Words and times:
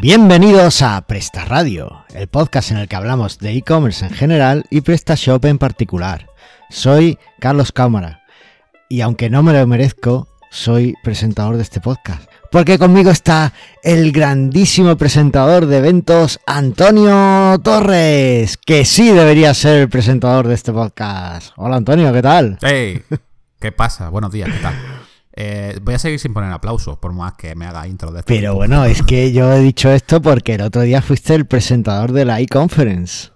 Bienvenidos 0.00 0.80
a 0.80 0.98
Presta 1.02 1.44
Radio, 1.44 2.06
el 2.14 2.26
podcast 2.26 2.70
en 2.70 2.78
el 2.78 2.88
que 2.88 2.96
hablamos 2.96 3.38
de 3.38 3.52
e-commerce 3.52 4.06
en 4.06 4.12
general 4.12 4.64
y 4.70 4.80
PrestaShop 4.80 5.44
en 5.44 5.58
particular. 5.58 6.30
Soy 6.70 7.18
Carlos 7.38 7.70
Cámara 7.70 8.22
y 8.88 9.02
aunque 9.02 9.28
no 9.28 9.42
me 9.42 9.52
lo 9.52 9.66
merezco, 9.66 10.26
soy 10.50 10.94
presentador 11.02 11.56
de 11.56 11.64
este 11.64 11.82
podcast. 11.82 12.30
Porque 12.50 12.78
conmigo 12.78 13.10
está 13.10 13.52
el 13.82 14.10
grandísimo 14.10 14.96
presentador 14.96 15.66
de 15.66 15.76
eventos, 15.76 16.40
Antonio 16.46 17.58
Torres, 17.62 18.56
que 18.56 18.86
sí 18.86 19.10
debería 19.10 19.52
ser 19.52 19.80
el 19.80 19.90
presentador 19.90 20.48
de 20.48 20.54
este 20.54 20.72
podcast. 20.72 21.52
Hola 21.56 21.76
Antonio, 21.76 22.10
¿qué 22.10 22.22
tal? 22.22 22.56
Hey, 22.62 23.02
¿qué 23.60 23.70
pasa? 23.70 24.08
Buenos 24.08 24.32
días, 24.32 24.48
¿qué 24.50 24.60
tal? 24.60 24.74
Eh, 25.42 25.78
voy 25.82 25.94
a 25.94 25.98
seguir 25.98 26.18
sin 26.18 26.34
poner 26.34 26.52
aplausos, 26.52 26.98
por 26.98 27.14
más 27.14 27.32
que 27.32 27.54
me 27.54 27.64
haga 27.64 27.88
intro 27.88 28.12
de 28.12 28.18
esto. 28.18 28.28
Pero 28.28 28.54
bueno, 28.54 28.84
es 28.84 29.02
que 29.02 29.32
yo 29.32 29.50
he 29.50 29.60
dicho 29.60 29.90
esto 29.90 30.20
porque 30.20 30.56
el 30.56 30.60
otro 30.60 30.82
día 30.82 31.00
fuiste 31.00 31.34
el 31.34 31.46
presentador 31.46 32.12
de 32.12 32.26
la 32.26 32.40
e-conference. 32.40 33.30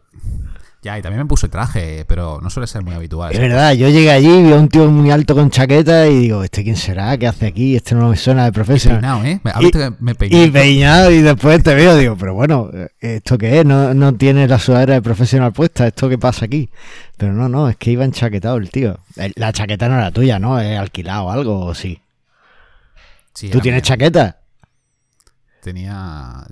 Ya, 0.84 0.98
y 0.98 1.02
también 1.02 1.22
me 1.22 1.26
puse 1.26 1.48
traje, 1.48 2.04
pero 2.06 2.40
no 2.42 2.50
suele 2.50 2.66
ser 2.66 2.82
muy 2.84 2.94
habitual. 2.94 3.32
Es 3.32 3.40
verdad, 3.40 3.72
yo 3.72 3.88
llegué 3.88 4.10
allí, 4.10 4.42
vi 4.42 4.52
a 4.52 4.56
un 4.56 4.68
tío 4.68 4.90
muy 4.90 5.10
alto 5.10 5.34
con 5.34 5.48
chaqueta 5.48 6.06
y 6.08 6.18
digo, 6.18 6.44
¿este 6.44 6.62
quién 6.62 6.76
será? 6.76 7.16
¿Qué 7.16 7.26
hace 7.26 7.46
aquí? 7.46 7.74
Este 7.74 7.94
no 7.94 8.10
me 8.10 8.16
suena 8.18 8.44
de 8.44 8.52
profesional. 8.52 9.00
Peinado, 9.00 9.24
¿eh? 9.24 9.40
Y- 9.66 9.70
que 9.70 9.92
me 9.98 10.14
peiné. 10.14 10.44
Y 10.44 10.50
peinado 10.50 11.10
y 11.10 11.22
después 11.22 11.62
te 11.62 11.74
veo, 11.74 11.96
digo, 11.96 12.16
pero 12.18 12.34
bueno, 12.34 12.68
¿esto 13.00 13.38
qué 13.38 13.60
es? 13.60 13.64
No, 13.64 13.94
no 13.94 14.14
tiene 14.14 14.46
la 14.46 14.58
sudadera 14.58 14.92
de 14.92 15.00
profesional 15.00 15.54
puesta, 15.54 15.86
¿esto 15.86 16.06
qué 16.10 16.18
pasa 16.18 16.44
aquí? 16.44 16.68
Pero 17.16 17.32
no, 17.32 17.48
no, 17.48 17.70
es 17.70 17.76
que 17.76 17.90
iba 17.90 18.04
enchaquetado 18.04 18.58
el 18.58 18.68
tío. 18.68 18.98
El- 19.16 19.32
La 19.36 19.54
chaqueta 19.54 19.88
no 19.88 19.94
era 19.96 20.10
tuya, 20.10 20.38
¿no? 20.38 20.60
¿Es 20.60 20.78
alquilado 20.78 21.24
o 21.24 21.30
algo? 21.30 21.60
¿O 21.64 21.74
sí? 21.74 21.98
Sí, 23.32 23.48
¿Tú 23.48 23.60
tienes 23.60 23.80
mío. 23.82 23.86
chaqueta? 23.88 24.36
Tenía... 25.64 26.44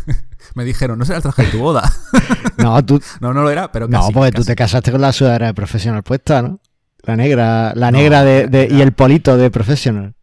me 0.54 0.64
dijeron, 0.64 0.96
no 0.98 1.04
será 1.04 1.16
el 1.16 1.22
traje 1.22 1.42
de 1.42 1.48
tu 1.50 1.58
boda. 1.58 1.82
No, 2.56 2.84
tú, 2.84 3.00
no, 3.20 3.32
no 3.34 3.42
lo 3.42 3.50
era, 3.50 3.72
pero 3.72 3.88
no 3.88 4.00
casi, 4.00 4.12
porque 4.12 4.32
tú 4.32 4.44
te 4.44 4.54
casaste 4.54 4.92
con 4.92 5.00
la 5.00 5.12
sudadera 5.12 5.46
de 5.46 5.54
profesional 5.54 6.02
puesta, 6.02 6.42
¿no? 6.42 6.60
La 7.02 7.16
negra, 7.16 7.72
la 7.74 7.90
negra 7.90 8.22
de, 8.22 8.46
de- 8.48 8.68
y 8.70 8.80
el 8.82 8.92
polito 8.92 9.36
de 9.38 9.50
professional. 9.50 10.14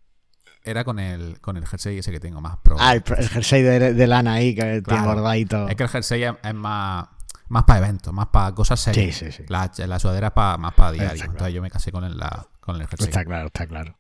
Era 0.64 0.84
con 0.84 1.00
el, 1.00 1.40
con 1.42 1.58
el 1.58 1.66
jersey 1.66 1.98
ese 1.98 2.12
que 2.12 2.20
tengo 2.20 2.40
más 2.40 2.58
pro. 2.58 2.76
Ah, 2.80 2.94
el, 2.94 3.04
el 3.18 3.28
jersey 3.30 3.64
de, 3.64 3.94
de 3.96 4.08
lana 4.08 4.34
ahí 4.34 4.54
que 4.54 4.62
tiene 4.62 4.82
Claro. 4.84 5.16
bordadito. 5.16 5.68
Es 5.68 5.76
que 5.76 5.84
el 5.84 5.90
jersey 5.90 6.24
es, 6.24 6.34
es 6.44 6.54
más, 6.54 7.08
más 7.50 7.64
para 7.64 7.80
eventos, 7.80 8.14
más 8.14 8.28
para 8.28 8.54
cosas 8.54 8.80
serias. 8.80 9.16
Sí, 9.16 9.26
sí, 9.26 9.32
sí. 9.32 9.44
La, 9.48 9.72
la 9.88 10.00
sudadera 10.00 10.28
es 10.28 10.34
pa- 10.34 10.58
más 10.58 10.74
para 10.76 10.92
diario. 10.92 11.08
Está 11.14 11.18
claro. 11.24 11.32
Entonces 11.32 11.54
yo 11.56 11.62
me 11.64 11.72
casé 11.72 11.92
con 11.92 12.04
el, 12.04 12.18
la- 12.18 12.46
con 12.60 12.76
el 12.80 12.86
jersey. 12.88 13.08
Está 13.08 13.26
claro, 13.26 13.48
está 13.48 13.66
claro. 13.66 13.96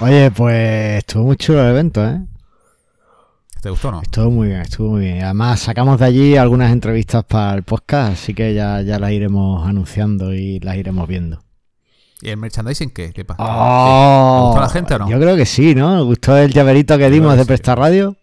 Oye, 0.00 0.30
pues 0.30 0.98
estuvo 0.98 1.24
muy 1.24 1.36
chulo 1.36 1.62
el 1.62 1.70
evento, 1.70 2.06
¿eh? 2.06 2.20
¿Te 3.62 3.70
gustó 3.70 3.88
o 3.88 3.92
no? 3.92 4.02
Estuvo 4.02 4.30
muy 4.30 4.48
bien, 4.48 4.60
estuvo 4.60 4.90
muy 4.90 5.00
bien. 5.04 5.22
Además, 5.24 5.60
sacamos 5.60 5.98
de 5.98 6.06
allí 6.06 6.36
algunas 6.36 6.70
entrevistas 6.70 7.24
para 7.24 7.54
el 7.54 7.64
podcast, 7.64 8.12
así 8.12 8.32
que 8.34 8.54
ya, 8.54 8.82
ya 8.82 8.98
las 8.98 9.10
iremos 9.10 9.66
anunciando 9.66 10.32
y 10.32 10.60
las 10.60 10.76
iremos 10.76 11.08
viendo. 11.08 11.42
¿Y 12.22 12.30
el 12.30 12.36
merchandising 12.36 12.90
qué? 12.90 13.12
¿Qué 13.12 13.24
pasa? 13.24 13.42
¡Oh! 13.44 14.38
¿Le 14.38 14.44
gustó 14.46 14.58
a 14.58 14.62
la 14.62 14.68
gente 14.70 14.94
o 14.94 14.98
no? 15.00 15.10
Yo 15.10 15.18
creo 15.20 15.36
que 15.36 15.46
sí, 15.46 15.74
¿no? 15.74 15.96
¿Le 15.96 16.02
gustó 16.02 16.36
el 16.36 16.52
llaverito 16.52 16.96
que 16.98 17.04
Yo 17.04 17.10
dimos 17.10 17.32
que 17.32 17.38
de 17.38 17.42
sí. 17.44 17.48
Presta 17.48 17.74
Radio? 17.74 18.16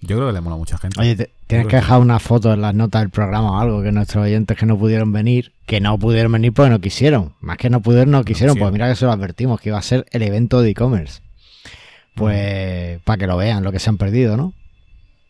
Yo 0.00 0.16
creo 0.16 0.28
que 0.28 0.32
le 0.34 0.40
mola 0.40 0.56
a 0.56 0.58
mucha 0.58 0.76
gente. 0.78 1.00
Oye, 1.00 1.14
te- 1.14 1.30
tienes 1.46 1.68
que 1.68 1.76
dejar 1.76 2.00
una 2.00 2.18
foto 2.18 2.52
en 2.52 2.60
las 2.60 2.74
notas 2.74 3.02
del 3.02 3.10
programa 3.10 3.52
o 3.52 3.60
algo, 3.60 3.82
que 3.82 3.92
nuestros 3.92 4.24
oyentes 4.24 4.56
que 4.56 4.66
no 4.66 4.76
pudieron 4.76 5.12
venir, 5.12 5.52
que 5.66 5.80
no 5.80 5.96
pudieron 5.98 6.32
venir 6.32 6.52
porque 6.52 6.70
no 6.70 6.80
quisieron. 6.80 7.34
Más 7.40 7.56
que 7.58 7.70
no 7.70 7.80
pudieron, 7.80 8.10
no 8.10 8.24
quisieron, 8.24 8.54
quisieron. 8.54 8.58
pues 8.58 8.72
mira 8.72 8.88
que 8.88 8.96
se 8.96 9.04
lo 9.04 9.12
advertimos, 9.12 9.60
que 9.60 9.68
iba 9.68 9.78
a 9.78 9.82
ser 9.82 10.04
el 10.10 10.22
evento 10.22 10.60
de 10.60 10.70
e-commerce. 10.70 11.20
Pues 12.14 13.00
para 13.02 13.16
que 13.18 13.26
lo 13.26 13.36
vean, 13.36 13.62
lo 13.64 13.72
que 13.72 13.78
se 13.78 13.88
han 13.90 13.96
perdido, 13.96 14.36
¿no? 14.36 14.52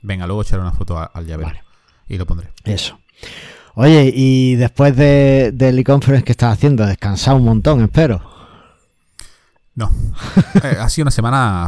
Venga, 0.03 0.27
luego 0.27 0.43
echaré 0.43 0.61
una 0.63 0.73
foto 0.73 0.99
al 0.99 1.27
llavero. 1.27 1.49
Vale. 1.51 1.63
Y 2.09 2.19
lo 2.19 2.27
pondré. 2.27 2.49
Eso. 2.65 2.99
Oye, 3.75 4.13
y 4.15 4.57
después 4.57 4.95
de, 4.97 5.53
del 5.55 5.79
e-conference 5.79 6.25
que 6.25 6.33
estás 6.33 6.53
haciendo, 6.53 6.85
descansado 6.85 7.37
un 7.39 7.45
montón, 7.45 7.83
espero. 7.83 8.21
No. 9.75 9.91
Eh, 10.63 10.77
ha 10.79 10.89
sido 10.91 11.05
una 11.05 11.11
semana. 11.11 11.67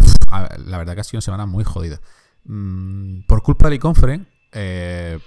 La 0.67 0.79
verdad 0.79 0.95
que 0.95 1.01
ha 1.01 1.05
sido 1.05 1.19
una 1.19 1.23
semana 1.23 1.47
muy 1.47 1.65
jodida. 1.65 2.01
Mm, 2.45 3.21
por 3.27 3.43
culpa 3.43 3.67
del 3.67 3.75
e-conference, 3.75 4.29
eh, 4.53 5.19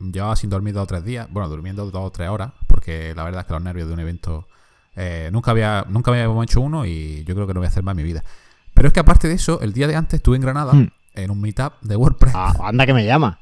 llevaba 0.00 0.34
sin 0.36 0.50
dormir 0.50 0.74
dos 0.74 0.82
o 0.84 0.86
tres 0.86 1.04
días. 1.04 1.28
Bueno, 1.30 1.48
durmiendo 1.48 1.88
dos 1.90 2.02
o 2.04 2.10
tres 2.10 2.28
horas. 2.28 2.52
Porque 2.66 3.14
la 3.14 3.22
verdad 3.24 3.42
es 3.42 3.46
que 3.46 3.52
los 3.52 3.62
nervios 3.62 3.86
de 3.88 3.94
un 3.94 4.00
evento. 4.00 4.48
eh, 4.96 5.28
nunca 5.32 5.50
había 5.52 5.84
nunca 5.88 6.10
habíamos 6.10 6.42
hecho 6.44 6.60
uno 6.60 6.84
y 6.86 7.24
yo 7.24 7.34
creo 7.34 7.46
que 7.46 7.54
no 7.54 7.60
voy 7.60 7.66
a 7.66 7.68
hacer 7.68 7.82
más 7.84 7.92
en 7.92 7.96
mi 7.98 8.02
vida. 8.02 8.24
Pero 8.74 8.88
es 8.88 8.92
que 8.92 9.00
aparte 9.00 9.28
de 9.28 9.34
eso, 9.34 9.60
el 9.60 9.72
día 9.72 9.86
de 9.86 9.96
antes 9.96 10.18
estuve 10.18 10.36
en 10.36 10.42
Granada 10.42 10.72
Hmm. 10.74 10.88
en 11.14 11.30
un 11.30 11.40
meetup 11.40 11.74
de 11.80 11.96
WordPress. 11.96 12.34
Ah, 12.36 12.52
anda 12.64 12.84
que 12.86 12.92
me 12.94 13.04
llama. 13.06 13.38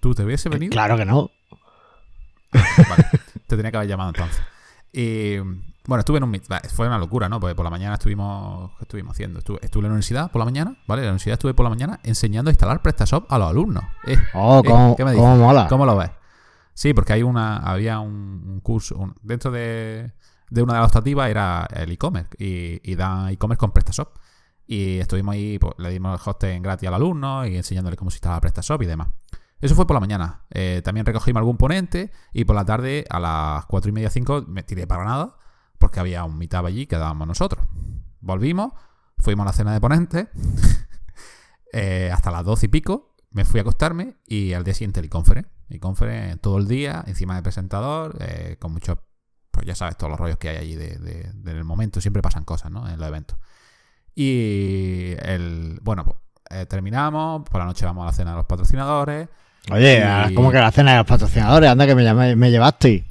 ¿Tú 0.00 0.14
te 0.14 0.22
hubiese 0.24 0.48
venido? 0.48 0.70
Claro 0.70 0.96
que 0.96 1.04
no. 1.04 1.30
Vale, 2.52 3.04
te 3.46 3.56
tenía 3.56 3.70
que 3.70 3.76
haber 3.76 3.88
llamado 3.88 4.10
entonces. 4.10 4.40
Y 4.92 5.36
bueno, 5.38 6.00
estuve 6.00 6.18
en 6.18 6.24
un 6.24 6.32
meet- 6.32 6.48
bah, 6.48 6.60
Fue 6.74 6.86
una 6.86 6.98
locura, 6.98 7.28
¿no? 7.28 7.38
Porque 7.40 7.54
por 7.54 7.64
la 7.64 7.70
mañana 7.70 7.94
estuvimos. 7.94 8.70
¿Qué 8.78 8.84
estuvimos 8.84 9.12
haciendo? 9.12 9.38
Estuve, 9.40 9.58
estuve 9.62 9.80
en 9.82 9.84
la 9.84 9.90
universidad 9.90 10.30
por 10.30 10.38
la 10.40 10.44
mañana, 10.44 10.76
¿vale? 10.86 11.02
En 11.02 11.06
la 11.06 11.10
universidad 11.12 11.34
estuve 11.34 11.54
por 11.54 11.64
la 11.64 11.70
mañana 11.70 12.00
enseñando 12.02 12.48
a 12.50 12.52
instalar 12.52 12.82
PrestaShop 12.82 13.30
a 13.32 13.38
los 13.38 13.50
alumnos. 13.50 13.84
Eh, 14.06 14.16
Oh, 14.34 14.62
eh, 14.64 14.68
cómo, 14.68 14.96
¿qué 14.96 15.04
me 15.04 15.14
cómo 15.14 15.36
mola. 15.36 15.66
¿Cómo 15.68 15.84
lo 15.86 15.96
ves? 15.96 16.10
Sí, 16.74 16.92
porque 16.94 17.12
hay 17.14 17.22
una, 17.22 17.56
había 17.58 18.00
un, 18.00 18.12
un 18.46 18.60
curso 18.60 18.96
un- 18.96 19.14
dentro 19.22 19.50
de, 19.50 20.12
de 20.50 20.62
una 20.62 20.74
de 20.74 20.80
las 20.80 20.88
optativas 20.88 21.28
era 21.30 21.66
el 21.74 21.90
e-commerce 21.90 22.30
y, 22.38 22.80
y 22.90 22.94
dan 22.94 23.28
e-commerce 23.28 23.58
con 23.58 23.72
PrestaShop. 23.72 24.16
Y 24.66 24.98
estuvimos 24.98 25.34
ahí, 25.34 25.58
pues, 25.58 25.74
le 25.78 25.90
dimos 25.90 26.20
el 26.20 26.28
hosting 26.28 26.62
gratis 26.62 26.88
al 26.88 26.94
alumno 26.94 27.46
y 27.46 27.56
enseñándole 27.56 27.96
cómo 27.96 28.10
se 28.10 28.16
instala 28.16 28.40
PrestaShop 28.40 28.82
y 28.82 28.86
demás. 28.86 29.08
Eso 29.60 29.74
fue 29.74 29.86
por 29.86 29.94
la 29.94 30.00
mañana. 30.00 30.42
Eh, 30.50 30.82
también 30.84 31.06
recogimos 31.06 31.40
algún 31.40 31.56
ponente 31.56 32.10
y 32.32 32.44
por 32.44 32.56
la 32.56 32.64
tarde 32.64 33.04
a 33.08 33.20
las 33.20 33.66
4 33.66 33.88
y 33.88 33.92
media, 33.92 34.10
5 34.10 34.44
me 34.48 34.62
tiré 34.62 34.86
para 34.86 35.02
Granada 35.02 35.36
porque 35.78 36.00
había 36.00 36.24
un 36.24 36.36
meetup 36.36 36.66
allí 36.66 36.86
que 36.86 36.96
dábamos 36.96 37.28
nosotros. 37.28 37.64
Volvimos, 38.20 38.72
fuimos 39.18 39.44
a 39.44 39.46
la 39.46 39.52
cena 39.52 39.72
de 39.72 39.80
ponentes 39.80 40.28
eh, 41.72 42.10
hasta 42.12 42.30
las 42.30 42.44
12 42.44 42.66
y 42.66 42.68
pico, 42.68 43.14
me 43.30 43.44
fui 43.44 43.58
a 43.58 43.62
acostarme 43.62 44.16
y 44.26 44.52
al 44.52 44.64
día 44.64 44.74
siguiente 44.74 45.00
el 45.00 45.06
e-conference. 45.06 45.50
E-conference 45.68 46.36
todo 46.38 46.58
el 46.58 46.68
día, 46.68 47.02
encima 47.06 47.34
del 47.34 47.42
presentador, 47.42 48.16
eh, 48.20 48.56
con 48.58 48.72
muchos, 48.72 48.98
pues 49.56 49.66
ya 49.66 49.74
sabes, 49.74 49.96
todos 49.96 50.10
los 50.10 50.20
rollos 50.20 50.38
que 50.38 50.50
hay 50.50 50.56
allí 50.58 50.74
de, 50.76 50.96
de- 50.98 51.32
del 51.34 51.64
momento, 51.64 52.00
siempre 52.00 52.22
pasan 52.22 52.44
cosas, 52.44 52.70
¿no? 52.70 52.88
En 52.88 52.98
los 53.00 53.08
eventos. 53.08 53.36
Y 54.14 55.14
el, 55.22 55.78
bueno, 55.82 56.04
pues, 56.04 56.16
eh, 56.50 56.66
terminamos, 56.66 57.42
por 57.48 57.58
la 57.60 57.66
noche 57.66 57.84
vamos 57.84 58.02
a 58.04 58.06
la 58.06 58.12
cena 58.12 58.30
de 58.30 58.36
los 58.36 58.46
patrocinadores. 58.46 59.28
Oye, 59.72 59.98
Y- 59.98 60.02
ah, 60.02 60.30
¿cómo 60.34 60.52
que 60.52 60.58
la 60.58 60.70
cena 60.70 60.92
de 60.92 60.98
los 60.98 61.06
patrocinadores? 61.06 61.68
Anda 61.70 61.86
que 61.86 61.94
me, 61.96 62.04
llamé- 62.04 62.36
me 62.36 62.50
llevaste. 62.50 63.04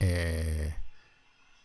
Eh, 0.00 0.74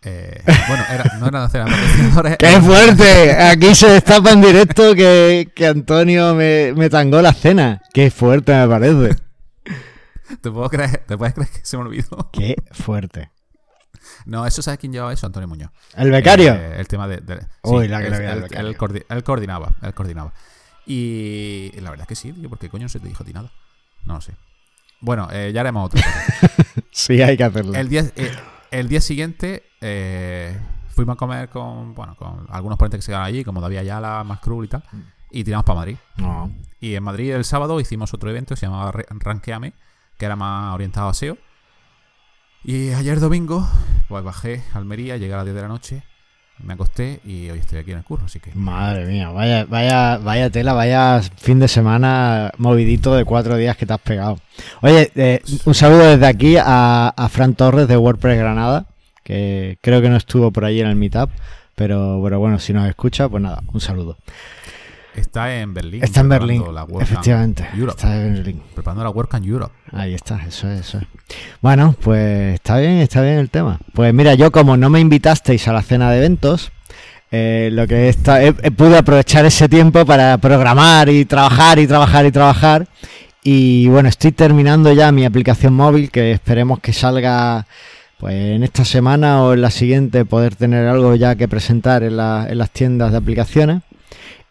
eh, 0.03 0.44
bueno, 0.68 0.84
era, 0.91 1.03
no 1.19 1.28
era 1.28 1.39
la 1.41 1.50
cena 1.50 1.66
de 1.66 1.72
patrocinadores. 1.72 2.38
¡Qué 2.39 2.62
fuerte! 2.62 3.31
Aquí 3.41 3.75
se 3.75 3.89
destapa 3.89 4.31
en 4.31 4.41
directo 4.41 4.95
que, 4.95 5.51
que 5.56 5.68
Antonio 5.68 6.34
me, 6.35 6.74
me 6.74 6.89
tangó 6.89 7.22
la 7.22 7.34
cena. 7.34 7.81
¡Qué 7.94 8.09
fuerte 8.12 8.53
me 8.53 8.68
parece! 8.68 9.16
¿Te, 10.41 10.51
puedo 10.51 10.69
creer, 10.69 11.03
¿Te 11.07 11.18
puedes 11.18 11.34
creer 11.34 11.50
que 11.50 11.59
se 11.63 11.78
me 11.78 11.84
olvidó? 11.84 12.29
¡Qué 12.31 12.56
fuerte! 12.72 13.31
No, 14.28 14.46
eso 14.46 14.62
sabes 14.62 14.80
quién 14.80 14.92
llevaba 14.92 15.14
eso, 15.14 15.26
Antonio 15.26 15.48
Muñoz. 15.48 15.72
¿El 15.96 16.12
becario? 16.12 16.54
Eh, 16.54 16.80
el 16.80 16.88
tema 16.88 17.08
de. 17.08 17.18
de- 17.18 17.46
Uy, 17.64 17.86
sí, 17.86 17.88
la 17.90 18.00
que 18.00 18.06
él, 18.08 18.12
le 18.12 18.18
veía 18.20 18.32
al 18.32 18.38
él- 18.38 18.44
becario. 18.44 18.68
él 18.70 18.78
coordi- 18.78 19.06
él 19.10 19.24
coordinaba, 19.24 19.72
él 19.82 19.94
coordinaba. 19.94 20.34
Y 20.86 21.72
la 21.82 21.90
verdad 21.90 22.04
es 22.04 22.08
que 22.08 22.16
sí, 22.16 22.32
tío, 22.34 22.50
porque 22.50 22.70
coño 22.70 22.84
no 22.84 22.90
se 22.90 23.00
te 23.00 23.08
dijo 23.08 23.24
a 23.24 23.26
ti 23.26 23.34
nada. 23.34 23.52
No 24.06 24.16
lo 24.16 24.22
sé. 24.22 24.34
Bueno, 25.00 25.28
eh, 25.32 25.51
ya 25.54 25.62
haremos 25.62 25.86
otra 25.88 26.01
cosa. 26.01 26.48
sí, 26.92 27.22
hay 27.22 27.38
que 27.38 27.44
hacerlo. 27.44 27.74
El 27.74 27.90
día, 27.90 28.06
eh, 28.16 28.31
el 28.72 28.88
día 28.90 29.01
siguiente 29.01 29.63
eh, 29.81 30.57
fuimos 30.90 31.13
a 31.16 31.18
comer 31.18 31.50
con, 31.50 31.94
bueno, 31.94 32.16
con 32.16 32.48
algunos 32.50 32.78
ponentes 32.78 33.00
que 33.00 33.01
se 33.04 33.12
quedaron 33.12 33.28
allí, 33.28 33.44
como 33.44 33.62
David 33.62 33.78
Ayala, 33.78 34.24
Más 34.24 34.40
Cruel 34.40 34.66
y 34.66 34.69
tal, 34.69 34.84
y 35.31 35.44
tiramos 35.44 35.66
para 35.66 35.80
Madrid. 35.80 35.98
No. 36.18 36.51
Y 36.80 36.96
en 36.96 37.04
Madrid 37.04 37.34
el 37.34 37.44
sábado 37.46 37.80
hicimos 37.80 38.13
otro 38.13 38.30
evento 38.30 38.56
que 38.56 38.60
se 38.60 38.66
llamaba 38.66 38.92
Rankeame, 39.10 39.74
que 40.18 40.25
era 40.25 40.36
más 40.36 40.74
orientado 40.74 41.10
a 41.10 41.13
SEO. 41.13 41.38
Y 42.63 42.89
ayer 42.89 43.19
domingo, 43.19 43.68
pues 44.07 44.24
bajé 44.24 44.63
a 44.74 44.77
Almería, 44.77 45.18
llegué 45.18 45.33
a 45.33 45.38
las 45.38 45.45
10 45.45 45.56
de 45.56 45.62
la 45.62 45.68
noche, 45.68 46.04
me 46.63 46.74
acosté 46.74 47.19
y 47.24 47.50
hoy 47.50 47.59
estoy 47.59 47.80
aquí 47.80 47.92
en 47.92 48.00
el 48.00 48.04
curro, 48.04 48.25
así 48.25 48.39
que... 48.39 48.51
Madre 48.56 49.06
mía, 49.06 49.30
vaya, 49.30 49.65
vaya, 49.65 50.18
vaya 50.18 50.50
tela, 50.50 50.74
vaya 50.74 51.21
fin 51.38 51.59
de 51.59 51.68
semana 51.68 52.51
movidito 52.57 53.15
de 53.15 53.25
cuatro 53.25 53.56
días 53.57 53.77
que 53.77 53.86
te 53.86 53.94
has 53.94 54.01
pegado. 54.01 54.39
Oye, 54.81 55.12
eh, 55.15 55.42
un 55.65 55.75
saludo 55.75 56.09
desde 56.09 56.25
aquí 56.25 56.57
a, 56.57 57.09
a 57.09 57.30
Fran 57.30 57.54
Torres 57.54 57.88
de 57.88 57.95
WordPress 57.95 58.39
Granada, 58.39 58.86
que 59.24 59.77
creo 59.81 60.01
que 60.01 60.10
no 60.10 60.18
estuvo 60.18 60.51
por 60.51 60.65
allí 60.65 60.81
en 60.81 60.88
el 60.88 60.95
meetup, 60.95 61.30
pero, 61.75 62.19
pero 62.24 62.39
bueno, 62.39 62.57
si 62.60 62.74
nos 62.74 62.89
escucha, 62.89 63.30
pues 63.30 63.44
nada, 63.44 63.62
un 63.71 63.80
saludo. 63.80 64.18
Está 65.18 65.60
en 65.60 65.74
Berlín. 65.74 66.04
Está 66.04 66.22
en 66.22 66.30
Berlín, 66.30 66.64
la 66.74 66.86
efectivamente. 67.02 67.68
Está 67.90 68.22
en 68.22 68.34
Berlín. 68.34 68.62
Preparando 68.74 69.04
la 69.04 69.10
WordCamp 69.10 69.46
Europe. 69.46 69.74
Ahí 69.92 70.14
está, 70.14 70.40
eso 70.48 70.69
es, 70.69 70.81
eso 70.81 71.00
es. 71.00 71.06
Bueno, 71.62 71.96
pues 72.02 72.54
está 72.54 72.78
bien, 72.78 73.00
está 73.00 73.22
bien 73.22 73.40
el 73.40 73.50
tema. 73.50 73.80
Pues 73.94 74.14
mira, 74.14 74.36
yo 74.36 74.52
como 74.52 74.78
no 74.78 74.90
me 74.90 75.00
invitasteis 75.00 75.68
a 75.68 75.74
la 75.74 75.81
cena 75.81 76.12
de 76.12 76.18
eventos, 76.18 76.72
Eh, 77.30 77.69
lo 77.74 77.86
que 77.88 78.08
está, 78.08 78.40
pude 78.78 78.98
aprovechar 78.98 79.46
ese 79.46 79.68
tiempo 79.68 80.06
para 80.06 80.38
programar 80.38 81.10
y 81.10 81.25
trabajar 81.25 81.78
y 81.78 81.86
trabajar 81.86 82.25
y 82.25 82.31
trabajar. 82.31 82.88
Y 83.44 83.90
bueno, 83.90 84.08
estoy 84.08 84.31
terminando 84.31 84.94
ya 84.94 85.12
mi 85.12 85.25
aplicación 85.25 85.74
móvil 85.74 86.10
que 86.10 86.31
esperemos 86.31 86.80
que 86.80 86.94
salga 86.94 87.66
pues 88.18 88.34
en 88.34 88.63
esta 88.63 88.86
semana 88.86 89.44
o 89.44 89.54
en 89.54 89.62
la 89.62 89.72
siguiente 89.72 90.24
poder 90.24 90.56
tener 90.56 90.88
algo 90.88 91.16
ya 91.16 91.36
que 91.36 91.50
presentar 91.50 92.02
en, 92.04 92.13
en 92.13 92.58
las 92.58 92.72
tiendas 92.72 93.12
de 93.12 93.18
aplicaciones. 93.18 93.81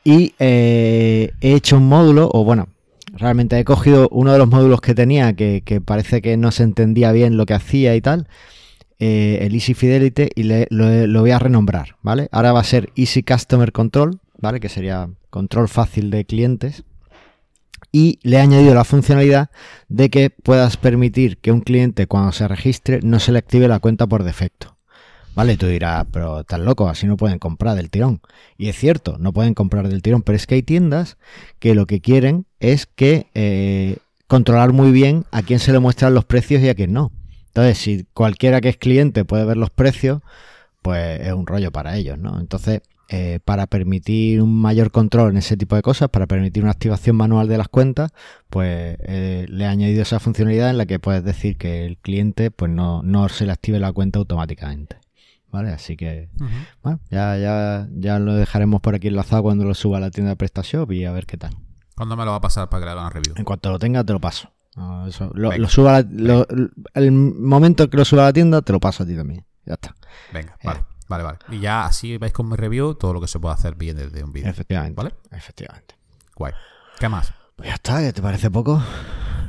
Y 0.07 0.35
eh, 0.39 1.33
he 1.41 1.55
hecho 1.55 1.79
un 1.79 1.89
módulo, 1.89 2.31
o 2.33 2.45
bueno, 2.45 2.69
realmente 3.15 3.59
he 3.59 3.65
cogido 3.65 4.09
uno 4.13 4.33
de 4.33 4.39
los 4.39 4.47
módulos 4.47 4.81
que 4.81 4.95
tenía 4.95 5.33
que, 5.33 5.83
parece 5.85 6.23
que 6.23 6.37
no 6.37 6.53
se 6.53 6.63
entendía 6.63 7.11
bien 7.11 7.37
lo 7.37 7.45
que 7.45 7.55
hacía 7.55 7.97
y 7.97 8.01
tal, 8.01 8.29
eh, 9.01 9.39
el 9.41 9.53
Easy 9.55 9.75
Fidelity, 9.75 10.29
y 10.37 10.45
lo, 10.45 11.09
lo, 11.09 11.21
voy 11.23 11.33
a 11.33 11.41
renombrar, 11.41 11.97
¿vale? 12.03 12.29
Ahora 12.31 12.53
va 12.53 12.61
a 12.61 12.65
ser 12.65 12.91
Easy 12.95 13.25
Customer 13.25 13.73
Control, 13.73 14.21
¿vale? 14.39 14.61
Que 14.61 14.69
sería 14.69 15.11
control 15.29 15.67
fácil 15.67 16.13
de 16.13 16.25
clientes 16.25 16.85
y 17.91 18.21
le 18.23 18.37
he 18.37 18.41
añadido 18.41 18.77
la 18.77 18.85
funcionalidad 18.85 19.51
de 19.89 20.09
que 20.09 20.31
puedas 20.31 20.77
permitir 20.77 21.39
que 21.39 21.51
un 21.51 21.63
cliente 21.63 22.07
cuando 22.07 22.31
se 22.31 22.47
registre 22.47 23.01
no 23.03 23.19
se 23.19 23.33
le 23.33 23.39
active 23.39 23.67
la 23.67 23.81
cuenta 23.81 24.07
por 24.07 24.23
defecto. 24.23 24.76
Vale, 25.37 25.59
tú 25.59 25.67
dirás, 25.67 26.07
pero 26.11 26.41
estás 26.41 26.61
loco, 26.61 26.89
así 26.89 27.07
no 27.07 27.19
pueden 27.19 27.39
comprar 27.39 27.77
del 27.77 27.91
tirón. 27.91 28.23
Y 28.57 28.71
es 28.71 28.77
cierto, 28.77 29.19
no 29.19 29.35
pueden 29.35 29.53
comprar 29.53 29.87
del 29.87 30.01
tirón, 30.01 30.23
pero 30.23 30.35
es 30.35 30.47
que 30.47 30.55
hay 30.55 30.63
tiendas 30.63 31.19
que 31.59 31.75
lo 31.75 31.87
que 31.87 32.01
quieren 32.01 32.47
es 32.59 32.87
que 32.87 33.27
eh, 33.35 33.99
controlar 34.29 34.73
muy 34.73 34.93
bien 34.93 35.27
a 35.33 35.43
quién 35.43 35.59
se 35.59 35.73
le 35.73 35.79
muestran 35.79 36.15
los 36.15 36.25
precios 36.25 36.63
y 36.63 36.71
a 36.71 36.75
quién 36.75 36.95
no. 36.95 37.13
Entonces, 37.49 37.77
si 37.77 38.07
cualquiera 38.15 38.63
que 38.63 38.71
es 38.71 38.79
cliente 38.79 39.27
puede 39.27 39.45
ver 39.45 39.59
los 39.59 39.69
precios, 39.69 40.23
pues 40.81 41.21
es 41.21 41.33
un 41.35 41.47
rollo 41.47 41.71
para 41.71 41.99
ellos, 41.99 42.17
¿no? 42.19 42.41
Entonces, 42.41 42.81
eh, 43.11 43.39
para 43.45 43.67
permitir 43.67 44.41
un 44.41 44.59
mayor 44.59 44.91
control 44.91 45.33
en 45.33 45.37
ese 45.37 45.59
tipo 45.59 45.77
de 45.77 45.83
cosas, 45.83 46.09
para 46.09 46.27
permitir 46.27 46.63
una 46.63 46.73
activación 46.73 47.15
manual 47.15 47.47
de 47.47 47.59
las 47.59 47.69
cuentas, 47.69 48.11
pues 48.49 48.97
eh, 49.01 49.45
le 49.51 49.65
he 49.65 49.69
añadido 49.69 50.01
esa 50.01 50.19
funcionalidad 50.19 50.71
en 50.71 50.79
la 50.79 50.87
que 50.87 50.99
puedes 50.99 51.23
decir 51.23 51.59
que 51.59 51.85
el 51.85 51.99
cliente 51.99 52.51
pues 52.51 52.71
no, 52.71 53.03
no 53.03 53.29
se 53.29 53.45
le 53.45 53.53
active 53.53 53.79
la 53.79 53.93
cuenta 53.93 54.19
automáticamente. 54.19 54.97
¿Vale? 55.51 55.73
Así 55.73 55.97
que, 55.97 56.29
bueno, 56.83 57.01
ya, 57.11 57.37
ya, 57.39 57.89
ya 57.93 58.19
lo 58.19 58.35
dejaremos 58.35 58.81
por 58.81 58.95
aquí 58.95 59.09
enlazado 59.09 59.43
cuando 59.43 59.65
lo 59.65 59.75
suba 59.75 59.99
a 59.99 60.01
la 60.01 60.11
tienda 60.11 60.31
de 60.31 60.37
PrestaShop 60.37 60.91
y 60.93 61.05
a 61.05 61.13
ver 61.13 61.27
qué 61.27 61.37
tal. 61.37 61.57
¿Cuándo 61.95 62.17
me 62.17 62.25
lo 62.25 62.33
va 62.33 62.39
a 62.39 62.41
pasar 62.41 62.69
para 62.69 62.81
que 62.81 62.85
le 62.87 62.91
haga 62.93 63.01
una 63.01 63.11
review? 63.11 63.35
En 63.37 63.45
cuanto 63.45 63.71
lo 63.71 63.79
tenga, 63.79 64.05
te 64.05 64.13
lo 64.13 64.21
paso. 64.21 64.53
lo, 64.75 65.69
suba 65.69 66.01
el 66.01 67.13
momento 67.13 67.89
que 67.89 67.97
lo 67.97 68.05
suba 68.05 68.23
a 68.23 68.27
la 68.27 68.33
tienda, 68.33 68.61
te 68.61 68.73
lo 68.73 68.81
paso 68.81 69.05
a 69.05 69.07
ti 69.07 69.17
también. 69.17 69.47
Ya 69.65 69.75
está. 69.75 69.95
Venga, 70.33 70.57
eh, 70.61 70.67
vale. 70.67 70.85
Vale, 71.09 71.25
vale. 71.25 71.39
Y 71.51 71.61
ya 71.61 71.87
así 71.87 72.19
vais 72.19 72.33
con 72.33 72.49
mi 72.49 72.57
review 72.57 72.95
todo 72.95 73.13
lo 73.15 73.21
que 73.21 73.29
se 73.29 73.39
puede 73.39 73.55
hacer 73.55 73.77
bien 73.77 73.97
desde 73.97 74.25
un 74.25 74.33
vídeo. 74.33 74.51
Efectivamente. 74.51 74.95
¿Vale? 74.97 75.15
Efectivamente. 75.31 75.95
Guay. 76.35 76.53
¿Qué 76.99 77.09
más? 77.09 77.33
Pues 77.57 77.71
ya 77.71 77.75
está, 77.77 78.03
¿ya 78.03 78.13
te 78.13 78.21
parece 78.21 78.51
poco? 78.51 78.83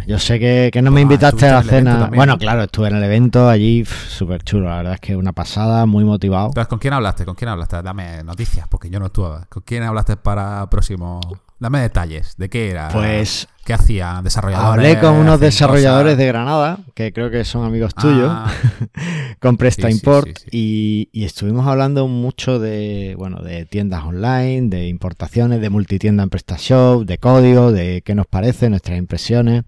Yo 0.07 0.17
sé 0.17 0.39
que, 0.39 0.81
no 0.81 0.91
me 0.91 1.01
invitaste 1.01 1.45
a 1.45 1.55
la 1.55 1.63
cena. 1.63 2.09
Bueno, 2.15 2.37
claro, 2.37 2.63
estuve 2.63 2.87
en 2.87 2.95
el 2.95 3.03
evento 3.03 3.49
allí, 3.49 3.83
súper 3.83 4.43
chulo. 4.43 4.69
La 4.69 4.77
verdad 4.77 4.93
es 4.93 5.01
que 5.01 5.17
una 5.17 5.33
pasada, 5.33 5.85
muy 5.85 6.05
motivado. 6.05 6.47
Entonces, 6.47 6.69
¿con 6.69 6.79
quién 6.79 6.93
hablaste? 6.93 7.25
¿Con 7.25 7.35
quién 7.35 7.49
hablaste? 7.49 7.81
Dame 7.81 8.23
noticias, 8.23 8.65
porque 8.69 8.89
yo 8.89 9.01
no 9.01 9.07
estuve. 9.07 9.45
¿Con 9.49 9.63
quién 9.63 9.83
hablaste 9.83 10.15
para 10.15 10.69
próximo? 10.69 11.19
Dame 11.59 11.79
detalles. 11.81 12.35
¿De 12.37 12.49
qué 12.49 12.69
era? 12.69 12.89
Pues. 12.89 13.47
¿Qué 13.65 13.73
hacían? 13.73 14.23
¿Desarrolladores? 14.23 14.85
Hablé 14.85 14.99
con 15.01 15.15
unos 15.15 15.41
desarrolladores 15.41 16.17
de 16.17 16.25
Granada, 16.25 16.79
que 16.93 17.11
creo 17.11 17.29
que 17.29 17.43
son 17.43 17.65
amigos 17.65 17.93
tuyos, 17.93 18.31
ah. 18.31 18.49
con 19.41 19.57
Presta 19.57 19.91
Import, 19.91 20.29
y, 20.51 21.09
estuvimos 21.11 21.67
hablando 21.67 22.07
mucho 22.07 22.59
de, 22.59 23.15
bueno, 23.17 23.39
de 23.39 23.65
tiendas 23.65 24.05
online, 24.05 24.69
de 24.69 24.87
importaciones, 24.87 25.59
de 25.59 25.69
multitienda 25.69 26.23
en 26.23 26.29
PrestaShop, 26.29 27.03
de 27.03 27.17
código, 27.17 27.73
de 27.73 28.03
qué 28.05 28.15
nos 28.15 28.27
parece, 28.27 28.69
nuestras 28.69 28.97
impresiones. 28.97 29.63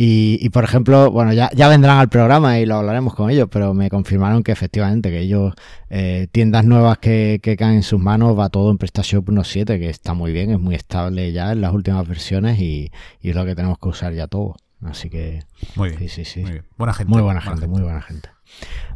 Y, 0.00 0.48
por 0.50 0.62
ejemplo, 0.62 1.10
bueno, 1.10 1.32
ya, 1.32 1.50
ya 1.56 1.66
vendrán 1.66 1.98
al 1.98 2.08
programa 2.08 2.60
y 2.60 2.66
lo 2.66 2.76
hablaremos 2.76 3.14
con 3.14 3.30
ellos, 3.30 3.48
pero 3.50 3.74
me 3.74 3.90
confirmaron 3.90 4.44
que 4.44 4.52
efectivamente, 4.52 5.10
que 5.10 5.18
ellos, 5.18 5.54
eh, 5.90 6.28
tiendas 6.30 6.64
nuevas 6.64 6.98
que, 6.98 7.40
que, 7.42 7.56
caen 7.56 7.74
en 7.74 7.82
sus 7.82 7.98
manos, 7.98 8.38
va 8.38 8.48
todo 8.48 8.70
en 8.70 8.78
PrestaShop 8.78 9.28
1.7, 9.28 9.76
que 9.80 9.90
está 9.90 10.14
muy 10.14 10.30
bien, 10.30 10.52
es 10.52 10.60
muy 10.60 10.76
estable 10.76 11.32
ya 11.32 11.50
en 11.50 11.62
las 11.62 11.72
últimas 11.74 12.06
versiones 12.06 12.60
y, 12.60 12.92
es 13.20 13.34
lo 13.34 13.44
que 13.44 13.56
tenemos 13.56 13.76
que 13.80 13.88
usar 13.88 14.12
ya 14.14 14.28
todo. 14.28 14.54
Así 14.84 15.10
que. 15.10 15.42
Muy 15.74 15.88
bien. 15.88 15.98
Sí, 15.98 16.08
sí, 16.08 16.24
sí. 16.24 16.40
Muy 16.42 16.62
Buena 16.76 16.94
gente. 16.94 17.12
Muy 17.12 17.22
buena, 17.22 17.40
gente, 17.40 17.66
muy 17.66 17.82
buena 17.82 18.00
gente. 18.00 18.28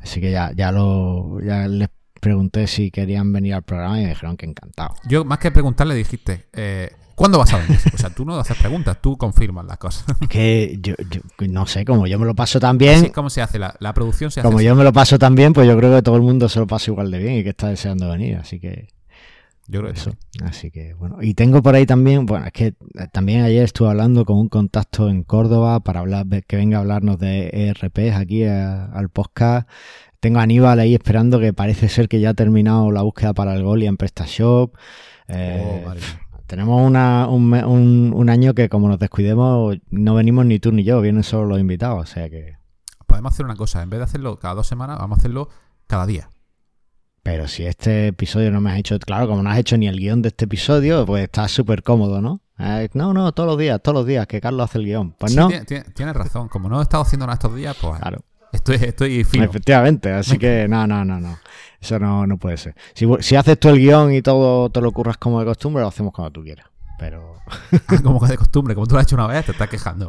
Así 0.01 0.21
que 0.21 0.31
ya, 0.31 0.53
ya 0.55 0.71
lo. 0.71 1.41
Ya 1.41 1.67
les 1.67 1.89
pregunté 2.21 2.69
si 2.69 2.93
querían 2.93 3.33
venir 3.33 3.55
al 3.55 3.63
programa 3.65 3.99
y 3.99 4.05
me 4.05 4.11
dijeron 4.11 4.37
que 4.37 4.47
encantado. 4.47 4.95
Yo, 5.09 5.25
más 5.25 5.41
que 5.41 5.51
preguntarle, 5.51 5.97
dijiste, 5.97 6.47
eh, 6.53 6.93
¿Cuándo 7.23 7.39
vas 7.39 7.55
a 7.55 7.59
venir? 7.59 7.79
O 7.95 7.99
sea, 7.99 8.11
tú 8.11 8.25
no 8.25 8.37
haces 8.37 8.57
preguntas, 8.57 8.99
tú 9.01 9.17
confirmas 9.17 9.65
las 9.65 9.79
cosas. 9.79 10.05
Que 10.29 10.81
yo, 10.83 10.95
no 11.49 11.67
sé, 11.67 11.85
como 11.85 12.09
yo 12.09 12.19
me 12.19 12.27
lo 12.27 12.35
paso 12.35 12.59
tan 12.59 12.79
bien. 12.79 13.11
¿Cómo 13.11 13.31
se 13.31 13.41
hace? 13.41 13.61
La, 13.61 13.95
producción 13.95 14.33
se 14.33 14.41
hace. 14.41 14.49
Como 14.49 14.61
yo 14.61 14.75
me 14.75 14.83
lo 14.83 14.93
paso 14.93 15.21
tan 15.21 15.37
bien, 15.37 15.53
pues 15.53 15.69
yo 15.69 15.77
creo 15.77 15.95
que 15.95 16.03
todo 16.03 16.17
el 16.17 16.23
mundo 16.23 16.49
se 16.49 16.59
lo 16.59 16.67
pasa 16.67 16.91
igual 16.91 17.13
de 17.13 17.19
bien 17.19 17.35
y 17.35 17.45
que 17.45 17.51
está 17.51 17.69
deseando 17.69 18.11
venir, 18.11 18.39
así 18.39 18.59
que. 18.59 18.89
Yo 19.69 19.83
creo 19.83 19.93
eso. 19.93 20.11
Así 20.43 20.73
que 20.73 20.95
bueno. 20.95 21.19
Y 21.21 21.35
tengo 21.35 21.63
por 21.63 21.77
ahí 21.77 21.87
también, 21.87 22.27
bueno, 22.27 22.45
es 22.47 22.53
que 22.53 22.67
eh, 22.67 22.75
también 23.13 23.43
ayer 23.43 23.63
estuve 23.63 23.89
hablando 23.89 24.25
con 24.25 24.39
un 24.39 24.49
contacto 24.49 25.09
en 25.09 25.23
Córdoba 25.23 25.79
para 25.79 26.01
hablar, 26.01 26.27
que 26.49 26.57
venga 26.57 26.79
a 26.79 26.81
hablarnos 26.81 27.21
de 27.21 27.51
ERPs 27.53 28.17
aquí 28.17 28.43
al 28.43 29.11
podcast. 29.11 29.69
Tengo 30.19 30.41
a 30.41 30.43
Aníbal 30.43 30.81
ahí 30.81 30.95
esperando 30.95 31.39
que 31.39 31.53
parece 31.53 31.89
ser 31.89 32.09
que 32.09 32.19
ya 32.19 32.31
ha 32.31 32.35
terminado 32.35 32.91
la 32.91 33.03
búsqueda 33.03 33.33
para 33.33 33.55
el 33.55 33.63
Goli 33.63 33.87
en 33.87 33.97
PrestaShop. 33.97 34.75
Eh, 35.29 35.85
oh, 35.87 35.95
tenemos 36.53 36.87
una, 36.87 37.29
un, 37.29 38.13
un, 38.15 38.29
año 38.29 38.53
que 38.53 38.69
como 38.69 38.87
nos 38.87 38.99
descuidemos 38.99 39.79
no 39.89 40.15
venimos 40.15 40.45
ni 40.45 40.59
tú 40.59 40.71
ni 40.71 40.85
yo, 40.85 41.01
vienen 41.01 41.23
solo 41.23 41.47
los 41.47 41.59
invitados, 41.59 42.03
o 42.03 42.05
sea 42.05 42.29
que... 42.29 42.59
Podemos 43.07 43.33
hacer 43.33 43.47
una 43.47 43.57
cosa, 43.57 43.83
en 43.83 43.89
vez 43.89 44.01
de 44.01 44.05
hacerlo 44.05 44.39
cada 44.39 44.57
dos 44.57 44.67
semanas, 44.67 44.99
vamos 44.99 45.17
a 45.17 45.21
hacerlo 45.21 45.49
cada 45.87 46.05
día. 46.05 46.29
Pero 47.23 47.49
si 47.49 47.65
este 47.65 48.09
episodio 48.09 48.51
no 48.51 48.61
me 48.61 48.71
has 48.71 48.77
hecho, 48.77 48.99
claro, 48.99 49.29
como 49.29 49.43
no 49.43 49.49
has 49.49 49.57
hecho 49.57 49.79
ni 49.79 49.89
el 49.89 49.99
guion 49.99 50.21
de 50.21 50.29
este 50.29 50.45
episodio, 50.45 51.07
pues 51.07 51.25
está 51.25 51.49
súper 51.49 51.83
cómodo, 51.83 52.21
¿no? 52.21 52.43
Eh, 52.59 52.91
no, 52.93 53.15
no, 53.15 53.33
todos 53.33 53.49
los 53.49 53.59
días, 53.59 53.81
todos 53.83 53.97
los 53.97 54.07
días, 54.07 54.27
que 54.27 54.43
Carlos 54.43 54.65
hace 54.65 54.77
el 54.77 54.85
guion. 54.85 55.13
Pues 55.13 55.35
no. 55.35 55.49
Tienes 55.49 56.15
razón, 56.15 56.49
como 56.49 56.69
no 56.69 56.81
he 56.81 56.83
estado 56.83 57.03
haciendo 57.03 57.25
nada 57.25 57.37
estos 57.37 57.55
días, 57.55 57.75
pues 57.81 57.99
claro. 57.99 58.27
Estoy, 58.53 58.77
estoy 58.77 59.25
fino. 59.25 59.45
Efectivamente, 59.45 60.13
así 60.13 60.39
que 60.39 60.67
no, 60.69 60.87
no, 60.87 61.05
no, 61.05 61.21
no. 61.21 61.39
Eso 61.81 61.99
no, 61.99 62.27
no 62.27 62.39
puede 62.39 62.57
ser. 62.57 62.77
Si, 62.95 63.07
si 63.21 63.35
haces 63.35 63.59
tú 63.59 63.69
el 63.69 63.81
guion 63.81 64.13
y 64.13 64.23
todo 64.23 64.71
te 64.71 64.81
lo 64.81 64.93
curras 64.93 65.17
como 65.17 65.41
de 65.41 65.47
costumbre, 65.47 65.83
lo 65.83 65.89
hacemos 65.89 66.13
cuando 66.13 66.31
tú 66.31 66.43
quieras. 66.43 66.67
Pero. 66.99 67.33
Ah, 67.89 68.01
como 68.03 68.25
de 68.27 68.39
costumbre, 68.39 68.75
como 68.75 68.87
tú 68.87 68.95
lo 68.95 69.01
has 69.01 69.07
hecho 69.07 69.17
una 69.17 69.27
vez, 69.27 69.45
te 69.45 69.53
estás 69.53 69.69
quejando. 69.69 70.07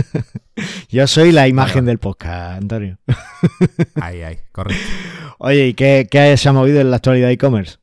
Yo 0.88 1.06
soy 1.06 1.32
la 1.32 1.48
imagen 1.48 1.84
del 1.84 1.98
podcast, 1.98 2.58
Antonio. 2.58 2.98
ahí, 4.00 4.22
ahí, 4.22 4.38
correcto. 4.52 4.82
Oye, 5.38 5.68
¿y 5.68 5.74
qué, 5.74 6.06
qué 6.08 6.36
se 6.36 6.48
ha 6.48 6.52
movido 6.52 6.80
en 6.80 6.90
la 6.90 6.96
actualidad 6.96 7.28
de 7.28 7.32
e-commerce? 7.32 7.78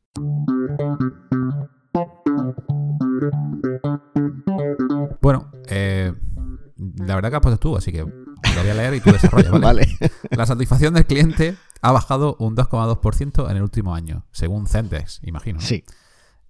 Bueno, 5.22 5.52
eh, 5.68 6.14
la 6.98 7.16
verdad 7.16 7.30
que 7.30 7.36
has 7.36 7.42
puesto 7.42 7.60
tú, 7.60 7.76
así 7.76 7.92
que 7.92 8.06
lo 8.56 8.62
voy 8.62 8.70
a 8.70 8.74
leer 8.74 8.94
y 8.96 9.00
tú 9.00 9.12
desarrollas, 9.12 9.52
¿vale? 9.52 9.66
vale. 9.66 9.98
La 10.32 10.46
satisfacción 10.46 10.94
del 10.94 11.06
cliente 11.06 11.56
ha 11.82 11.92
bajado 11.92 12.36
un 12.40 12.56
2,2% 12.56 13.50
en 13.50 13.58
el 13.58 13.64
último 13.64 13.96
año, 13.96 14.26
según 14.32 14.68
Centex, 14.68 15.20
imagino. 15.24 15.60
Sí. 15.60 15.84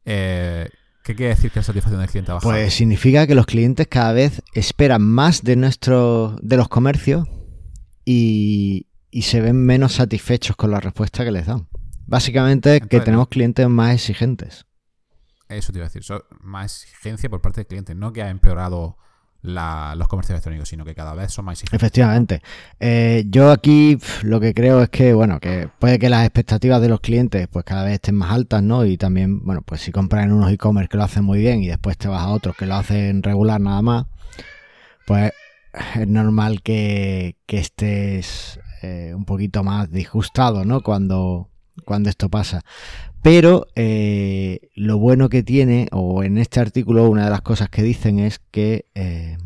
Eh, 0.06 0.70
¿Qué 1.04 1.16
quiere 1.16 1.36
decir 1.36 1.52
que 1.52 1.60
la 1.60 1.64
satisfacción 1.64 2.00
del 2.00 2.10
cliente 2.10 2.32
ha 2.32 2.36
bajado? 2.36 2.54
Pues 2.54 2.74
significa 2.74 3.28
que 3.28 3.36
los 3.36 3.46
clientes 3.46 3.88
cada 3.88 4.14
vez 4.14 4.42
esperan 4.54 5.02
más 5.02 5.44
de 5.44 5.56
nuestro, 5.56 6.38
de 6.42 6.56
los 6.56 6.70
comercios 6.70 7.28
y, 8.06 8.88
se 9.22 9.42
ven 9.42 9.58
menos 9.58 9.94
satisfechos 9.94 10.56
con 10.56 10.72
la 10.72 10.80
respuesta 10.80 11.26
que 11.26 11.32
les 11.32 11.46
dan. 11.46 11.68
Básicamente 12.06 12.82
que 12.82 13.00
tenemos 13.02 13.28
clientes 13.28 13.68
más 13.68 13.96
exigentes. 13.96 14.66
Eso 15.50 15.72
te 15.72 15.80
iba 15.80 15.86
a 15.86 15.90
decir, 15.90 16.04
más 16.40 16.84
exigencia 16.84 17.30
por 17.30 17.42
parte 17.42 17.62
del 17.62 17.68
cliente, 17.68 17.96
no 17.96 18.14
que 18.14 18.24
ha 18.24 18.30
empeorado 18.30 18.98
los 19.44 20.08
comercios 20.08 20.32
electrónicos, 20.32 20.70
sino 20.70 20.86
que 20.86 20.96
cada 20.96 21.14
vez 21.14 21.32
son 21.34 21.46
más. 21.46 21.62
Efectivamente. 21.72 22.42
Eh, 22.80 23.26
yo 23.28 23.52
aquí 23.52 23.98
lo 24.24 24.40
que 24.40 24.54
creo 24.54 24.82
es 24.82 24.90
que, 24.90 25.14
bueno, 25.14 25.40
que 25.40 25.70
puede 25.80 26.00
que 26.00 26.10
las 26.10 26.24
expectativas 26.26 26.82
de 26.82 26.90
los 26.90 27.02
clientes 27.02 27.48
pues 27.50 27.66
cada 27.66 27.84
vez 27.84 27.96
estén 27.96 28.16
más 28.16 28.32
altas, 28.32 28.64
¿no? 28.64 28.86
Y 28.86 28.98
también, 28.98 29.44
bueno, 29.46 29.62
pues 29.62 29.82
si 29.82 29.92
compras 29.92 30.26
en 30.26 30.32
unos 30.32 30.52
e-commerce 30.52 30.88
que 30.90 30.98
lo 30.98 31.04
hacen 31.04 31.26
muy 31.26 31.40
bien 31.40 31.62
y 31.62 31.68
después 31.68 31.98
te 31.98 32.08
vas 32.08 32.22
a 32.22 32.30
otros 32.30 32.56
que 32.56 32.66
lo 32.66 32.76
hacen 32.76 33.22
regular 33.22 33.60
nada 33.60 33.82
más, 33.82 34.06
pues 35.06 35.34
es 35.96 36.08
normal 36.08 36.62
que, 36.62 37.36
estés 37.48 38.60
eh, 38.82 39.14
un 39.16 39.26
poquito 39.26 39.64
más 39.64 39.92
disgustado, 39.92 40.66
¿no? 40.66 40.82
Cuando, 40.82 41.50
cuando 41.86 42.10
esto 42.10 42.30
pasa. 42.30 42.64
Pero 43.22 43.68
eh, 43.76 44.70
lo 44.76 44.98
bueno 44.98 45.30
que 45.30 45.44
tiene, 45.44 45.88
o 45.92 46.24
en 46.24 46.38
este 46.38 46.60
artículo 46.60 47.10
una 47.10 47.26
de 47.26 47.32
las 47.32 47.42
cosas 47.42 47.70
que 47.70 47.82
dicen 47.82 48.20
es 48.20 48.40
que 48.52 48.86
eh, 48.96 49.38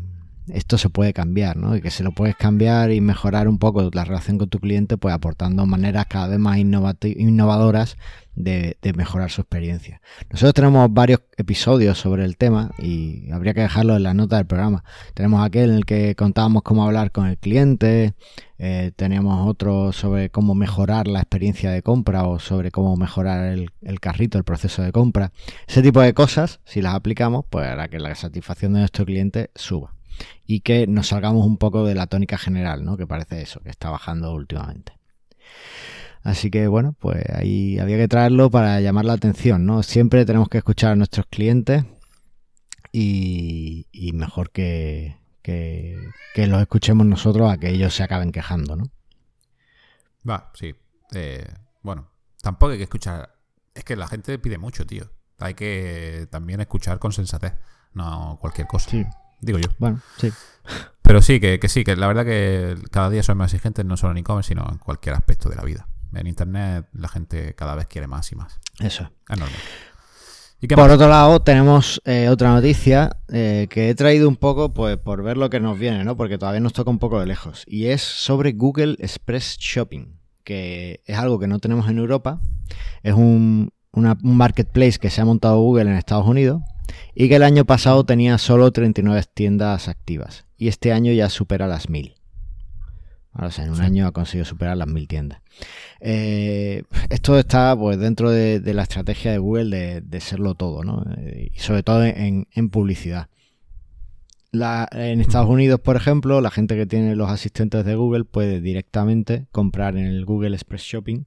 esto 0.52 0.78
se 0.78 0.90
puede 0.90 1.12
cambiar, 1.12 1.56
¿no? 1.56 1.76
Y 1.76 1.80
que 1.80 1.90
se 1.90 2.02
lo 2.02 2.12
puedes 2.12 2.36
cambiar 2.36 2.92
y 2.92 3.00
mejorar 3.00 3.48
un 3.48 3.58
poco 3.58 3.90
la 3.92 4.04
relación 4.04 4.38
con 4.38 4.48
tu 4.48 4.58
cliente, 4.58 4.96
pues 4.96 5.14
aportando 5.14 5.66
maneras 5.66 6.06
cada 6.08 6.28
vez 6.28 6.38
más 6.38 6.58
innovadoras 6.58 7.96
de, 8.38 8.76
mejorar 8.94 9.30
su 9.30 9.40
experiencia. 9.40 10.00
Nosotros 10.30 10.54
tenemos 10.54 10.92
varios 10.92 11.20
episodios 11.36 11.98
sobre 11.98 12.24
el 12.24 12.36
tema 12.36 12.70
y 12.78 13.30
habría 13.30 13.54
que 13.54 13.62
dejarlo 13.62 13.96
en 13.96 14.02
la 14.04 14.14
nota 14.14 14.36
del 14.36 14.46
programa. 14.46 14.84
Tenemos 15.14 15.44
aquel 15.44 15.70
en 15.70 15.76
el 15.76 15.84
que 15.84 16.14
contábamos 16.14 16.62
cómo 16.62 16.84
hablar 16.84 17.10
con 17.10 17.26
el 17.26 17.36
cliente, 17.38 18.14
eh, 18.58 18.92
tenemos 18.96 19.48
otro 19.48 19.92
sobre 19.92 20.30
cómo 20.30 20.54
mejorar 20.54 21.06
la 21.06 21.20
experiencia 21.20 21.70
de 21.70 21.82
compra 21.82 22.24
o 22.24 22.38
sobre 22.38 22.70
cómo 22.70 22.96
mejorar 22.96 23.52
el, 23.52 23.70
el, 23.82 24.00
carrito, 24.00 24.38
el 24.38 24.44
proceso 24.44 24.82
de 24.82 24.92
compra. 24.92 25.32
Ese 25.66 25.82
tipo 25.82 26.00
de 26.00 26.14
cosas, 26.14 26.60
si 26.64 26.80
las 26.80 26.94
aplicamos, 26.94 27.44
pues 27.48 27.66
hará 27.66 27.88
que 27.88 27.98
la 27.98 28.14
satisfacción 28.14 28.72
de 28.72 28.80
nuestro 28.80 29.04
cliente 29.04 29.50
suba 29.54 29.97
y 30.46 30.60
que 30.60 30.86
nos 30.86 31.08
salgamos 31.08 31.46
un 31.46 31.58
poco 31.58 31.84
de 31.84 31.94
la 31.94 32.06
tónica 32.06 32.38
general, 32.38 32.84
¿no? 32.84 32.96
Que 32.96 33.06
parece 33.06 33.42
eso, 33.42 33.60
que 33.60 33.70
está 33.70 33.90
bajando 33.90 34.32
últimamente. 34.32 34.92
Así 36.22 36.50
que 36.50 36.66
bueno, 36.66 36.94
pues 36.98 37.24
ahí 37.34 37.78
había 37.78 37.96
que 37.96 38.08
traerlo 38.08 38.50
para 38.50 38.80
llamar 38.80 39.04
la 39.04 39.14
atención, 39.14 39.66
¿no? 39.66 39.82
Siempre 39.82 40.24
tenemos 40.26 40.48
que 40.48 40.58
escuchar 40.58 40.92
a 40.92 40.96
nuestros 40.96 41.26
clientes 41.26 41.84
y, 42.92 44.10
mejor 44.14 44.50
que, 44.50 45.16
que, 45.42 46.12
los 46.34 46.60
escuchemos 46.60 47.06
nosotros 47.06 47.50
a 47.50 47.58
que 47.58 47.70
ellos 47.70 47.94
se 47.94 48.02
acaben 48.02 48.32
quejando, 48.32 48.76
¿no? 48.76 48.90
Va, 50.28 50.50
sí. 50.54 50.74
Eh, 51.12 51.46
bueno, 51.82 52.10
tampoco 52.42 52.72
hay 52.72 52.78
que 52.78 52.84
escuchar. 52.84 53.34
Es 53.74 53.84
que 53.84 53.96
la 53.96 54.08
gente 54.08 54.38
pide 54.38 54.58
mucho, 54.58 54.86
tío. 54.86 55.10
Hay 55.38 55.54
que 55.54 56.26
también 56.30 56.60
escuchar 56.60 56.98
con 56.98 57.12
sensatez, 57.12 57.54
no 57.94 58.38
cualquier 58.40 58.66
cosa. 58.66 58.90
Sí. 58.90 59.06
Digo 59.40 59.58
yo. 59.58 59.68
Bueno, 59.78 60.00
sí. 60.18 60.32
Pero 61.02 61.22
sí, 61.22 61.40
que, 61.40 61.58
que 61.58 61.68
sí, 61.68 61.84
que 61.84 61.96
la 61.96 62.06
verdad 62.06 62.24
que 62.24 62.76
cada 62.90 63.08
día 63.08 63.22
son 63.22 63.38
más 63.38 63.52
exigentes, 63.52 63.84
no 63.84 63.96
solo 63.96 64.12
en 64.12 64.18
e-commerce, 64.18 64.48
sino 64.48 64.66
en 64.70 64.78
cualquier 64.78 65.14
aspecto 65.14 65.48
de 65.48 65.56
la 65.56 65.62
vida 65.62 65.88
en 66.14 66.26
Internet 66.26 66.86
la 66.92 67.08
gente 67.08 67.54
cada 67.54 67.74
vez 67.74 67.86
quiere 67.86 68.06
más 68.06 68.30
y 68.32 68.36
más. 68.36 68.58
Eso. 68.80 69.10
Es 69.28 69.38
normal. 69.38 69.58
por 70.74 70.90
otro 70.90 71.08
lado, 71.08 71.40
tenemos 71.40 72.00
eh, 72.04 72.28
otra 72.28 72.52
noticia 72.52 73.16
eh, 73.28 73.66
que 73.70 73.90
he 73.90 73.94
traído 73.94 74.28
un 74.28 74.36
poco 74.36 74.72
pues, 74.72 74.96
por 74.96 75.22
ver 75.22 75.36
lo 75.36 75.50
que 75.50 75.60
nos 75.60 75.78
viene, 75.78 76.04
¿no? 76.04 76.16
porque 76.16 76.38
todavía 76.38 76.60
nos 76.60 76.72
toca 76.72 76.90
un 76.90 76.98
poco 76.98 77.20
de 77.20 77.26
lejos. 77.26 77.64
Y 77.66 77.86
es 77.86 78.02
sobre 78.02 78.52
Google 78.52 78.96
Express 78.98 79.56
Shopping, 79.58 80.18
que 80.44 81.02
es 81.04 81.18
algo 81.18 81.38
que 81.38 81.46
no 81.46 81.58
tenemos 81.58 81.88
en 81.88 81.98
Europa. 81.98 82.40
Es 83.02 83.14
un, 83.14 83.70
un 83.92 84.36
marketplace 84.36 84.98
que 84.98 85.10
se 85.10 85.20
ha 85.20 85.24
montado 85.24 85.60
Google 85.60 85.90
en 85.90 85.96
Estados 85.96 86.26
Unidos 86.26 86.62
y 87.14 87.28
que 87.28 87.36
el 87.36 87.42
año 87.42 87.64
pasado 87.64 88.04
tenía 88.04 88.38
solo 88.38 88.70
39 88.70 89.22
tiendas 89.34 89.88
activas. 89.88 90.44
Y 90.56 90.68
este 90.68 90.92
año 90.92 91.12
ya 91.12 91.28
supera 91.28 91.66
las 91.66 91.88
1000. 91.88 92.18
O 93.40 93.50
sea, 93.50 93.64
en 93.64 93.70
un 93.70 93.80
año 93.80 94.06
ha 94.06 94.12
conseguido 94.12 94.44
superar 94.44 94.76
las 94.76 94.88
mil 94.88 95.06
tiendas. 95.06 95.40
Eh, 96.00 96.82
esto 97.08 97.38
está 97.38 97.76
pues 97.76 97.98
dentro 97.98 98.30
de, 98.30 98.60
la 98.74 98.82
estrategia 98.82 99.30
de 99.30 99.38
Google 99.38 100.00
de, 100.00 100.20
serlo 100.20 100.54
todo, 100.54 100.82
¿no? 100.82 101.04
Eh, 101.16 101.50
y 101.54 101.58
sobre 101.58 101.82
todo 101.84 102.04
en, 102.04 102.46
publicidad. 102.70 103.28
en 104.52 105.20
Estados 105.20 105.48
Unidos, 105.48 105.80
por 105.80 105.94
ejemplo, 105.96 106.40
la 106.40 106.50
gente 106.50 106.76
que 106.76 106.86
tiene 106.86 107.14
los 107.14 107.30
asistentes 107.30 107.84
de 107.84 107.94
Google 107.94 108.24
puede 108.24 108.60
directamente 108.60 109.46
comprar 109.52 109.96
en 109.96 110.06
el 110.06 110.24
Google 110.24 110.56
Express 110.56 110.82
Shopping 110.82 111.24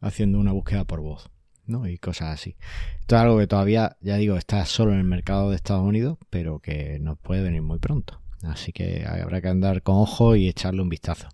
haciendo 0.00 0.38
una 0.38 0.52
búsqueda 0.52 0.84
por 0.84 1.00
voz. 1.00 1.28
¿No? 1.68 1.86
y 1.86 1.98
cosas 1.98 2.34
así. 2.34 2.56
Esto 3.00 3.16
es 3.16 3.22
algo 3.22 3.38
que 3.38 3.46
todavía, 3.46 3.96
ya 4.00 4.16
digo, 4.16 4.36
está 4.36 4.64
solo 4.66 4.92
en 4.92 4.98
el 4.98 5.04
mercado 5.04 5.50
de 5.50 5.56
Estados 5.56 5.84
Unidos, 5.84 6.18
pero 6.30 6.58
que 6.58 6.98
nos 7.00 7.18
puede 7.18 7.42
venir 7.42 7.62
muy 7.62 7.78
pronto. 7.78 8.20
Así 8.42 8.72
que 8.72 9.04
habrá 9.04 9.40
que 9.40 9.48
andar 9.48 9.82
con 9.82 9.96
ojo 9.96 10.36
y 10.36 10.48
echarle 10.48 10.80
un 10.80 10.88
vistazo. 10.88 11.28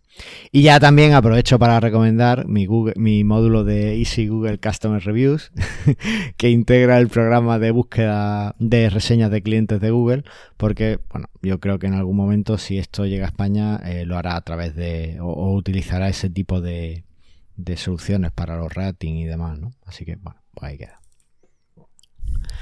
Y 0.53 0.63
ya 0.63 0.81
también 0.81 1.13
aprovecho 1.13 1.59
para 1.59 1.79
recomendar 1.81 2.47
mi, 2.47 2.67
mi 2.97 3.25
módulo 3.25 3.65
de 3.65 3.99
Easy 3.99 4.29
Google 4.29 4.59
Customer 4.59 5.03
Reviews, 5.03 5.53
que 6.37 6.51
integra 6.51 6.99
el 6.99 7.09
programa 7.09 7.59
de 7.59 7.73
búsqueda 7.73 8.55
de 8.59 8.89
reseñas 8.89 9.31
de 9.31 9.43
clientes 9.43 9.81
de 9.81 9.91
Google, 9.91 10.25
porque 10.57 11.01
bueno, 11.11 11.29
yo 11.43 11.61
creo 11.61 11.79
que 11.79 11.89
en 11.89 11.95
algún 11.95 12.17
momento 12.17 12.57
si 12.57 12.79
esto 12.79 13.05
llega 13.05 13.27
a 13.27 13.29
España 13.29 13.77
eh, 13.85 14.07
lo 14.07 14.17
hará 14.17 14.37
a 14.37 14.41
través 14.41 14.75
de 14.75 15.19
o, 15.21 15.53
utilizará 15.53 16.09
ese 16.09 16.31
tipo 16.31 16.61
de, 16.61 17.05
de 17.57 17.77
soluciones 17.77 18.33
para 18.33 18.57
los 18.57 18.73
ratings 18.73 19.21
y 19.21 19.25
demás, 19.25 19.59
¿no? 19.59 19.73
Así 19.85 20.05
que 20.05 20.17
bueno, 20.17 20.41
pues 20.55 20.73
ahí 20.73 20.79
queda. 20.79 21.01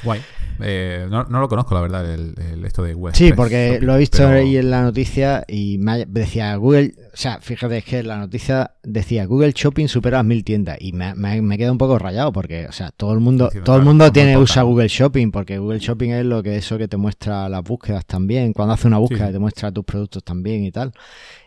Guay. 0.05 0.21
Eh, 0.61 1.07
no, 1.09 1.25
lo 1.25 1.49
conozco, 1.49 1.75
la 1.75 1.81
verdad, 1.81 2.13
el, 2.13 2.65
esto 2.65 2.83
de 2.83 2.95
Google. 2.95 3.15
Sí, 3.15 3.33
porque 3.33 3.79
lo 3.81 3.95
he 3.95 3.99
visto 3.99 4.27
ahí 4.27 4.57
en 4.57 4.71
la 4.71 4.83
noticia 4.83 5.45
y 5.49 5.79
me 5.79 6.05
decía 6.07 6.55
Google, 6.57 6.95
o 7.13 7.17
sea, 7.17 7.41
fíjate 7.41 7.83
que 7.83 8.03
la 8.03 8.19
noticia 8.19 8.73
decía 8.83 9.25
Google 9.27 9.53
Shopping 9.55 9.89
supera 9.89 10.19
las 10.19 10.27
mil 10.27 10.45
tiendas 10.45 10.77
y 10.81 10.93
me, 10.93 11.15
me, 11.15 11.59
queda 11.59 11.73
un 11.73 11.79
poco 11.79 11.99
rayado 11.99 12.33
porque, 12.33 12.67
o 12.67 12.73
sea, 12.73 12.91
todo 12.91 13.13
el 13.13 13.21
mundo, 13.21 13.51
todo 13.65 13.77
el 13.77 13.83
mundo 13.83 14.13
tiene 14.13 14.37
usa 14.37 14.63
Google 14.63 14.89
Shopping 14.89 15.31
porque 15.31 15.59
Google 15.59 15.79
Shopping 15.79 16.11
es 16.11 16.25
lo 16.25 16.43
que 16.43 16.57
eso 16.57 16.79
que 16.79 16.89
te 16.89 16.97
muestra 16.97 17.49
las 17.49 17.63
búsquedas 17.63 18.05
también, 18.05 18.53
cuando 18.53 18.75
hace 18.75 18.89
una 18.89 18.99
búsqueda 18.99 19.33
te 19.33 19.39
muestra 19.39 19.73
tus 19.73 19.85
productos 19.85 20.23
también 20.23 20.65
y 20.65 20.71
tal. 20.71 20.93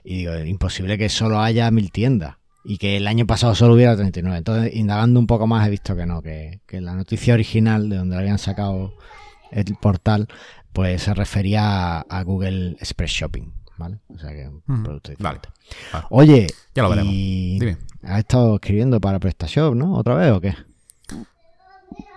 Y 0.03 0.17
digo, 0.17 0.37
imposible 0.39 0.97
que 0.97 1.09
solo 1.09 1.39
haya 1.39 1.69
mil 1.71 1.91
tiendas 1.91 2.35
y 2.65 2.77
que 2.79 2.97
el 2.97 3.07
año 3.07 3.27
pasado 3.27 3.53
solo 3.53 3.75
hubiera 3.75 3.95
39. 3.95 4.37
Entonces, 4.37 4.75
indagando 4.75 5.19
un 5.19 5.27
poco 5.27 5.45
más, 5.45 5.67
he 5.67 5.69
visto 5.69 5.95
que 5.95 6.05
no, 6.05 6.21
que, 6.21 6.59
la 6.71 6.93
noticia 6.93 7.35
original 7.35 7.89
de 7.89 7.97
donde 7.97 8.17
habían 8.17 8.39
sacado 8.39 8.93
el 9.51 9.75
portal, 9.75 10.27
pues 10.73 11.03
se 11.03 11.13
refería 11.13 11.99
a, 12.01 12.23
Google 12.23 12.71
Express 12.79 13.11
Shopping, 13.11 13.53
¿vale? 13.77 13.99
O 14.09 14.17
sea 14.17 14.31
que 14.31 14.49
un 14.67 14.83
producto 14.83 15.11
diferente. 15.11 15.49
Oye, 16.09 16.47
ya 16.73 16.83
lo 16.83 16.89
veremos. 16.89 17.13
Dime. 17.13 17.77
¿Has 18.03 18.19
estado 18.19 18.55
escribiendo 18.55 18.99
para 18.99 19.19
PrestaShop, 19.19 19.75
no? 19.75 19.93
¿Otra 19.93 20.15
vez 20.15 20.31
o 20.31 20.41
qué? 20.41 20.55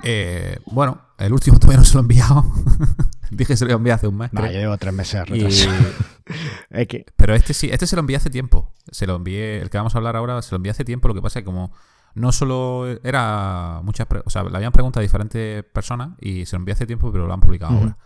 Eh, 0.03 0.59
bueno, 0.67 1.01
el 1.19 1.33
último 1.33 1.59
todavía 1.61 1.79
no 1.79 1.85
se 1.85 1.95
lo 1.95 2.01
he 2.01 2.03
enviado. 2.03 2.45
Dije 3.31 3.53
que 3.53 3.57
se 3.59 3.67
lo 3.67 3.75
envié 3.75 3.93
hace 3.93 4.09
un 4.09 4.17
mes. 4.17 4.33
No, 4.33 4.47
yo 4.47 4.53
llevo 4.53 4.79
tres 4.79 4.95
meses 4.95 5.23
Pero 7.17 7.35
este 7.35 7.53
sí, 7.53 7.69
este 7.71 7.87
se 7.87 7.95
lo 7.95 8.01
envié 8.01 8.17
hace 8.17 8.31
tiempo. 8.31 8.73
Se 8.91 9.07
lo 9.07 9.17
envié, 9.17 9.61
el 9.61 9.71
que 9.71 9.79
vamos 9.79 9.95
a 9.95 9.99
hablar 9.99 10.17
ahora, 10.17 10.41
se 10.43 10.53
lo 10.53 10.57
envié 10.57 10.71
hace 10.71 10.85
tiempo. 10.85 11.09
Lo 11.09 11.15
que 11.15 11.23
pasa 11.23 11.39
es 11.39 11.43
que 11.43 11.47
como 11.47 11.73
no 12.15 12.33
solo 12.33 12.87
era 13.03 13.81
muchas, 13.83 14.07
o 14.25 14.31
sea, 14.31 14.43
le 14.45 14.57
habían 14.57 14.73
preguntado 14.73 15.01
a 15.01 15.03
diferentes 15.03 15.65
personas 15.65 16.11
y 16.21 16.47
se 16.47 16.57
lo 16.57 16.61
envié 16.61 16.73
hace 16.73 16.87
tiempo, 16.87 17.13
pero 17.13 17.27
lo 17.27 17.35
han 17.35 17.41
publicado 17.41 17.77
ahora. 17.77 17.97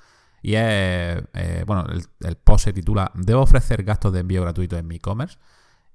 Y 0.42 0.56
es, 0.56 1.22
eh, 1.34 1.64
bueno, 1.66 1.86
el, 2.20 2.36
post 2.36 2.64
se 2.64 2.72
titula 2.72 3.12
Debo 3.14 3.42
ofrecer 3.42 3.84
gastos 3.84 4.12
de 4.12 4.20
envío 4.20 4.42
gratuitos 4.42 4.78
en 4.78 4.86
mi 4.88 4.96
e-commerce. 4.96 5.38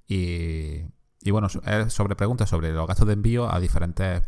Y, 0.08 0.86
y 1.22 1.32
bueno, 1.32 1.48
es 1.48 1.94
sobre 1.94 2.16
preguntas 2.16 2.50
sobre 2.50 2.72
los 2.72 2.88
gastos 2.88 3.08
de 3.08 3.14
envío 3.14 3.54
a 3.54 3.60
diferentes 3.60 4.24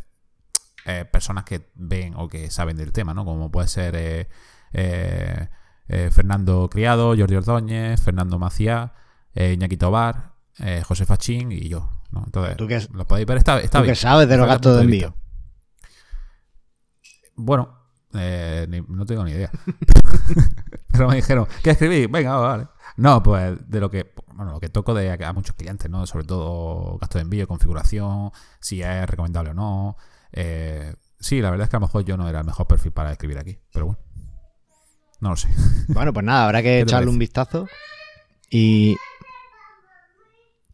eh, 0.86 1.06
personas 1.06 1.46
que 1.46 1.72
ven 1.75 2.16
o 2.18 2.28
que 2.28 2.51
saben 2.51 2.75
del 2.75 2.92
tema, 2.92 3.13
¿no? 3.13 3.24
Como 3.24 3.50
puede 3.50 3.70
ser 3.70 4.28
eh, 4.74 5.48
Fernando 5.88 6.70
Criado, 6.70 7.16
Jordi 7.18 7.36
Ordóñez, 7.36 8.01
Fernando 8.01 8.38
Macía, 8.38 8.94
Iñaki 9.34 9.78
Tobar, 9.78 10.28
José 10.84 11.06
Fachín 11.06 11.51
y 11.51 11.70
yo. 11.70 11.89
¿no? 12.12 12.24
Entonces, 12.25 12.89
lo 12.92 13.06
podéis 13.08 13.28
ver, 13.28 13.38
está, 13.38 13.60
está 13.60 13.82
bien. 13.82 13.96
sabes 13.96 14.28
de 14.28 14.38
los 14.38 14.48
gastos 14.48 14.78
de 14.78 14.84
envío? 14.84 15.16
Bueno, 17.36 17.78
no 18.12 19.06
tengo 19.06 19.24
ni 19.24 19.32
idea. 19.32 19.51
Pero 20.92 21.08
me 21.08 21.16
dijeron, 21.16 21.48
¿qué 21.63 21.72
escribí? 21.72 22.08
Venga, 22.08 22.36
vale. 22.38 22.68
No, 22.98 23.24
pues 23.24 23.58
de 23.70 23.80
lo 23.80 23.89
que 23.89 24.13
bueno, 24.39 24.54
lo 24.54 24.60
que 24.62 24.70
toco 24.70 24.94
de 24.94 25.12
a 25.12 25.34
muchos 25.34 25.54
clientes, 25.54 25.92
¿no? 25.92 26.06
Sobre 26.08 26.24
todo 26.24 26.98
gasto 26.98 27.18
de 27.18 27.24
envío, 27.24 27.46
configuración, 27.46 28.32
si 28.62 28.82
es 28.82 29.06
recomendable 29.06 29.51
o 29.51 29.54
no, 29.54 29.98
eh, 30.32 30.96
sí, 31.20 31.42
la 31.42 31.51
verdad 31.51 31.66
es 31.66 31.70
que 31.70 31.75
a 31.75 31.80
lo 31.82 31.88
mejor 31.88 32.06
yo 32.06 32.16
no 32.16 32.30
era 32.30 32.39
el 32.39 32.46
mejor 32.46 32.66
perfil 32.66 32.94
para 32.94 33.12
escribir 33.12 33.38
aquí, 33.38 33.60
pero 33.74 33.88
bueno. 33.88 34.00
No 35.20 35.32
lo 35.32 35.36
sé. 35.36 35.50
Bueno, 35.89 36.13
pues 36.13 36.25
nada, 36.25 36.46
habrá 36.46 36.63
que 36.63 36.80
echarle 36.84 37.10
un 37.10 37.20
vistazo 37.20 37.68
y, 38.50 38.96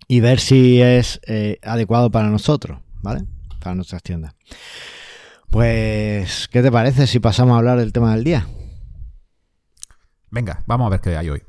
y 0.08 0.20
ver 0.20 0.40
si 0.40 0.82
es 0.82 1.20
eh, 1.28 1.60
adecuado 1.64 2.12
para 2.12 2.30
nosotros, 2.30 2.80
¿vale? 3.02 3.26
Para 3.60 3.76
nuestras 3.76 4.04
tiendas. 4.04 4.36
Pues, 5.50 6.48
¿qué 6.50 6.62
te 6.62 6.72
parece 6.72 7.08
si 7.08 7.20
pasamos 7.20 7.56
a 7.56 7.58
hablar 7.58 7.80
del 7.80 7.94
tema 7.94 8.14
del 8.14 8.24
día? 8.24 8.48
Venga, 10.30 10.64
vamos 10.68 10.88
a 10.88 10.90
ver 10.90 11.00
qué 11.00 11.16
hay 11.16 11.30
hoy. 11.30 11.42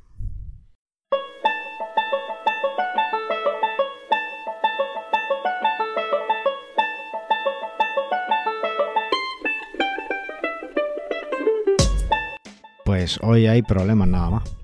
Pues 12.85 13.19
hoy 13.23 13.49
hay 13.49 13.63
problemas 13.63 14.07
nada 14.07 14.31
más. 14.31 14.57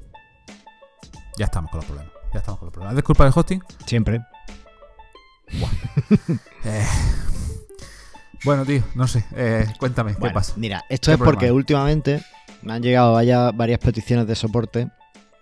Ya 1.36 1.46
estamos 1.46 1.70
con 1.72 1.78
los 1.78 1.86
problemas. 1.86 2.11
Ya 2.32 2.38
estamos 2.38 2.58
con 2.58 2.66
los 2.66 2.72
problemas. 2.72 2.96
¿Es 2.96 3.04
culpa 3.04 3.24
del 3.24 3.32
hosting? 3.34 3.62
Siempre. 3.86 4.20
Eh, 6.64 6.86
bueno, 8.44 8.64
tío, 8.64 8.82
no 8.94 9.06
sé. 9.06 9.24
Eh, 9.34 9.66
cuéntame, 9.78 10.14
¿qué 10.14 10.30
pasa? 10.30 10.54
Mira, 10.56 10.84
esto 10.88 11.12
es 11.12 11.18
porque 11.18 11.50
últimamente 11.50 12.22
me 12.62 12.72
han 12.72 12.82
llegado 12.82 13.12
varias 13.12 13.78
peticiones 13.78 14.26
de 14.26 14.34
soporte 14.34 14.88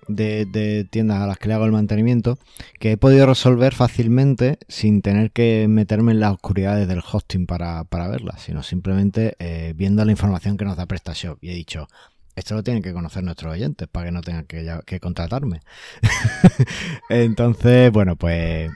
de, 0.09 0.87
tiendas 0.91 1.21
a 1.21 1.27
las 1.27 1.39
que 1.39 1.49
le 1.49 1.55
hago 1.55 1.65
el 1.65 1.73
mantenimiento 1.73 2.39
que 2.79 2.93
he 2.93 2.97
podido 2.97 3.27
resolver 3.27 3.75
fácilmente 3.75 4.59
sin 4.69 5.03
tener 5.03 5.31
que 5.31 5.67
meterme 5.69 6.13
en 6.13 6.21
las 6.21 6.33
oscuridades 6.33 6.89
del 6.89 7.01
hosting 7.01 7.47
para, 7.47 7.85
para 7.85 8.09
verlas, 8.09 8.43
sino 8.43 8.63
simplemente 8.63 9.37
eh, 9.39 9.75
viendo 9.77 10.05
la 10.05 10.13
información 10.13 10.57
que 10.57 10.65
nos 10.65 10.77
da 10.77 10.87
PrestaShop. 10.87 11.39
Y 11.43 11.51
he 11.51 11.55
dicho, 11.55 11.89
esto 12.37 12.55
lo 12.55 12.63
tienen 12.63 12.83
que 12.83 12.93
conocer 12.93 13.23
nuestros 13.23 13.53
oyentes 13.53 13.89
para 13.89 14.07
que 14.07 14.13
no 14.13 14.21
tengan 14.21 14.45
que, 14.45 14.81
que 14.87 15.01
contratarme. 15.01 15.61
Entonces, 17.09 17.91
bueno, 17.93 18.17
pues 18.17 18.71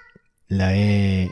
he, 0.49 1.31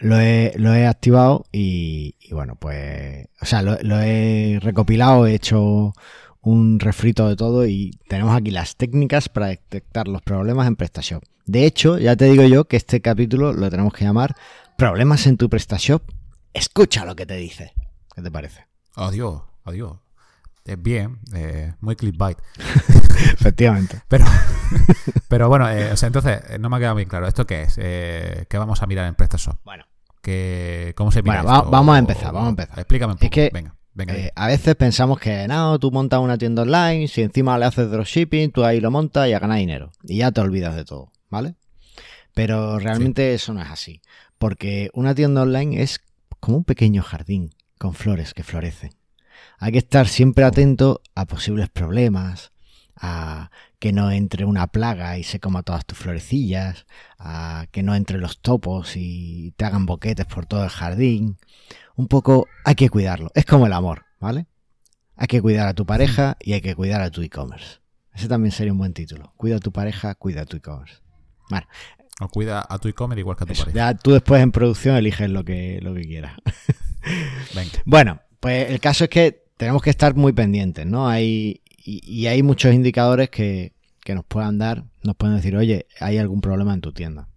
lo 0.00 0.20
he, 0.20 0.52
lo 0.56 0.74
he 0.74 0.86
activado 0.86 1.46
y, 1.52 2.14
bueno, 2.30 2.56
pues, 2.56 3.26
o 3.40 3.46
sea, 3.46 3.62
lo, 3.62 4.00
he 4.00 4.58
recopilado, 4.60 5.26
he 5.26 5.34
hecho 5.34 5.92
un 6.40 6.80
refrito 6.80 7.28
de 7.28 7.36
todo 7.36 7.66
y 7.66 7.98
tenemos 8.08 8.36
aquí 8.36 8.50
las 8.50 8.76
técnicas 8.76 9.28
para 9.28 9.48
detectar 9.48 10.08
los 10.08 10.22
problemas 10.22 10.66
en 10.66 10.76
PrestaShop. 10.76 11.22
De 11.46 11.64
hecho, 11.64 11.98
ya 11.98 12.14
te 12.14 12.26
digo 12.26 12.44
yo 12.44 12.66
que 12.66 12.76
este 12.76 13.00
capítulo 13.00 13.52
lo 13.52 13.70
tenemos 13.70 13.92
que 13.92 14.04
llamar 14.04 14.34
Problemas 14.76 15.26
en 15.26 15.36
tu 15.36 15.48
PrestaShop. 15.48 16.02
Escucha 16.54 17.04
lo 17.04 17.16
que 17.16 17.26
te 17.26 17.34
dice. 17.34 17.72
¿Qué 18.14 18.22
te 18.22 18.30
parece? 18.30 18.67
Adiós, 18.98 19.42
adiós. 19.64 19.92
Es 20.64 20.82
bien, 20.82 21.20
eh, 21.32 21.72
muy 21.80 21.96
clickbait. 21.96 22.36
Efectivamente. 23.32 24.02
Pero, 24.08 24.26
pero 25.28 25.48
bueno, 25.48 25.70
eh, 25.70 25.92
o 25.92 25.96
sea, 25.96 26.08
entonces, 26.08 26.42
eh, 26.50 26.58
no 26.58 26.68
me 26.68 26.76
ha 26.76 26.78
quedado 26.80 26.96
bien 26.96 27.08
claro. 27.08 27.26
¿Esto 27.26 27.46
qué 27.46 27.62
es? 27.62 27.76
¿Qué 27.76 28.58
vamos 28.58 28.82
a 28.82 28.86
mirar 28.86 29.06
en 29.06 29.14
PrestaShop? 29.14 29.56
Bueno. 29.64 29.84
¿Cómo 30.94 31.10
se 31.10 31.22
mira 31.22 31.42
bueno, 31.42 31.70
vamos 31.70 31.94
a 31.94 31.98
empezar, 31.98 32.34
vamos 32.34 32.48
a 32.48 32.50
empezar. 32.50 32.78
Explícame 32.78 33.14
un 33.14 33.18
poco. 33.18 33.24
Es 33.24 33.30
que 33.30 33.50
venga. 33.50 33.74
a 34.34 34.46
veces 34.46 34.74
pensamos 34.74 35.18
que 35.18 35.48
no, 35.48 35.78
tú 35.78 35.90
montas 35.90 36.20
una 36.20 36.36
tienda 36.36 36.62
online, 36.62 37.08
si 37.08 37.22
encima 37.22 37.56
le 37.56 37.64
haces 37.64 37.90
dropshipping, 37.90 38.50
tú 38.50 38.62
ahí 38.62 38.78
lo 38.78 38.90
montas 38.90 39.26
y 39.26 39.32
a 39.32 39.38
ganar 39.38 39.56
dinero. 39.56 39.90
Y 40.02 40.18
ya 40.18 40.30
te 40.30 40.42
olvidas 40.42 40.76
de 40.76 40.84
todo, 40.84 41.12
¿vale? 41.30 41.54
Pero 42.34 42.78
realmente 42.78 43.32
eso 43.32 43.54
no 43.54 43.62
es 43.62 43.70
así. 43.70 44.02
Porque 44.36 44.90
una 44.92 45.14
tienda 45.14 45.40
online 45.40 45.80
es 45.82 46.02
como 46.40 46.58
un 46.58 46.64
pequeño 46.64 47.02
jardín 47.02 47.54
con 47.78 47.94
flores 47.94 48.34
que 48.34 48.42
florecen. 48.42 48.90
Hay 49.58 49.72
que 49.72 49.78
estar 49.78 50.08
siempre 50.08 50.44
atento 50.44 51.00
a 51.14 51.26
posibles 51.26 51.68
problemas, 51.68 52.52
a 53.00 53.50
que 53.78 53.92
no 53.92 54.10
entre 54.10 54.44
una 54.44 54.66
plaga 54.66 55.18
y 55.18 55.22
se 55.22 55.40
coma 55.40 55.62
todas 55.62 55.86
tus 55.86 55.98
florecillas, 55.98 56.86
a 57.18 57.66
que 57.70 57.82
no 57.82 57.94
entre 57.94 58.18
los 58.18 58.40
topos 58.40 58.96
y 58.96 59.52
te 59.56 59.64
hagan 59.64 59.86
boquetes 59.86 60.26
por 60.26 60.46
todo 60.46 60.64
el 60.64 60.70
jardín. 60.70 61.38
Un 61.96 62.08
poco 62.08 62.46
hay 62.64 62.74
que 62.74 62.90
cuidarlo. 62.90 63.30
Es 63.34 63.44
como 63.44 63.66
el 63.66 63.72
amor, 63.72 64.06
¿vale? 64.20 64.46
Hay 65.16 65.26
que 65.26 65.42
cuidar 65.42 65.68
a 65.68 65.74
tu 65.74 65.86
pareja 65.86 66.36
y 66.40 66.52
hay 66.52 66.60
que 66.60 66.74
cuidar 66.74 67.00
a 67.00 67.10
tu 67.10 67.22
e-commerce. 67.22 67.80
Ese 68.14 68.28
también 68.28 68.52
sería 68.52 68.72
un 68.72 68.78
buen 68.78 68.94
título. 68.94 69.32
Cuida 69.36 69.56
a 69.56 69.60
tu 69.60 69.72
pareja, 69.72 70.14
cuida 70.14 70.42
a 70.42 70.46
tu 70.46 70.56
e-commerce. 70.56 70.96
Bueno. 71.50 71.66
O 72.20 72.28
cuida 72.28 72.66
a 72.68 72.78
tu 72.78 72.88
e-commerce 72.88 73.20
igual 73.20 73.36
que 73.36 73.44
a 73.44 73.46
tu 73.46 73.54
pareja. 73.54 73.70
Ya 73.72 73.94
tú 73.94 74.12
después 74.12 74.42
en 74.42 74.50
producción 74.50 74.96
eliges 74.96 75.30
lo 75.30 75.44
que, 75.44 75.78
lo 75.82 75.94
que 75.94 76.02
quieras. 76.02 76.32
Bueno, 77.84 78.20
pues 78.40 78.70
el 78.70 78.80
caso 78.80 79.04
es 79.04 79.10
que 79.10 79.44
tenemos 79.56 79.82
que 79.82 79.90
estar 79.90 80.14
muy 80.14 80.32
pendientes, 80.32 80.86
¿no? 80.86 81.08
Hay, 81.08 81.62
y, 81.76 82.26
hay 82.26 82.42
muchos 82.42 82.72
indicadores 82.72 83.30
que, 83.30 83.72
nos 84.08 84.24
puedan 84.24 84.56
dar, 84.56 84.84
nos 85.02 85.16
pueden 85.16 85.36
decir, 85.36 85.54
oye, 85.54 85.86
hay 86.00 86.16
algún 86.16 86.40
problema 86.40 86.72
en 86.72 86.80
tu 86.80 86.92
tienda. 86.94 87.28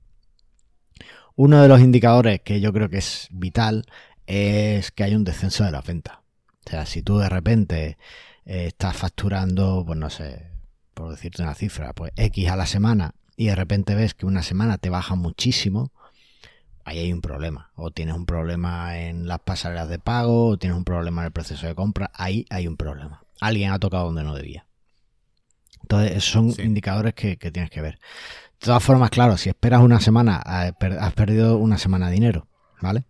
Uno 1.35 1.61
de 1.61 1.67
los 1.67 1.81
indicadores 1.81 2.39
que 2.41 2.61
yo 2.61 2.71
creo 2.71 2.89
que 2.89 2.99
es 2.99 3.27
vital 3.29 3.85
es 4.25 4.91
que 4.91 5.03
hay 5.03 5.15
un 5.15 5.25
descenso 5.25 5.65
de 5.65 5.71
la 5.71 5.81
venta. 5.81 6.21
O 6.65 6.69
sea, 6.69 6.85
si 6.85 7.01
tú 7.01 7.17
de 7.17 7.27
repente 7.27 7.97
eh, 8.45 8.67
estás 8.67 8.95
facturando, 8.95 9.83
pues 9.85 9.99
no 9.99 10.09
sé, 10.09 10.47
por 10.93 11.11
decirte 11.11 11.43
una 11.43 11.55
cifra, 11.55 11.91
pues 11.91 12.13
X 12.15 12.49
a 12.49 12.55
la 12.55 12.65
semana 12.65 13.15
y 13.35 13.47
de 13.47 13.55
repente 13.55 13.95
ves 13.95 14.13
que 14.13 14.25
una 14.25 14.43
semana 14.43 14.77
te 14.77 14.89
baja 14.89 15.15
muchísimo, 15.15 15.91
ahí 16.85 16.99
hay 16.99 17.13
un 17.13 17.21
problema. 17.21 17.71
O 17.75 17.91
tienes 17.91 18.15
un 18.15 18.25
problema 18.25 18.99
en 18.99 19.27
las 19.27 19.39
pasarelas 19.39 19.89
de 19.89 19.99
pago, 19.99 20.47
o 20.47 20.57
tienes 20.57 20.77
un 20.77 20.83
problema 20.83 21.21
en 21.21 21.27
el 21.27 21.31
proceso 21.31 21.67
de 21.67 21.75
compra, 21.75 22.11
ahí 22.13 22.45
hay 22.49 22.67
un 22.67 22.77
problema. 22.77 23.23
Alguien 23.39 23.71
ha 23.71 23.79
tocado 23.79 24.05
donde 24.05 24.23
no 24.23 24.35
debía. 24.35 24.65
Entonces, 25.81 26.11
esos 26.11 26.55
son 26.55 26.65
indicadores 26.65 27.13
que, 27.13 27.35
tienes 27.37 27.69
que 27.69 27.81
ver. 27.81 27.95
De 27.95 28.65
todas 28.65 28.83
formas, 28.83 29.09
claro, 29.09 29.37
si 29.37 29.49
esperas 29.49 29.81
una 29.81 29.99
semana, 29.99 30.37
has 30.37 31.13
perdido 31.13 31.57
una 31.57 31.77
semana 31.77 32.07
de 32.07 32.13
dinero, 32.13 32.47
¿vale? 32.81 33.05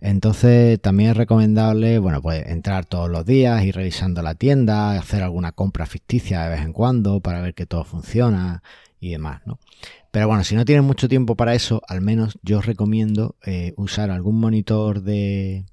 Entonces 0.00 0.80
también 0.82 1.12
es 1.12 1.16
recomendable, 1.16 1.98
bueno, 1.98 2.20
pues 2.20 2.46
entrar 2.46 2.84
todos 2.84 3.08
los 3.08 3.24
días, 3.24 3.64
ir 3.64 3.74
revisando 3.74 4.20
la 4.20 4.34
tienda, 4.34 4.98
hacer 4.98 5.22
alguna 5.22 5.52
compra 5.52 5.86
ficticia 5.86 6.42
de 6.42 6.50
vez 6.50 6.60
en 6.60 6.74
cuando 6.74 7.20
para 7.20 7.40
ver 7.40 7.54
que 7.54 7.64
todo 7.64 7.84
funciona 7.84 8.62
y 9.00 9.12
demás, 9.12 9.40
¿no? 9.46 9.58
Pero 10.14 10.28
bueno, 10.28 10.44
si 10.44 10.54
no 10.54 10.64
tienes 10.64 10.84
mucho 10.84 11.08
tiempo 11.08 11.34
para 11.34 11.56
eso, 11.56 11.82
al 11.88 12.00
menos 12.00 12.38
yo 12.44 12.58
os 12.58 12.66
recomiendo 12.66 13.34
eh, 13.44 13.74
usar 13.76 14.12
algún 14.12 14.38
monitor 14.38 15.02
de, 15.02 15.64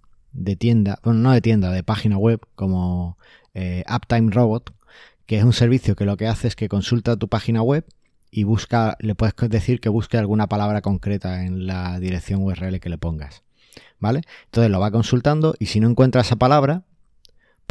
tienda, 0.57 0.97
bueno, 1.03 1.19
no 1.19 1.31
de 1.31 1.41
tienda, 1.41 1.71
de 1.71 1.83
página 1.83 2.17
web, 2.17 2.41
como 2.55 3.19
eh, 3.53 3.83
Uptime 3.87 4.31
Robot, 4.31 4.73
que 5.27 5.37
es 5.37 5.43
un 5.43 5.53
servicio 5.53 5.95
que 5.95 6.05
lo 6.05 6.17
que 6.17 6.25
hace 6.25 6.47
es 6.47 6.55
que 6.55 6.69
consulta 6.69 7.17
tu 7.17 7.27
página 7.27 7.61
web 7.61 7.85
y 8.31 8.43
busca, 8.43 8.97
le 8.99 9.13
puedes 9.13 9.35
decir 9.47 9.79
que 9.79 9.89
busque 9.89 10.17
alguna 10.17 10.47
palabra 10.47 10.81
concreta 10.81 11.45
en 11.45 11.67
la 11.67 11.99
dirección 11.99 12.41
URL 12.41 12.79
que 12.79 12.89
le 12.89 12.97
pongas. 12.97 13.43
¿Vale? 13.99 14.21
Entonces 14.45 14.71
lo 14.71 14.79
va 14.79 14.89
consultando 14.89 15.53
y 15.59 15.67
si 15.67 15.79
no 15.79 15.87
encuentra 15.87 16.21
esa 16.21 16.37
palabra, 16.37 16.81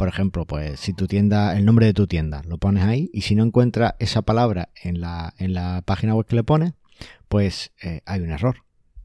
por 0.01 0.07
ejemplo, 0.07 0.47
pues 0.47 0.79
si 0.79 0.93
tu 0.93 1.05
tienda, 1.05 1.55
el 1.55 1.63
nombre 1.63 1.85
de 1.85 1.93
tu 1.93 2.07
tienda, 2.07 2.41
lo 2.47 2.57
pones 2.57 2.85
ahí 2.85 3.11
y 3.13 3.21
si 3.21 3.35
no 3.35 3.43
encuentra 3.43 3.97
esa 3.99 4.23
palabra 4.23 4.69
en 4.81 4.99
la, 4.99 5.35
en 5.37 5.53
la 5.53 5.83
página 5.85 6.15
web 6.15 6.25
que 6.25 6.35
le 6.35 6.43
pones, 6.43 6.73
pues 7.27 7.71
eh, 7.83 8.01
hay 8.07 8.21
un 8.21 8.31
error. 8.31 8.63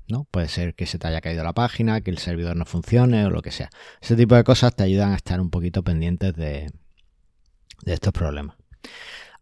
¿no? 0.08 0.24
Puede 0.24 0.48
ser 0.48 0.74
que 0.74 0.86
se 0.86 0.98
te 0.98 1.06
haya 1.06 1.20
caído 1.20 1.44
la 1.44 1.52
página, 1.52 2.00
que 2.00 2.10
el 2.10 2.16
servidor 2.16 2.56
no 2.56 2.64
funcione 2.64 3.26
o 3.26 3.28
lo 3.28 3.42
que 3.42 3.50
sea. 3.50 3.68
Ese 4.00 4.16
tipo 4.16 4.36
de 4.36 4.44
cosas 4.44 4.74
te 4.74 4.84
ayudan 4.84 5.12
a 5.12 5.16
estar 5.16 5.38
un 5.38 5.50
poquito 5.50 5.82
pendientes 5.82 6.34
de, 6.34 6.72
de 7.82 7.92
estos 7.92 8.14
problemas. 8.14 8.56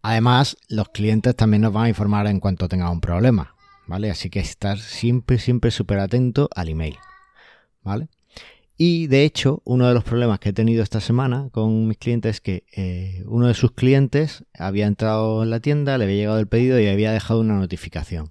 Además, 0.02 0.56
los 0.68 0.88
clientes 0.88 1.36
también 1.36 1.62
nos 1.62 1.72
van 1.72 1.84
a 1.84 1.88
informar 1.88 2.26
en 2.26 2.40
cuanto 2.40 2.66
tenga 2.66 2.90
un 2.90 3.00
problema, 3.00 3.54
¿vale? 3.86 4.10
Así 4.10 4.28
que 4.28 4.40
estar 4.40 4.80
siempre, 4.80 5.38
siempre 5.38 5.70
súper 5.70 6.00
atento 6.00 6.48
al 6.52 6.68
email, 6.68 6.98
¿vale? 7.84 8.08
Y 8.76 9.06
de 9.06 9.24
hecho, 9.24 9.62
uno 9.64 9.86
de 9.86 9.94
los 9.94 10.02
problemas 10.02 10.40
que 10.40 10.48
he 10.48 10.52
tenido 10.52 10.82
esta 10.82 11.00
semana 11.00 11.48
con 11.52 11.86
mis 11.86 11.98
clientes 11.98 12.36
es 12.36 12.40
que 12.40 12.64
eh, 12.72 13.22
uno 13.26 13.46
de 13.46 13.54
sus 13.54 13.72
clientes 13.72 14.44
había 14.52 14.86
entrado 14.86 15.44
en 15.44 15.50
la 15.50 15.60
tienda, 15.60 15.96
le 15.96 16.04
había 16.04 16.16
llegado 16.16 16.40
el 16.40 16.48
pedido 16.48 16.80
y 16.80 16.88
había 16.88 17.12
dejado 17.12 17.40
una 17.40 17.54
notificación. 17.54 18.30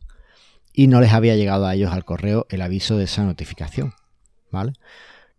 Y 0.73 0.87
no 0.87 0.99
les 0.99 1.13
había 1.13 1.37
llegado 1.37 1.65
a 1.65 1.75
ellos 1.75 1.93
al 1.93 2.03
correo 2.03 2.45
el 2.49 2.61
aviso 2.61 2.97
de 2.97 3.05
esa 3.05 3.23
notificación. 3.23 3.93
¿Vale? 4.51 4.73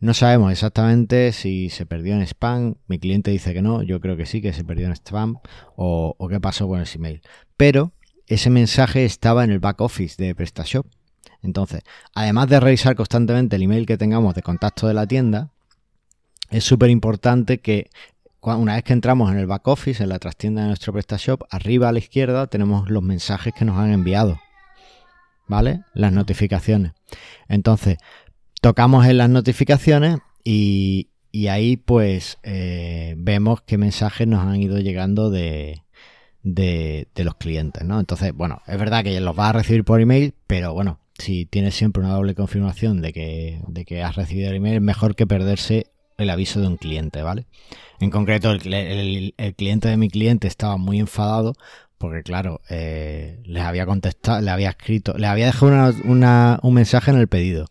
No 0.01 0.15
sabemos 0.15 0.53
exactamente 0.53 1.33
si 1.33 1.69
se 1.69 1.87
perdió 1.87 2.15
en 2.15 2.23
spam. 2.23 2.77
Mi 2.87 2.99
cliente 2.99 3.31
dice 3.31 3.53
que 3.53 3.63
no, 3.63 3.83
yo 3.83 4.01
creo 4.01 4.17
que 4.17 4.27
sí, 4.27 4.41
que 4.41 4.53
se 4.53 4.65
perdió 4.65 4.87
en 4.87 4.93
spam 4.93 5.39
o, 5.77 6.15
o 6.19 6.29
qué 6.29 6.41
pasó 6.41 6.67
con 6.67 6.81
ese 6.81 6.97
email. 6.99 7.21
Pero 7.57 7.93
ese 8.27 8.49
mensaje 8.49 9.05
estaba 9.05 9.45
en 9.45 9.51
el 9.51 9.61
back 9.61 9.81
office 9.83 10.23
de 10.23 10.35
PrestaShop 10.35 10.87
entonces, 11.43 11.83
además 12.15 12.49
de 12.49 12.61
revisar 12.61 12.97
constantemente 12.97 13.57
el 13.57 13.63
email 13.63 13.87
que 13.87 13.99
tengamos 13.99 14.35
de 14.35 14.43
contacto 14.43 14.89
de 14.89 14.95
la 14.95 15.07
tienda, 15.07 15.51
es 16.51 16.65
súper 16.65 16.91
importante 16.91 17.59
que 17.59 17.91
una 18.41 18.75
vez 18.75 18.85
que 18.85 18.93
entramos 18.93 19.33
en 19.33 19.39
el 19.39 19.47
back 19.47 19.67
office, 19.69 20.03
en 20.03 20.11
la 20.11 20.19
trastienda 20.19 20.63
de 20.63 20.69
nuestro 20.69 20.93
PrestaShop, 20.93 21.45
arriba 21.51 21.89
a 21.89 21.93
la 21.93 21.99
izquierda 21.99 22.47
tenemos 22.47 22.91
los 22.91 23.03
mensajes 23.03 23.55
que 23.55 23.65
nos 23.65 23.79
han 23.79 23.93
enviado. 23.93 24.39
¿Vale? 25.47 25.83
Las 25.93 26.13
notificaciones. 26.13 26.93
Entonces, 27.49 27.99
tocamos 28.63 29.07
en 29.07 29.19
las 29.19 29.29
notificaciones 29.29 30.19
y, 30.43 31.09
ahí 31.51 31.77
pues 31.77 32.39
eh, 32.43 33.15
vemos 33.19 33.61
qué 33.63 33.77
mensajes 33.77 34.27
nos 34.27 34.41
han 34.41 34.57
ido 34.57 34.79
llegando 34.79 35.31
de, 35.31 35.83
de, 36.43 37.09
de, 37.15 37.25
los 37.25 37.35
clientes, 37.35 37.85
¿no? 37.85 38.01
Entonces, 38.01 38.33
bueno, 38.33 38.63
es 38.67 38.79
verdad 38.79 39.05
que 39.05 39.21
los 39.21 39.39
va 39.39 39.51
a 39.51 39.53
recibir 39.53 39.85
por 39.85 40.01
email, 40.01 40.33
pero 40.47 40.73
bueno, 40.73 40.99
si 41.19 41.47
tienes 41.47 41.75
siempre 41.75 42.03
una 42.03 42.15
doble 42.15 42.35
confirmación 42.35 43.03
de 43.03 43.13
que, 43.13 43.61
de 43.69 43.85
que 43.85 44.03
has 44.03 44.17
recibido 44.17 44.51
el 44.51 44.57
email, 44.57 44.77
es 44.77 44.83
mejor 44.83 45.15
que 45.15 45.27
perderse 45.27 45.87
el 46.17 46.31
aviso 46.31 46.61
de 46.61 46.69
un 46.69 46.77
cliente, 46.77 47.23
¿vale? 47.23 47.47
En 48.01 48.11
concreto, 48.11 48.51
el, 48.53 48.61
cliente 49.57 49.89
de 49.89 49.97
mi 49.97 50.09
cliente 50.09 50.47
estaba 50.47 50.77
muy 50.77 51.01
enfadado 51.01 51.55
porque, 51.99 52.23
claro, 52.23 52.61
eh, 52.69 53.41
les 53.45 53.63
había 53.63 53.87
contestado, 53.87 54.41
le 54.41 54.51
había 54.51 54.71
escrito, 54.71 55.15
le 55.17 55.27
había 55.27 55.47
dejado 55.47 55.93
un 56.63 56.75
mensaje 56.75 57.11
en 57.11 57.19
el 57.19 57.29
pedido 57.29 57.67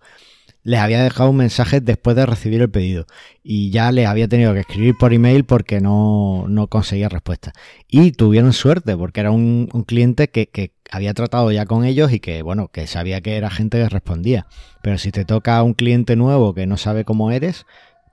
les 0.64 0.80
había 0.80 1.04
dejado 1.04 1.30
un 1.30 1.38
mensaje 1.38 1.82
después 1.82 2.16
de 2.16 2.26
recibir 2.26 2.62
el 2.62 2.70
pedido 2.70 3.06
y 3.44 3.70
ya 3.70 3.92
les 3.92 4.08
había 4.08 4.28
tenido 4.28 4.54
que 4.54 4.62
escribir 4.62 4.96
por 4.98 5.14
email 5.14 5.44
porque 5.44 5.82
no, 5.82 6.48
conseguía 6.70 7.10
respuesta. 7.10 7.54
Y 7.90 8.14
tuvieron 8.14 8.54
suerte 8.54 8.96
porque 8.96 9.20
era 9.20 9.32
un, 9.32 9.68
cliente 9.86 10.30
que, 10.30 10.48
que, 10.48 10.73
había 10.94 11.16
tratado 11.16 11.52
ya 11.52 11.66
con 11.66 11.86
ellos 11.86 12.12
y 12.12 12.20
que, 12.20 12.44
bueno, 12.44 12.68
que 12.68 12.86
sabía 12.86 13.20
que 13.22 13.36
era 13.36 13.50
gente 13.50 13.80
que 13.80 13.90
respondía. 13.90 14.46
Pero 14.84 15.00
si 15.00 15.12
te 15.12 15.26
toca 15.26 15.62
un 15.64 15.74
cliente 15.74 16.16
nuevo 16.16 16.54
que 16.54 16.68
no 16.68 16.78
sabe 16.78 17.04
cómo 17.04 17.32
eres, 17.32 17.66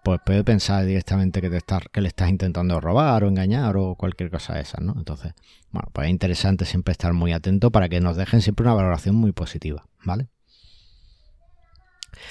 pues 0.02 0.18
puede 0.24 0.44
pensar 0.44 0.86
directamente 0.86 1.42
que, 1.42 1.50
te 1.50 1.58
estás, 1.58 1.82
que 1.92 2.00
le 2.00 2.08
estás 2.08 2.30
intentando 2.30 2.80
robar 2.80 3.22
o 3.24 3.28
engañar 3.28 3.76
o 3.76 3.96
cualquier 3.96 4.30
cosa 4.30 4.54
de 4.54 4.62
esas, 4.62 4.80
¿no? 4.80 4.94
Entonces, 4.96 5.34
bueno, 5.72 5.90
pues 5.92 6.06
es 6.06 6.10
interesante 6.10 6.64
siempre 6.64 6.92
estar 6.92 7.12
muy 7.12 7.34
atento 7.34 7.70
para 7.70 7.90
que 7.90 8.00
nos 8.00 8.16
dejen 8.16 8.40
siempre 8.40 8.64
una 8.64 8.74
valoración 8.74 9.14
muy 9.14 9.32
positiva, 9.32 9.86
¿vale? 10.02 10.28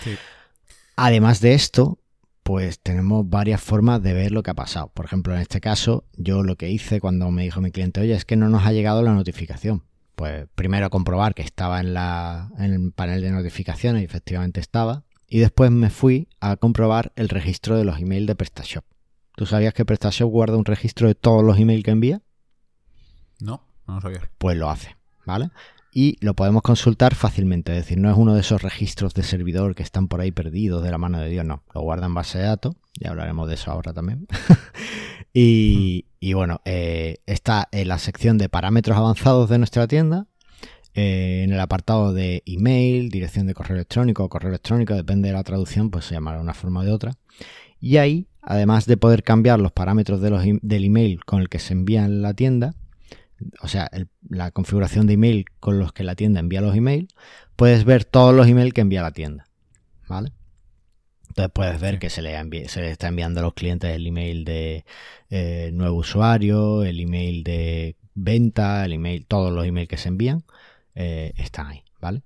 Sí. 0.03 0.17
Además 0.95 1.41
de 1.41 1.53
esto, 1.53 1.99
pues 2.41 2.79
tenemos 2.79 3.29
varias 3.29 3.61
formas 3.61 4.01
de 4.01 4.13
ver 4.13 4.31
lo 4.31 4.41
que 4.41 4.49
ha 4.49 4.55
pasado. 4.55 4.87
Por 4.95 5.05
ejemplo, 5.05 5.35
en 5.35 5.41
este 5.41 5.61
caso, 5.61 6.05
yo 6.17 6.41
lo 6.41 6.55
que 6.55 6.71
hice 6.71 6.99
cuando 6.99 7.29
me 7.29 7.43
dijo 7.43 7.61
mi 7.61 7.71
cliente, 7.71 8.01
oye, 8.01 8.15
es 8.15 8.25
que 8.25 8.35
no 8.35 8.49
nos 8.49 8.65
ha 8.65 8.71
llegado 8.71 9.03
la 9.03 9.13
notificación. 9.13 9.83
Pues 10.19 10.49
primero 10.53 10.89
comprobar 10.89 11.33
que 11.33 11.43
estaba 11.43 11.79
en, 11.79 11.93
la, 11.93 12.51
en 12.57 12.73
el 12.73 12.91
panel 12.91 13.21
de 13.21 13.31
notificaciones 13.31 14.01
y 14.01 14.05
efectivamente 14.05 14.59
estaba. 14.59 15.05
Y 15.29 15.39
después 15.39 15.71
me 15.71 15.89
fui 15.89 16.27
a 16.41 16.57
comprobar 16.57 17.13
el 17.15 17.29
registro 17.29 17.77
de 17.77 17.85
los 17.85 17.99
emails 17.99 18.27
de 18.27 18.35
PrestaShop. 18.35 18.83
¿Tú 19.37 19.45
sabías 19.45 19.73
que 19.73 19.85
PrestaShop 19.85 20.29
guarda 20.29 20.57
un 20.57 20.65
registro 20.65 21.07
de 21.07 21.15
todos 21.15 21.41
los 21.41 21.57
emails 21.57 21.85
que 21.85 21.91
envía? 21.91 22.21
No, 23.39 23.63
no 23.87 23.95
lo 23.95 24.01
sabía. 24.01 24.29
Pues 24.37 24.57
lo 24.57 24.69
hace, 24.69 24.97
¿vale? 25.25 25.51
Y 25.93 26.17
lo 26.19 26.33
podemos 26.33 26.63
consultar 26.63 27.15
fácilmente, 27.15 27.71
es 27.71 27.85
decir, 27.85 27.97
no 27.97 28.11
es 28.11 28.17
uno 28.17 28.33
de 28.33 28.41
esos 28.41 28.61
registros 28.61 29.13
de 29.13 29.23
servidor 29.23 29.73
que 29.73 29.83
están 29.83 30.09
por 30.09 30.19
ahí 30.19 30.33
perdidos 30.33 30.83
de 30.83 30.91
la 30.91 30.97
mano 30.97 31.21
de 31.21 31.29
Dios, 31.29 31.45
no, 31.45 31.63
lo 31.73 31.79
guarda 31.79 32.07
en 32.07 32.13
base 32.13 32.39
de 32.39 32.43
datos, 32.43 32.75
ya 32.99 33.11
hablaremos 33.11 33.47
de 33.47 33.53
eso 33.53 33.71
ahora 33.71 33.93
también. 33.93 34.27
y, 35.33 36.07
y, 36.19 36.33
bueno, 36.33 36.61
eh, 36.65 37.17
está 37.25 37.67
en 37.71 37.87
la 37.87 37.97
sección 37.97 38.37
de 38.37 38.49
parámetros 38.49 38.97
avanzados 38.97 39.49
de 39.49 39.57
nuestra 39.57 39.87
tienda, 39.87 40.27
eh, 40.93 41.43
en 41.43 41.53
el 41.53 41.59
apartado 41.59 42.13
de 42.13 42.43
email, 42.45 43.09
dirección 43.09 43.47
de 43.47 43.53
correo 43.53 43.75
electrónico 43.75 44.23
o 44.23 44.29
correo 44.29 44.49
electrónico, 44.49 44.95
depende 44.95 45.29
de 45.29 45.33
la 45.33 45.43
traducción, 45.43 45.91
pues 45.91 46.05
se 46.05 46.15
llamará 46.15 46.41
una 46.41 46.53
forma 46.53 46.83
de 46.83 46.91
otra. 46.91 47.13
Y 47.79 47.97
ahí, 47.97 48.27
además 48.41 48.85
de 48.85 48.97
poder 48.97 49.23
cambiar 49.23 49.59
los 49.59 49.71
parámetros 49.71 50.19
de 50.19 50.59
del 50.61 50.83
email 50.83 51.23
con 51.25 51.41
el 51.41 51.49
que 51.49 51.59
se 51.59 51.73
envía 51.73 52.05
en 52.05 52.21
la 52.21 52.33
tienda, 52.33 52.75
o 53.61 53.67
sea, 53.67 53.89
la 54.27 54.51
configuración 54.51 55.07
de 55.07 55.13
email 55.13 55.45
con 55.59 55.79
los 55.79 55.93
que 55.93 56.03
la 56.03 56.15
tienda 56.15 56.39
envía 56.39 56.61
los 56.61 56.75
emails, 56.75 57.13
puedes 57.55 57.85
ver 57.85 58.03
todos 58.03 58.35
los 58.35 58.47
emails 58.47 58.73
que 58.73 58.81
envía 58.81 59.01
la 59.01 59.11
tienda. 59.11 59.45
¿Vale? 60.07 60.31
Entonces 61.39 61.53
puedes 61.53 61.79
ver 61.79 61.99
que 61.99 62.09
se 62.09 62.21
le, 62.21 62.35
envi 62.35 62.67
se 62.67 62.81
le 62.81 62.91
está 62.91 63.07
enviando 63.07 63.39
a 63.39 63.43
los 63.43 63.53
clientes 63.53 63.89
el 63.95 64.05
email 64.05 64.43
de 64.43 64.83
eh, 65.29 65.69
nuevo 65.73 65.99
usuario, 65.99 66.83
el 66.83 66.99
email 66.99 67.45
de 67.45 67.95
venta, 68.13 68.83
el 68.83 68.91
email, 68.91 69.25
todos 69.25 69.53
los 69.53 69.65
emails 69.65 69.87
que 69.87 69.95
se 69.95 70.09
envían 70.09 70.43
eh, 70.95 71.31
están 71.37 71.67
ahí, 71.67 71.83
¿vale? 72.01 72.23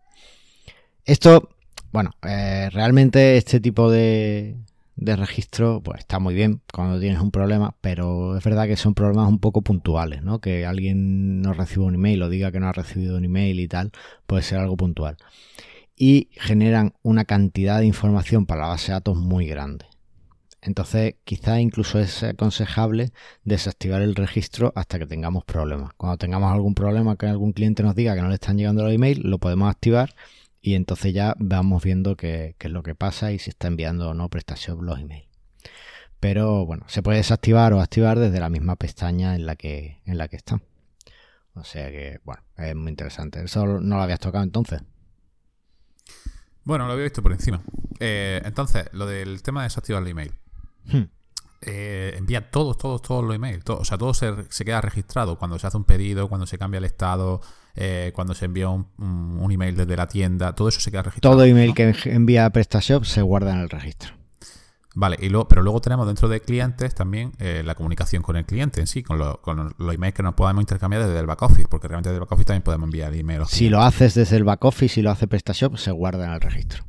Esto, 1.05 1.49
bueno, 1.91 2.15
eh, 2.23 2.71
realmente 2.71 3.37
este 3.37 3.59
tipo 3.59 3.91
de, 3.91 4.55
de 4.95 5.15
registro, 5.15 5.81
pues 5.83 5.99
está 5.99 6.17
muy 6.17 6.33
bien 6.33 6.61
cuando 6.73 6.99
tienes 6.99 7.21
un 7.21 7.29
problema, 7.29 7.75
pero 7.81 8.35
es 8.35 8.43
verdad 8.43 8.65
que 8.65 8.77
son 8.77 8.95
problemas 8.95 9.29
un 9.29 9.37
poco 9.37 9.61
puntuales, 9.61 10.23
¿no? 10.23 10.39
Que 10.39 10.65
alguien 10.65 11.39
no 11.43 11.53
reciba 11.53 11.85
un 11.85 11.93
email 11.93 12.23
o 12.23 12.29
diga 12.29 12.51
que 12.51 12.59
no 12.59 12.67
ha 12.67 12.73
recibido 12.73 13.17
un 13.17 13.25
email 13.25 13.59
y 13.59 13.67
tal, 13.67 13.91
puede 14.25 14.41
ser 14.41 14.57
algo 14.57 14.75
puntual. 14.75 15.17
Y 15.95 16.29
generan 16.33 16.93
una 17.03 17.25
cantidad 17.25 17.79
de 17.79 17.85
información 17.85 18.45
para 18.45 18.61
la 18.61 18.67
base 18.69 18.87
de 18.87 18.93
datos 18.93 19.17
muy 19.17 19.47
grande. 19.47 19.85
Entonces, 20.65 21.15
quizá 21.25 21.59
incluso 21.59 21.99
es 21.99 22.23
aconsejable 22.23 23.11
desactivar 23.43 24.01
el 24.01 24.15
registro 24.15 24.71
hasta 24.75 24.97
que 24.97 25.05
tengamos 25.05 25.43
problemas. 25.43 25.91
Cuando 25.97 26.17
tengamos 26.17 26.53
algún 26.53 26.73
problema 26.73 27.17
que 27.17 27.25
algún 27.25 27.51
cliente 27.51 27.83
nos 27.83 27.95
diga 27.95 28.15
que 28.15 28.21
no 28.21 28.29
le 28.29 28.35
están 28.35 28.57
llegando 28.57 28.83
los 28.83 28.93
emails, 28.93 29.19
lo 29.23 29.39
podemos 29.39 29.69
activar 29.69 30.15
y 30.61 30.75
entonces 30.75 31.13
ya 31.13 31.35
vamos 31.37 31.83
viendo 31.83 32.15
qué, 32.15 32.55
es 32.57 32.71
lo 32.71 32.81
que 32.81 32.95
pasa 32.95 33.33
y 33.33 33.39
si 33.39 33.49
está 33.49 33.67
enviando 33.67 34.09
o 34.09 34.13
no 34.13 34.29
PrestaShop 34.29 34.81
los 34.81 34.99
emails. 34.99 35.27
Pero 36.21 36.65
bueno, 36.65 36.85
se 36.87 37.03
puede 37.03 37.17
desactivar 37.17 37.73
o 37.73 37.81
activar 37.81 38.17
desde 38.17 38.39
la 38.39 38.49
misma 38.49 38.77
pestaña 38.77 39.35
en 39.35 39.45
la 39.45 39.57
que, 39.57 39.99
en 40.05 40.17
la 40.17 40.29
que 40.29 40.37
está. 40.37 40.61
O 41.55 41.65
sea 41.65 41.91
que, 41.91 42.21
bueno, 42.23 42.41
es 42.55 42.73
muy 42.73 42.89
interesante. 42.89 43.43
¿Eso 43.43 43.65
no 43.65 43.97
lo 43.97 44.01
habías 44.01 44.21
tocado 44.21 44.45
entonces? 44.45 44.81
Bueno, 46.63 46.87
lo 46.87 46.93
había 46.93 47.03
visto 47.03 47.21
por 47.21 47.31
encima. 47.31 47.61
Eh, 47.99 48.41
entonces, 48.45 48.85
lo 48.93 49.05
del 49.05 49.41
tema 49.43 49.61
de 49.61 49.65
desactivar 49.65 50.01
el 50.01 50.09
email. 50.09 50.33
Hmm. 50.85 51.03
Eh, 51.61 52.15
envía 52.17 52.49
todos, 52.49 52.77
todos, 52.77 53.01
todos 53.01 53.23
los 53.23 53.35
emails. 53.35 53.63
Todo, 53.63 53.79
o 53.79 53.85
sea, 53.85 53.97
todo 53.97 54.13
se, 54.13 54.33
se, 54.49 54.65
queda 54.65 54.81
registrado 54.81 55.37
cuando 55.37 55.57
se 55.59 55.67
hace 55.67 55.77
un 55.77 55.85
pedido, 55.85 56.27
cuando 56.27 56.45
se 56.45 56.57
cambia 56.57 56.79
el 56.79 56.83
estado, 56.85 57.41
eh, 57.75 58.11
cuando 58.13 58.33
se 58.33 58.45
envía 58.45 58.69
un, 58.69 58.87
un, 58.97 59.39
un, 59.39 59.51
email 59.51 59.75
desde 59.75 59.95
la 59.95 60.07
tienda. 60.07 60.53
Todo 60.55 60.69
eso 60.69 60.79
se 60.79 60.91
queda 60.91 61.03
registrado. 61.03 61.35
Todo 61.35 61.45
email 61.45 61.69
¿no? 61.69 61.75
que 61.75 61.93
envía 62.05 62.49
PrestaShop 62.49 63.05
se 63.05 63.21
guarda 63.21 63.53
en 63.53 63.59
el 63.59 63.69
registro. 63.69 64.22
Vale, 64.95 65.17
y 65.19 65.29
luego, 65.29 65.47
pero 65.47 65.63
luego 65.63 65.81
tenemos 65.81 66.05
dentro 66.05 66.27
de 66.27 66.39
clientes 66.41 66.93
también 66.93 67.31
eh, 67.39 67.63
la 67.65 67.73
comunicación 67.73 68.21
con 68.21 68.35
el 68.35 68.45
cliente 68.45 68.79
en 68.79 68.87
sí, 68.87 69.01
con, 69.01 69.17
lo, 69.17 69.41
con, 69.41 69.73
los 69.77 69.93
emails 69.93 70.13
que 70.13 70.21
nos 70.21 70.35
podemos 70.35 70.61
intercambiar 70.61 71.03
desde 71.03 71.19
el 71.19 71.25
back 71.25 71.41
office, 71.41 71.67
porque 71.67 71.87
realmente 71.87 72.09
desde 72.09 72.17
el 72.17 72.21
back 72.21 72.31
office 72.31 72.45
también 72.45 72.61
podemos 72.61 72.85
enviar 72.87 73.13
emails. 73.13 73.49
Si 73.49 73.69
lo 73.69 73.81
haces 73.81 74.13
desde 74.13 74.37
el 74.37 74.43
back 74.43 74.63
office 74.65 74.99
y 74.99 75.03
lo 75.03 75.09
hace 75.09 75.27
PrestaShop, 75.27 75.77
se 75.77 75.91
guarda 75.91 76.25
en 76.25 76.33
el 76.33 76.41
registro. 76.41 76.85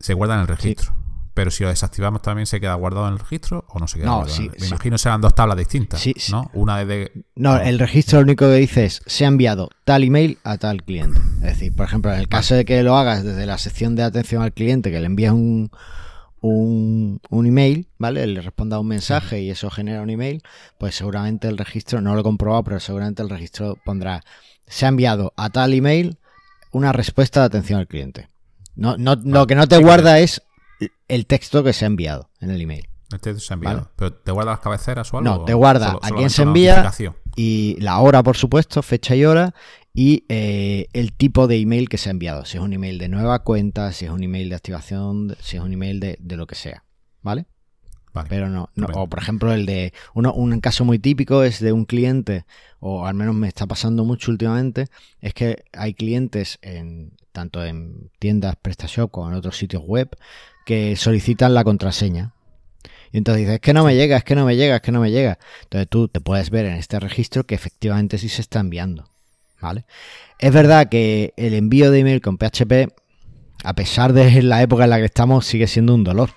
Se 0.00 0.14
guarda 0.14 0.34
en 0.36 0.40
el 0.40 0.48
registro. 0.48 0.94
Sí. 0.94 1.01
Pero 1.34 1.50
si 1.50 1.62
lo 1.62 1.70
desactivamos 1.70 2.20
también 2.20 2.46
se 2.46 2.60
queda 2.60 2.74
guardado 2.74 3.06
en 3.06 3.14
el 3.14 3.18
registro 3.18 3.64
o 3.68 3.78
no 3.78 3.88
se 3.88 3.98
queda 3.98 4.06
no, 4.06 4.16
guardado. 4.16 4.36
Sí, 4.36 4.50
Me 4.50 4.60
sí. 4.60 4.66
imagino 4.68 4.98
serán 4.98 5.20
dos 5.20 5.34
tablas 5.34 5.56
distintas, 5.56 6.00
sí, 6.00 6.14
¿no? 6.30 6.50
Una 6.52 6.84
de 6.84 7.24
No, 7.34 7.56
el 7.58 7.78
registro 7.78 8.18
lo 8.18 8.24
único 8.24 8.46
que 8.46 8.54
dice 8.54 8.84
es 8.84 9.02
se 9.06 9.24
ha 9.24 9.28
enviado 9.28 9.70
tal 9.84 10.04
email 10.04 10.38
a 10.44 10.58
tal 10.58 10.82
cliente. 10.82 11.20
Es 11.36 11.58
decir, 11.58 11.74
por 11.74 11.86
ejemplo, 11.86 12.12
en 12.12 12.20
el 12.20 12.28
caso 12.28 12.54
de 12.54 12.64
que 12.64 12.82
lo 12.82 12.96
hagas 12.96 13.24
desde 13.24 13.46
la 13.46 13.56
sección 13.58 13.96
de 13.96 14.02
atención 14.02 14.42
al 14.42 14.52
cliente, 14.52 14.90
que 14.90 15.00
le 15.00 15.06
envíes 15.06 15.32
un, 15.32 15.70
un, 16.42 17.20
un, 17.30 17.46
email, 17.46 17.88
¿vale? 17.98 18.26
Le 18.26 18.42
responda 18.42 18.78
un 18.78 18.88
mensaje 18.88 19.40
y 19.40 19.50
eso 19.50 19.70
genera 19.70 20.02
un 20.02 20.10
email, 20.10 20.42
pues 20.76 20.96
seguramente 20.96 21.48
el 21.48 21.56
registro, 21.56 22.02
no 22.02 22.14
lo 22.14 22.20
he 22.20 22.24
comprobado, 22.24 22.64
pero 22.64 22.80
seguramente 22.80 23.22
el 23.22 23.30
registro 23.30 23.78
pondrá 23.84 24.22
se 24.66 24.84
ha 24.86 24.88
enviado 24.88 25.32
a 25.36 25.50
tal 25.50 25.72
email 25.72 26.18
una 26.72 26.92
respuesta 26.92 27.40
de 27.40 27.46
atención 27.46 27.78
al 27.78 27.86
cliente. 27.86 28.28
No, 28.74 28.96
no, 28.96 29.14
lo 29.16 29.46
que 29.46 29.54
no 29.54 29.66
te 29.66 29.78
guarda 29.78 30.18
es 30.18 30.42
el 31.08 31.26
texto 31.26 31.62
que 31.62 31.72
se 31.72 31.84
ha 31.84 31.88
enviado 31.88 32.30
en 32.40 32.50
el 32.50 32.60
email. 32.60 32.88
El 33.12 33.20
texto 33.20 33.40
se 33.40 33.52
ha 33.52 33.54
enviado. 33.54 33.76
¿Vale? 33.76 33.90
¿Pero 33.96 34.12
te 34.14 34.32
guarda 34.32 34.52
las 34.52 34.60
cabeceras 34.60 35.12
o 35.12 35.18
algo? 35.18 35.30
No, 35.30 35.44
te 35.44 35.54
guarda 35.54 35.86
solo, 35.86 36.00
a 36.02 36.10
quién 36.10 36.30
se 36.30 36.42
envía 36.42 36.92
y 37.36 37.76
la 37.80 37.98
hora, 37.98 38.22
por 38.22 38.36
supuesto, 38.36 38.82
fecha 38.82 39.14
y 39.16 39.24
hora 39.24 39.54
y 39.94 40.24
eh, 40.28 40.88
el 40.92 41.12
tipo 41.12 41.46
de 41.46 41.58
email 41.58 41.88
que 41.88 41.98
se 41.98 42.08
ha 42.08 42.12
enviado. 42.12 42.44
Si 42.44 42.56
es 42.56 42.62
un 42.62 42.72
email 42.72 42.98
de 42.98 43.08
nueva 43.08 43.40
cuenta, 43.40 43.92
si 43.92 44.06
es 44.06 44.10
un 44.10 44.22
email 44.22 44.48
de 44.48 44.54
activación, 44.56 45.36
si 45.40 45.56
es 45.56 45.62
un 45.62 45.72
email 45.72 46.00
de, 46.00 46.16
de 46.20 46.36
lo 46.36 46.46
que 46.46 46.54
sea. 46.54 46.84
¿Vale? 47.22 47.46
Vale. 48.12 48.28
Pero 48.28 48.50
no, 48.50 48.68
no, 48.74 48.88
o 48.94 49.08
por 49.08 49.20
ejemplo 49.20 49.54
el 49.54 49.64
de 49.64 49.94
uno, 50.12 50.34
un 50.34 50.60
caso 50.60 50.84
muy 50.84 50.98
típico 50.98 51.44
es 51.44 51.60
de 51.60 51.72
un 51.72 51.86
cliente, 51.86 52.44
o 52.78 53.06
al 53.06 53.14
menos 53.14 53.34
me 53.34 53.48
está 53.48 53.66
pasando 53.66 54.04
mucho 54.04 54.30
últimamente, 54.30 54.88
es 55.20 55.32
que 55.32 55.64
hay 55.72 55.94
clientes 55.94 56.58
en 56.60 57.14
tanto 57.32 57.64
en 57.64 58.10
tiendas 58.18 58.56
PrestaShop 58.56 59.10
como 59.10 59.28
en 59.28 59.34
otros 59.34 59.56
sitios 59.56 59.82
web 59.82 60.14
que 60.64 60.96
solicitan 60.96 61.54
la 61.54 61.64
contraseña. 61.64 62.32
Y 63.12 63.18
entonces 63.18 63.40
dices, 63.40 63.54
es 63.56 63.60
que 63.60 63.74
no 63.74 63.84
me 63.84 63.94
llega, 63.94 64.16
es 64.16 64.24
que 64.24 64.34
no 64.34 64.46
me 64.46 64.56
llega, 64.56 64.76
es 64.76 64.82
que 64.82 64.92
no 64.92 65.00
me 65.00 65.10
llega. 65.10 65.38
Entonces 65.64 65.88
tú 65.88 66.08
te 66.08 66.20
puedes 66.20 66.50
ver 66.50 66.64
en 66.64 66.74
este 66.74 66.98
registro 66.98 67.44
que 67.44 67.54
efectivamente 67.54 68.16
sí 68.18 68.28
se 68.28 68.40
está 68.40 68.60
enviando. 68.60 69.04
¿Vale? 69.60 69.84
Es 70.38 70.52
verdad 70.52 70.88
que 70.88 71.34
el 71.36 71.54
envío 71.54 71.90
de 71.90 72.00
email 72.00 72.20
con 72.20 72.36
PHP, 72.36 72.92
a 73.62 73.74
pesar 73.74 74.12
de 74.12 74.42
la 74.42 74.62
época 74.62 74.84
en 74.84 74.90
la 74.90 74.98
que 74.98 75.04
estamos, 75.04 75.46
sigue 75.46 75.66
siendo 75.66 75.94
un 75.94 76.04
dolor. 76.04 76.30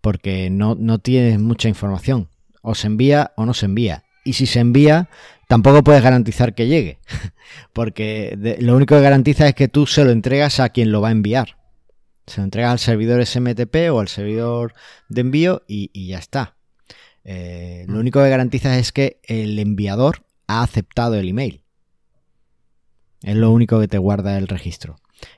Porque 0.00 0.50
no, 0.50 0.74
no 0.74 0.98
tienes 0.98 1.38
mucha 1.38 1.68
información. 1.68 2.28
O 2.62 2.74
se 2.74 2.86
envía 2.86 3.32
o 3.36 3.44
no 3.44 3.54
se 3.54 3.66
envía. 3.66 4.04
Y 4.24 4.32
si 4.32 4.46
se 4.46 4.60
envía, 4.60 5.08
tampoco 5.48 5.84
puedes 5.84 6.02
garantizar 6.02 6.54
que 6.54 6.66
llegue. 6.66 6.98
Porque 7.72 8.34
de, 8.38 8.56
lo 8.60 8.74
único 8.74 8.94
que 8.94 9.02
garantiza 9.02 9.46
es 9.46 9.54
que 9.54 9.68
tú 9.68 9.86
se 9.86 10.04
lo 10.04 10.10
entregas 10.10 10.60
a 10.60 10.70
quien 10.70 10.90
lo 10.90 11.00
va 11.00 11.08
a 11.08 11.12
enviar. 11.12 11.56
Se 12.26 12.38
lo 12.38 12.44
entregas 12.44 12.72
al 12.72 12.78
servidor 12.78 13.24
SMTP 13.24 13.90
o 13.90 14.00
al 14.00 14.08
servidor 14.08 14.74
de 15.08 15.20
envío 15.20 15.62
y, 15.66 15.90
y 15.92 16.08
ya 16.08 16.18
está. 16.18 16.56
Eh, 17.24 17.84
lo 17.88 18.00
único 18.00 18.22
que 18.22 18.28
garantiza 18.28 18.78
es 18.78 18.92
que 18.92 19.20
el 19.24 19.58
enviador 19.58 20.24
ha 20.46 20.62
aceptado 20.62 21.14
el 21.14 21.28
email. 21.28 21.62
Es 23.22 23.36
lo 23.36 23.50
único 23.50 23.80
que 23.80 23.88
te 23.88 23.98
guarda 23.98 24.36
el 24.38 24.48
registro. 24.48 24.96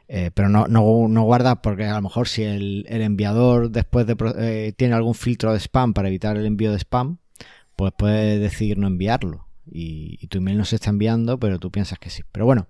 Eh, 0.09 0.31
pero 0.33 0.49
no, 0.49 0.66
no, 0.66 1.09
no, 1.09 1.23
guarda 1.25 1.61
porque 1.61 1.85
a 1.85 1.94
lo 1.97 2.03
mejor 2.03 2.27
si 2.27 2.42
el, 2.42 2.87
el 2.88 3.03
enviador 3.03 3.70
después 3.70 4.07
de, 4.07 4.16
eh, 4.38 4.73
tiene 4.75 4.94
algún 4.94 5.14
filtro 5.14 5.53
de 5.53 5.61
spam 5.61 5.92
para 5.92 6.09
evitar 6.09 6.38
el 6.38 6.47
envío 6.47 6.73
de 6.73 6.79
spam, 6.79 7.18
pues 7.77 7.92
puede 7.97 8.38
decidir 8.38 8.79
no 8.79 8.87
enviarlo. 8.87 9.47
Y, 9.70 10.18
y, 10.20 10.27
tu 10.29 10.38
email 10.38 10.59
no 10.59 10.64
se 10.64 10.77
está 10.77 10.90
enviando, 10.90 11.38
pero 11.38 11.59
tú 11.59 11.70
piensas 11.70 11.99
que 11.99 12.11
sí. 12.11 12.23
Pero 12.33 12.47
bueno, 12.47 12.68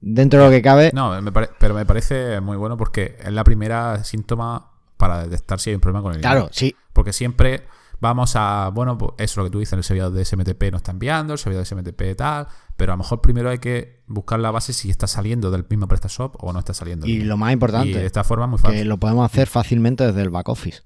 dentro 0.00 0.40
de 0.40 0.44
lo 0.46 0.50
que 0.50 0.62
cabe. 0.62 0.90
No, 0.94 1.20
me 1.20 1.32
pero 1.32 1.74
me 1.74 1.84
parece 1.86 2.40
muy 2.40 2.56
bueno 2.56 2.76
porque 2.76 3.16
es 3.20 3.32
la 3.32 3.44
primera 3.44 4.02
síntoma 4.04 4.72
para 4.96 5.22
detectar 5.24 5.60
si 5.60 5.70
hay 5.70 5.74
un 5.74 5.80
problema 5.80 6.02
con 6.02 6.14
el 6.14 6.20
Claro, 6.20 6.40
email. 6.40 6.52
sí. 6.54 6.76
Porque 6.92 7.12
siempre 7.12 7.66
vamos 8.00 8.34
a, 8.36 8.70
bueno, 8.72 8.96
pues 8.98 9.12
eso 9.18 9.24
es 9.24 9.36
lo 9.38 9.44
que 9.44 9.50
tú 9.50 9.58
dices, 9.58 9.72
el 9.74 9.84
servidor 9.84 10.12
de 10.12 10.24
SMTP 10.24 10.70
no 10.70 10.78
está 10.78 10.92
enviando, 10.92 11.32
el 11.34 11.38
servidor 11.38 11.64
de 11.64 11.66
SMTP 11.66 12.16
tal, 12.16 12.46
pero 12.76 12.92
a 12.92 12.96
lo 12.96 13.02
mejor 13.02 13.20
primero 13.20 13.50
hay 13.50 13.58
que 13.58 14.02
buscar 14.06 14.38
la 14.38 14.50
base 14.50 14.72
si 14.72 14.90
está 14.90 15.06
saliendo 15.06 15.50
del 15.50 15.66
mismo 15.68 15.86
PrestaShop 15.88 16.36
o 16.42 16.52
no 16.52 16.58
está 16.58 16.72
saliendo. 16.74 17.06
Y 17.06 17.20
lo 17.20 17.36
más 17.36 17.52
importante, 17.52 17.90
y 17.90 17.94
de 17.94 18.06
esta 18.06 18.24
forma 18.24 18.46
muy 18.46 18.58
fácil. 18.58 18.78
que 18.80 18.84
lo 18.84 18.98
podemos 18.98 19.24
hacer 19.30 19.46
fácilmente 19.48 20.06
desde 20.06 20.22
el 20.22 20.30
back 20.30 20.48
office. 20.48 20.82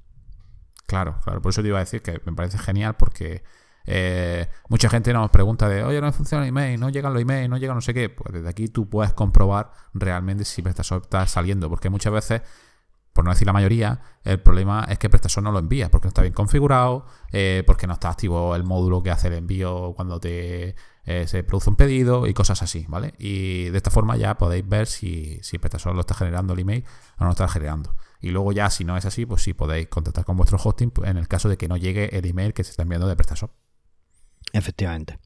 Claro, 0.86 1.20
claro. 1.22 1.40
Por 1.40 1.50
eso 1.50 1.62
te 1.62 1.68
iba 1.68 1.78
a 1.78 1.80
decir 1.80 2.02
que 2.02 2.20
me 2.24 2.32
parece 2.32 2.58
genial 2.58 2.96
porque 2.96 3.44
eh, 3.86 4.48
mucha 4.68 4.88
gente 4.88 5.12
nos 5.12 5.30
pregunta 5.30 5.68
de, 5.68 5.82
oye, 5.84 6.00
no 6.00 6.12
funciona 6.12 6.44
el 6.44 6.50
email, 6.50 6.78
no 6.78 6.90
llegan 6.90 7.12
los 7.12 7.22
emails, 7.22 7.48
no 7.48 7.56
llega 7.56 7.74
no 7.74 7.80
sé 7.80 7.94
qué. 7.94 8.08
Pues 8.08 8.32
desde 8.32 8.48
aquí 8.48 8.68
tú 8.68 8.88
puedes 8.88 9.12
comprobar 9.12 9.72
realmente 9.94 10.44
si 10.44 10.62
PrestaShop 10.62 11.04
está 11.04 11.26
saliendo, 11.26 11.68
porque 11.68 11.90
muchas 11.90 12.12
veces, 12.12 12.42
por 13.12 13.24
no 13.24 13.30
decir 13.30 13.46
la 13.46 13.52
mayoría, 13.52 14.00
el 14.24 14.40
problema 14.40 14.86
es 14.88 14.98
que 14.98 15.08
PrestaShop 15.08 15.42
no 15.42 15.52
lo 15.52 15.58
envía 15.58 15.90
porque 15.90 16.06
no 16.06 16.10
está 16.10 16.22
bien 16.22 16.34
configurado, 16.34 17.06
eh, 17.32 17.64
porque 17.66 17.86
no 17.86 17.94
está 17.94 18.10
activo 18.10 18.54
el 18.54 18.64
módulo 18.64 19.02
que 19.02 19.10
hace 19.10 19.28
el 19.28 19.34
envío 19.34 19.92
cuando 19.96 20.20
te 20.20 20.76
eh, 21.04 21.26
se 21.26 21.42
produce 21.42 21.70
un 21.70 21.76
pedido 21.76 22.26
y 22.26 22.34
cosas 22.34 22.62
así, 22.62 22.84
¿vale? 22.88 23.14
Y 23.18 23.70
de 23.70 23.76
esta 23.76 23.90
forma 23.90 24.16
ya 24.16 24.36
podéis 24.38 24.68
ver 24.68 24.86
si, 24.86 25.40
si 25.42 25.58
PrestaShop 25.58 25.94
lo 25.94 26.00
está 26.00 26.14
generando 26.14 26.52
el 26.52 26.60
email 26.60 26.84
o 27.16 27.20
no 27.20 27.26
lo 27.26 27.32
está 27.32 27.48
generando. 27.48 27.96
Y 28.20 28.30
luego 28.30 28.52
ya, 28.52 28.70
si 28.70 28.84
no 28.84 28.96
es 28.96 29.06
así, 29.06 29.26
pues 29.26 29.42
sí 29.42 29.54
podéis 29.54 29.88
contactar 29.88 30.24
con 30.24 30.36
vuestro 30.36 30.58
hosting 30.62 30.92
en 31.04 31.16
el 31.16 31.26
caso 31.26 31.48
de 31.48 31.56
que 31.56 31.68
no 31.68 31.76
llegue 31.76 32.16
el 32.16 32.26
email 32.26 32.52
que 32.52 32.62
se 32.64 32.70
está 32.70 32.82
enviando 32.82 33.08
de 33.08 33.16
PrestaShop. 33.16 33.50
Efectivamente. 34.52 35.18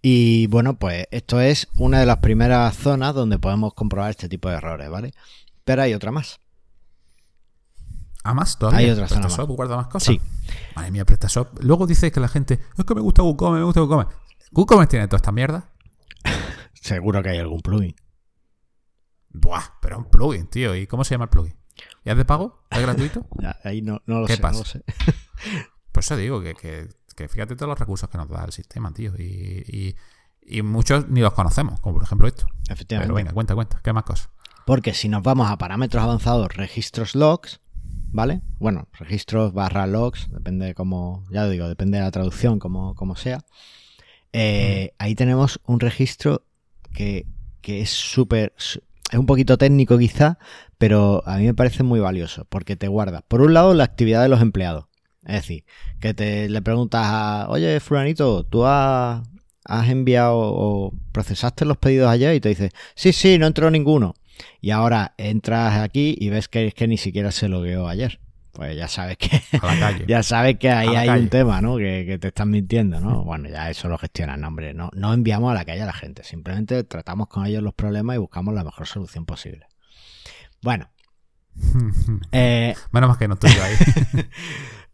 Y 0.00 0.46
bueno, 0.46 0.78
pues 0.78 1.06
esto 1.10 1.40
es 1.40 1.68
una 1.76 2.00
de 2.00 2.06
las 2.06 2.18
primeras 2.18 2.74
zonas 2.76 3.14
donde 3.14 3.38
podemos 3.38 3.74
comprobar 3.74 4.10
este 4.10 4.28
tipo 4.28 4.48
de 4.48 4.56
errores, 4.56 4.88
¿vale? 4.88 5.12
Pero 5.64 5.82
hay 5.82 5.94
otra 5.94 6.10
más. 6.10 6.40
¿Ah, 8.24 8.34
más? 8.34 8.58
¿Todavía? 8.58 8.78
Hay 8.80 8.90
otra 8.90 9.08
zona 9.08 9.22
¿PrestaShop 9.22 9.50
guarda 9.50 9.76
más 9.76 9.88
cosas? 9.88 10.14
Sí. 10.14 10.20
Madre 10.76 10.90
mía, 10.92 11.04
PrestaShop. 11.04 11.58
Luego 11.62 11.86
dice 11.86 12.12
que 12.12 12.20
la 12.20 12.28
gente, 12.28 12.60
es 12.78 12.84
que 12.84 12.94
me 12.94 13.00
gusta 13.00 13.22
WooCommerce, 13.22 13.58
me 13.60 13.64
gusta 13.64 13.80
WooCommerce. 13.82 14.14
¿WooCommerce 14.52 14.90
tiene 14.90 15.08
toda 15.08 15.16
esta 15.16 15.32
mierda? 15.32 15.72
Seguro 16.74 17.22
que 17.22 17.30
hay 17.30 17.38
algún 17.38 17.60
plugin. 17.60 17.94
Buah, 19.30 19.62
pero 19.80 19.98
un 19.98 20.04
plugin, 20.08 20.46
tío. 20.46 20.74
¿Y 20.76 20.86
cómo 20.86 21.04
se 21.04 21.14
llama 21.14 21.24
el 21.24 21.30
plugin? 21.30 21.56
¿Y 22.04 22.10
es 22.10 22.16
de 22.16 22.24
pago? 22.24 22.64
¿Es 22.70 22.80
gratuito? 22.80 23.26
Ya, 23.40 23.58
Ahí 23.64 23.82
no, 23.82 24.00
no 24.06 24.20
lo 24.20 24.26
¿Qué 24.26 24.36
sé, 24.36 24.42
pasa? 24.42 24.54
no 24.54 24.58
lo 24.60 24.64
sé. 24.66 24.84
Por 25.90 26.02
eso 26.04 26.16
digo 26.16 26.40
que, 26.42 26.54
que- 26.54 26.88
que 27.14 27.28
fíjate 27.28 27.56
todos 27.56 27.68
los 27.68 27.78
recursos 27.78 28.08
que 28.08 28.18
nos 28.18 28.28
da 28.28 28.44
el 28.44 28.52
sistema, 28.52 28.92
tío. 28.92 29.12
Y, 29.18 29.64
y- 29.68 29.94
y 30.44 30.62
muchos 30.62 31.08
ni 31.08 31.20
los 31.20 31.32
conocemos, 31.34 31.78
como 31.80 31.94
por 31.94 32.02
ejemplo 32.02 32.26
esto. 32.26 32.46
Efectivamente. 32.68 33.06
Pero 33.06 33.14
venga, 33.14 33.32
cuenta, 33.32 33.54
cuenta. 33.54 33.80
¿Qué 33.82 33.92
más 33.92 34.02
cosas? 34.04 34.28
Porque 34.66 34.92
si 34.94 35.08
nos 35.08 35.22
vamos 35.22 35.50
a 35.50 35.56
parámetros 35.58 36.02
avanzados, 36.02 36.56
registros 36.56 37.14
logs, 37.14 37.60
¿vale? 38.10 38.42
Bueno, 38.58 38.88
registros 38.92 39.52
barra 39.52 39.86
logs, 39.86 40.30
depende 40.32 40.66
de 40.66 40.74
cómo, 40.74 41.24
ya 41.30 41.44
lo 41.44 41.50
digo, 41.50 41.68
depende 41.68 41.98
de 41.98 42.04
la 42.04 42.10
traducción, 42.10 42.58
como, 42.58 42.94
como 42.96 43.14
sea. 43.16 43.44
Eh, 44.32 44.92
Ahí 44.98 45.14
tenemos 45.14 45.60
un 45.66 45.80
registro 45.80 46.44
que, 46.92 47.26
que 47.60 47.80
es 47.80 47.90
súper, 47.90 48.52
es 48.56 48.80
un 49.18 49.26
poquito 49.26 49.58
técnico 49.58 49.98
quizá, 49.98 50.38
pero 50.78 51.22
a 51.26 51.36
mí 51.38 51.44
me 51.44 51.54
parece 51.54 51.82
muy 51.82 52.00
valioso, 52.00 52.46
porque 52.48 52.76
te 52.76 52.88
guarda, 52.88 53.22
por 53.22 53.40
un 53.42 53.54
lado, 53.54 53.74
la 53.74 53.84
actividad 53.84 54.22
de 54.22 54.28
los 54.28 54.40
empleados. 54.40 54.86
Es 55.26 55.34
decir, 55.34 55.64
que 56.00 56.14
te 56.14 56.48
le 56.48 56.62
preguntas 56.62 57.02
a, 57.04 57.46
oye, 57.48 57.78
fulanito, 57.80 58.44
tú 58.44 58.66
has, 58.66 59.22
has 59.64 59.88
enviado 59.88 60.36
o 60.36 60.92
procesaste 61.12 61.64
los 61.64 61.76
pedidos 61.76 62.10
ayer 62.10 62.34
y 62.34 62.40
te 62.40 62.48
dice, 62.48 62.70
sí, 62.94 63.12
sí, 63.12 63.38
no 63.38 63.46
entró 63.46 63.70
ninguno. 63.70 64.14
Y 64.60 64.70
ahora 64.70 65.14
entras 65.18 65.78
aquí 65.78 66.16
y 66.18 66.28
ves 66.30 66.48
que 66.48 66.66
es 66.66 66.74
que 66.74 66.88
ni 66.88 66.96
siquiera 66.96 67.30
se 67.30 67.48
logueó 67.48 67.86
ayer. 67.86 68.18
Pues 68.52 68.76
ya 68.76 68.86
sabes 68.86 69.16
que 69.16 69.40
A 69.60 69.74
la 69.74 69.80
calle. 69.80 70.04
ya 70.08 70.22
sabes 70.22 70.58
que 70.58 70.70
ahí 70.70 70.88
hay 70.94 71.06
calle. 71.06 71.22
un 71.22 71.28
tema, 71.30 71.60
¿no? 71.62 71.76
Que, 71.78 72.04
que 72.06 72.18
te 72.18 72.28
están 72.28 72.50
mintiendo, 72.50 73.00
¿no? 73.00 73.24
Bueno, 73.24 73.48
ya 73.48 73.70
eso 73.70 73.88
lo 73.88 73.96
gestionan, 73.96 74.40
no, 74.40 74.48
hombre. 74.48 74.74
No, 74.74 74.90
no 74.94 75.14
enviamos 75.14 75.50
a 75.50 75.54
la 75.54 75.64
calle 75.64 75.82
a 75.82 75.86
la 75.86 75.92
gente. 75.94 76.22
Simplemente 76.24 76.84
tratamos 76.84 77.28
con 77.28 77.46
ellos 77.46 77.62
los 77.62 77.72
problemas 77.72 78.16
y 78.16 78.18
buscamos 78.18 78.52
la 78.54 78.62
mejor 78.64 78.86
solución 78.86 79.24
posible. 79.24 79.66
Bueno, 80.60 80.90
eh, 82.32 82.74
Menos 82.90 83.08
mal 83.08 83.18
que 83.18 83.28
no 83.28 83.34
estoy 83.34 83.52
yo 83.54 83.62
ahí. 83.62 83.74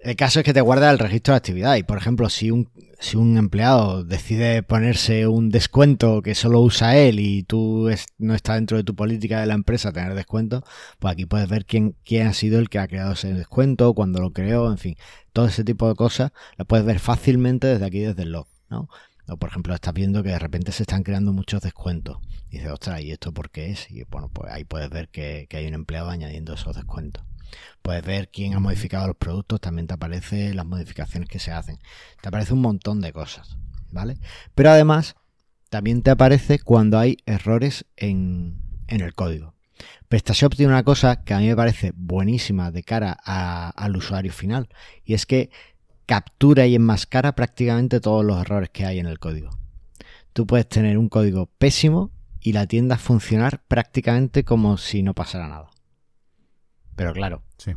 el 0.00 0.16
caso 0.16 0.40
es 0.40 0.44
que 0.44 0.52
te 0.54 0.60
guarda 0.60 0.90
el 0.90 0.98
registro 0.98 1.32
de 1.34 1.38
actividad 1.38 1.76
y, 1.76 1.82
por 1.82 1.98
ejemplo, 1.98 2.28
si 2.28 2.50
un, 2.50 2.70
si 3.00 3.16
un 3.16 3.36
empleado 3.36 4.04
decide 4.04 4.62
ponerse 4.62 5.26
un 5.26 5.50
descuento 5.50 6.22
que 6.22 6.34
solo 6.34 6.60
usa 6.60 6.96
él 6.96 7.18
y 7.20 7.42
tú 7.42 7.88
es- 7.88 8.06
no 8.18 8.34
está 8.34 8.54
dentro 8.54 8.76
de 8.76 8.84
tu 8.84 8.94
política 8.94 9.40
de 9.40 9.46
la 9.46 9.54
empresa 9.54 9.92
tener 9.92 10.14
descuento, 10.14 10.62
pues 10.98 11.12
aquí 11.12 11.26
puedes 11.26 11.48
ver 11.48 11.64
quién, 11.66 11.96
quién 12.04 12.28
ha 12.28 12.32
sido 12.32 12.58
el 12.60 12.68
que 12.68 12.78
ha 12.78 12.86
creado 12.88 13.12
ese 13.12 13.32
descuento, 13.34 13.92
cuándo 13.94 14.20
lo 14.20 14.32
creó, 14.32 14.70
en 14.70 14.78
fin, 14.78 14.96
todo 15.32 15.46
ese 15.46 15.64
tipo 15.64 15.88
de 15.88 15.94
cosas 15.96 16.32
lo 16.56 16.64
puedes 16.64 16.86
ver 16.86 16.98
fácilmente 17.00 17.66
desde 17.66 17.84
aquí, 17.86 18.00
desde 18.00 18.22
el 18.22 18.32
log, 18.32 18.46
¿no? 18.70 18.88
O, 19.28 19.36
por 19.36 19.50
ejemplo, 19.50 19.74
estás 19.74 19.92
viendo 19.94 20.22
que 20.22 20.30
de 20.30 20.38
repente 20.38 20.72
se 20.72 20.84
están 20.84 21.02
creando 21.02 21.32
muchos 21.32 21.60
descuentos. 21.60 22.18
Y 22.50 22.56
dices, 22.58 22.70
ostras, 22.72 23.02
¿y 23.02 23.10
esto 23.10 23.32
por 23.32 23.50
qué 23.50 23.70
es? 23.72 23.90
Y 23.90 24.04
bueno, 24.04 24.30
pues 24.32 24.50
ahí 24.52 24.64
puedes 24.64 24.88
ver 24.90 25.08
que, 25.10 25.46
que 25.50 25.58
hay 25.58 25.66
un 25.66 25.74
empleado 25.74 26.08
añadiendo 26.08 26.54
esos 26.54 26.74
descuentos. 26.76 27.24
Puedes 27.82 28.04
ver 28.04 28.28
quién 28.30 28.54
ha 28.54 28.60
modificado 28.60 29.06
los 29.06 29.16
productos, 29.16 29.60
también 29.60 29.86
te 29.86 29.94
aparece 29.94 30.54
las 30.54 30.66
modificaciones 30.66 31.28
que 31.28 31.38
se 31.38 31.52
hacen. 31.52 31.78
Te 32.20 32.28
aparece 32.28 32.52
un 32.52 32.60
montón 32.60 33.00
de 33.00 33.12
cosas, 33.12 33.56
¿vale? 33.90 34.18
Pero 34.54 34.70
además, 34.70 35.16
también 35.68 36.02
te 36.02 36.10
aparece 36.10 36.58
cuando 36.58 36.98
hay 36.98 37.18
errores 37.26 37.84
en, 37.96 38.60
el 38.88 39.14
código. 39.14 39.54
PrestaShop 40.08 40.54
tiene 40.54 40.72
una 40.72 40.82
cosa 40.82 41.24
que 41.24 41.34
a 41.34 41.38
mí 41.38 41.46
me 41.46 41.56
parece 41.56 41.92
buenísima 41.94 42.70
de 42.70 42.82
cara 42.82 43.12
al 43.12 43.96
usuario 43.96 44.32
final, 44.32 44.68
y 45.04 45.14
es 45.14 45.26
que 45.26 45.50
captura 46.06 46.66
y 46.66 46.74
enmascara 46.74 47.34
prácticamente 47.34 48.00
todos 48.00 48.24
los 48.24 48.40
errores 48.40 48.70
que 48.70 48.86
hay 48.86 48.98
en 48.98 49.06
el 49.06 49.18
código. 49.18 49.50
Tú 50.32 50.46
puedes 50.46 50.68
tener 50.68 50.96
un 50.96 51.08
código 51.08 51.46
pésimo 51.46 52.10
y 52.40 52.52
la 52.52 52.66
tienda 52.66 52.96
funcionar 52.96 53.62
prácticamente 53.68 54.44
como 54.44 54.78
si 54.78 55.02
no 55.02 55.14
pasara 55.14 55.48
nada. 55.48 55.68
Pero 56.98 57.12
claro, 57.14 57.42
Sí. 57.56 57.72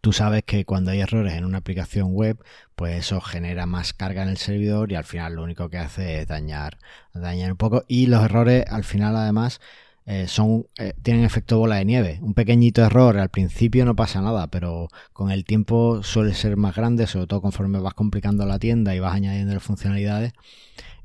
tú 0.00 0.12
sabes 0.12 0.44
que 0.44 0.64
cuando 0.64 0.90
hay 0.90 1.00
errores 1.00 1.32
en 1.34 1.44
una 1.44 1.58
aplicación 1.58 2.12
web, 2.12 2.38
pues 2.76 2.96
eso 2.96 3.20
genera 3.20 3.66
más 3.66 3.92
carga 3.92 4.22
en 4.22 4.28
el 4.28 4.36
servidor 4.36 4.92
y 4.92 4.96
al 4.96 5.04
final 5.04 5.34
lo 5.34 5.42
único 5.42 5.68
que 5.70 5.78
hace 5.78 6.20
es 6.20 6.28
dañar, 6.28 6.78
dañar 7.14 7.50
un 7.50 7.56
poco. 7.56 7.84
Y 7.88 8.06
los 8.06 8.22
errores 8.24 8.64
al 8.68 8.84
final 8.84 9.16
además 9.16 9.60
eh, 10.06 10.26
son 10.28 10.66
eh, 10.78 10.92
tienen 11.02 11.24
efecto 11.24 11.58
bola 11.58 11.76
de 11.76 11.86
nieve. 11.86 12.18
Un 12.20 12.34
pequeñito 12.34 12.84
error 12.84 13.16
al 13.18 13.30
principio 13.30 13.86
no 13.86 13.96
pasa 13.96 14.20
nada, 14.20 14.46
pero 14.48 14.88
con 15.14 15.30
el 15.30 15.44
tiempo 15.46 16.02
suele 16.02 16.34
ser 16.34 16.58
más 16.58 16.76
grande, 16.76 17.06
sobre 17.06 17.26
todo 17.26 17.40
conforme 17.40 17.78
vas 17.78 17.94
complicando 17.94 18.44
la 18.44 18.58
tienda 18.58 18.94
y 18.94 19.00
vas 19.00 19.14
añadiendo 19.14 19.58
funcionalidades, 19.60 20.34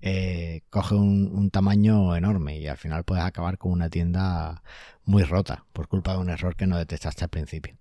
eh, 0.02 0.62
coge 0.70 0.96
un, 0.96 1.50
tamaño 1.52 2.16
enorme 2.16 2.60
y 2.60 2.68
al 2.68 2.78
final 2.78 3.04
puedes 3.04 3.24
acabar 3.24 3.58
con 3.58 3.72
una 3.72 3.90
tienda 3.90 4.64
muy 5.04 5.24
rota 5.24 5.66
por 5.74 5.88
culpa 5.88 6.14
de 6.14 6.20
un 6.20 6.30
error 6.30 6.56
que 6.56 6.68
no 6.68 6.78
detectaste 6.78 7.24
al 7.24 7.30
principio. 7.30 7.78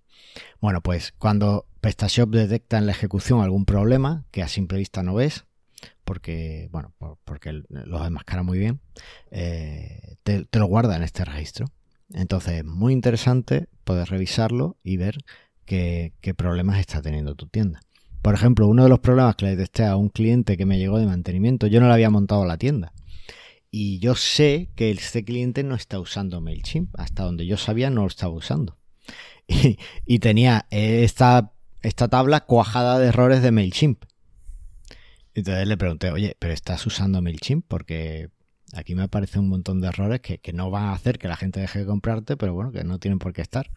Bueno, 0.59 0.81
pues 0.81 1.13
cuando 1.17 1.65
PrestaShop 1.81 2.29
detecta 2.29 2.77
en 2.77 2.85
la 2.85 2.91
ejecución 2.91 3.41
algún 3.41 3.65
problema 3.65 4.25
que 4.31 4.43
a 4.43 4.47
simple 4.47 4.77
vista 4.77 5.03
no 5.03 5.13
ves, 5.13 5.45
porque, 6.03 6.67
bueno, 6.71 6.93
por- 6.97 7.17
porque 7.23 7.63
los 7.69 8.05
enmascara 8.05 8.43
muy 8.43 8.59
bien, 8.59 8.81
eh, 9.31 10.15
te, 10.23 10.47
lo 10.51 10.65
guarda 10.65 10.95
en 10.95 11.03
este 11.03 11.23
registro. 11.23 11.67
Entonces 12.13 12.53
es 12.59 12.65
muy 12.65 12.93
interesante 12.93 13.67
poder 13.83 14.09
revisarlo 14.09 14.77
y 14.83 14.97
ver 14.97 15.17
qué, 15.65 16.13
qué 16.21 16.33
problemas 16.33 16.79
está 16.79 17.01
teniendo 17.01 17.35
tu 17.35 17.47
tienda. 17.47 17.81
Por 18.21 18.33
ejemplo, 18.33 18.67
uno 18.67 18.83
de 18.83 18.89
los 18.89 18.99
problemas 18.99 19.35
que 19.35 19.45
le 19.45 19.51
detecté 19.55 19.85
a 19.85 19.95
un 19.95 20.09
cliente 20.09 20.57
que 20.57 20.65
me 20.65 20.77
llegó 20.77 20.99
de 20.99 21.05
mantenimiento, 21.05 21.67
yo 21.67 21.79
no 21.79 21.87
le 21.87 21.93
había 21.93 22.09
montado 22.09 22.45
la 22.45 22.57
tienda. 22.57 22.91
Y 23.71 23.99
yo 23.99 24.15
sé 24.15 24.69
que 24.75 24.91
este 24.91 25.23
cliente 25.23 25.63
no 25.63 25.75
está 25.75 25.99
usando 25.99 26.41
MailChimp. 26.41 26.89
Hasta 26.99 27.23
donde 27.23 27.45
yo 27.45 27.57
sabía 27.57 27.89
no 27.89 28.01
lo 28.01 28.07
estaba 28.07 28.33
usando. 28.33 28.77
Y, 30.05 30.19
tenía 30.19 30.67
esta, 30.69 31.53
esta 31.81 32.07
tabla 32.07 32.41
cuajada 32.41 32.99
de 32.99 33.07
errores 33.07 33.41
de 33.41 33.51
MailChimp. 33.51 34.03
Entonces 35.33 35.67
le 35.67 35.77
pregunté, 35.77 36.11
oye, 36.11 36.35
¿pero 36.39 36.53
estás 36.53 36.85
usando 36.85 37.21
MailChimp? 37.21 37.65
Porque 37.67 38.29
aquí 38.73 38.93
me 38.95 39.03
aparecen 39.03 39.41
un 39.41 39.49
montón 39.49 39.81
de 39.81 39.87
errores 39.87 40.19
que, 40.21 40.39
que 40.39 40.53
no 40.53 40.69
van 40.69 40.85
a 40.85 40.93
hacer 40.93 41.17
que 41.17 41.27
la 41.27 41.35
gente 41.35 41.59
deje 41.59 41.79
de 41.79 41.85
comprarte, 41.85 42.37
pero 42.37 42.53
bueno, 42.53 42.71
que 42.71 42.83
no 42.83 42.99
tienen 42.99 43.19
por 43.19 43.33
qué 43.33 43.41
estar. 43.41 43.71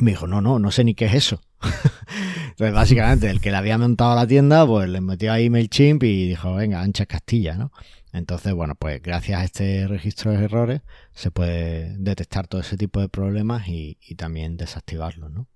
Me 0.00 0.12
dijo, 0.12 0.26
no, 0.26 0.40
no, 0.40 0.58
no 0.58 0.70
sé 0.70 0.84
ni 0.84 0.94
qué 0.94 1.06
es 1.06 1.14
eso. 1.14 1.40
Entonces, 2.50 2.74
básicamente, 2.74 3.30
el 3.30 3.40
que 3.40 3.50
le 3.50 3.56
había 3.56 3.78
montado 3.78 4.14
la 4.14 4.26
tienda, 4.26 4.66
pues 4.66 4.88
le 4.88 5.00
metió 5.00 5.32
ahí 5.32 5.50
MailChimp 5.50 6.02
y 6.02 6.28
dijo, 6.28 6.54
venga, 6.54 6.80
ancha 6.80 7.06
Castilla, 7.06 7.54
¿no? 7.54 7.70
Entonces, 8.12 8.52
bueno, 8.54 8.74
pues 8.74 9.00
gracias 9.02 9.40
a 9.40 9.44
este 9.44 9.86
registro 9.86 10.32
de 10.32 10.44
errores 10.44 10.82
se 11.12 11.30
puede 11.30 11.96
detectar 11.98 12.48
todo 12.48 12.60
ese 12.60 12.76
tipo 12.76 13.00
de 13.00 13.08
problemas 13.08 13.68
y, 13.68 13.98
y 14.00 14.16
también 14.16 14.56
desactivarlos, 14.56 15.30
¿no? 15.30 15.46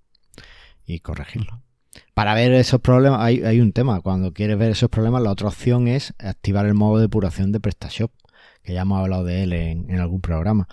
Y 0.85 0.99
corregirlos. 0.99 1.59
Para 2.13 2.33
ver 2.33 2.53
esos 2.53 2.81
problemas, 2.81 3.21
hay, 3.21 3.43
hay 3.43 3.59
un 3.59 3.73
tema. 3.73 4.01
Cuando 4.01 4.33
quieres 4.33 4.57
ver 4.57 4.71
esos 4.71 4.89
problemas, 4.89 5.21
la 5.21 5.31
otra 5.31 5.47
opción 5.47 5.87
es 5.87 6.13
activar 6.19 6.65
el 6.65 6.73
modo 6.73 6.97
de 6.97 7.03
depuración 7.03 7.51
de 7.51 7.59
PrestaShop, 7.59 8.11
que 8.63 8.73
ya 8.73 8.81
hemos 8.81 8.99
hablado 8.99 9.23
de 9.23 9.43
él 9.43 9.53
en, 9.53 9.89
en 9.89 9.99
algún 9.99 10.21
programa. 10.21 10.67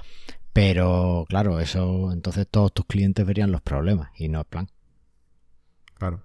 Pero, 0.52 1.24
claro, 1.28 1.60
eso, 1.60 2.12
entonces 2.12 2.46
todos 2.50 2.72
tus 2.72 2.86
clientes 2.86 3.24
verían 3.24 3.52
los 3.52 3.62
problemas 3.62 4.10
y 4.16 4.28
no 4.28 4.40
el 4.40 4.46
plan. 4.46 4.68
Claro. 5.94 6.22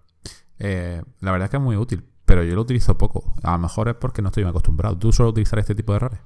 Eh, 0.59 1.01
la 1.21 1.31
verdad 1.31 1.45
es 1.45 1.51
que 1.51 1.57
es 1.57 1.63
muy 1.63 1.75
útil 1.75 2.03
pero 2.27 2.43
yo 2.43 2.55
lo 2.55 2.61
utilizo 2.61 2.97
poco. 2.97 3.33
A 3.41 3.53
lo 3.53 3.59
mejor 3.59 3.87
es 3.87 3.95
porque 3.95 4.21
no 4.21 4.27
estoy 4.27 4.43
acostumbrado. 4.43 4.97
¿Tú 4.97 5.13
sueles 5.13 5.31
utilizar 5.31 5.59
este 5.59 5.73
tipo 5.73 5.93
de 5.93 5.95
errores? 5.95 6.19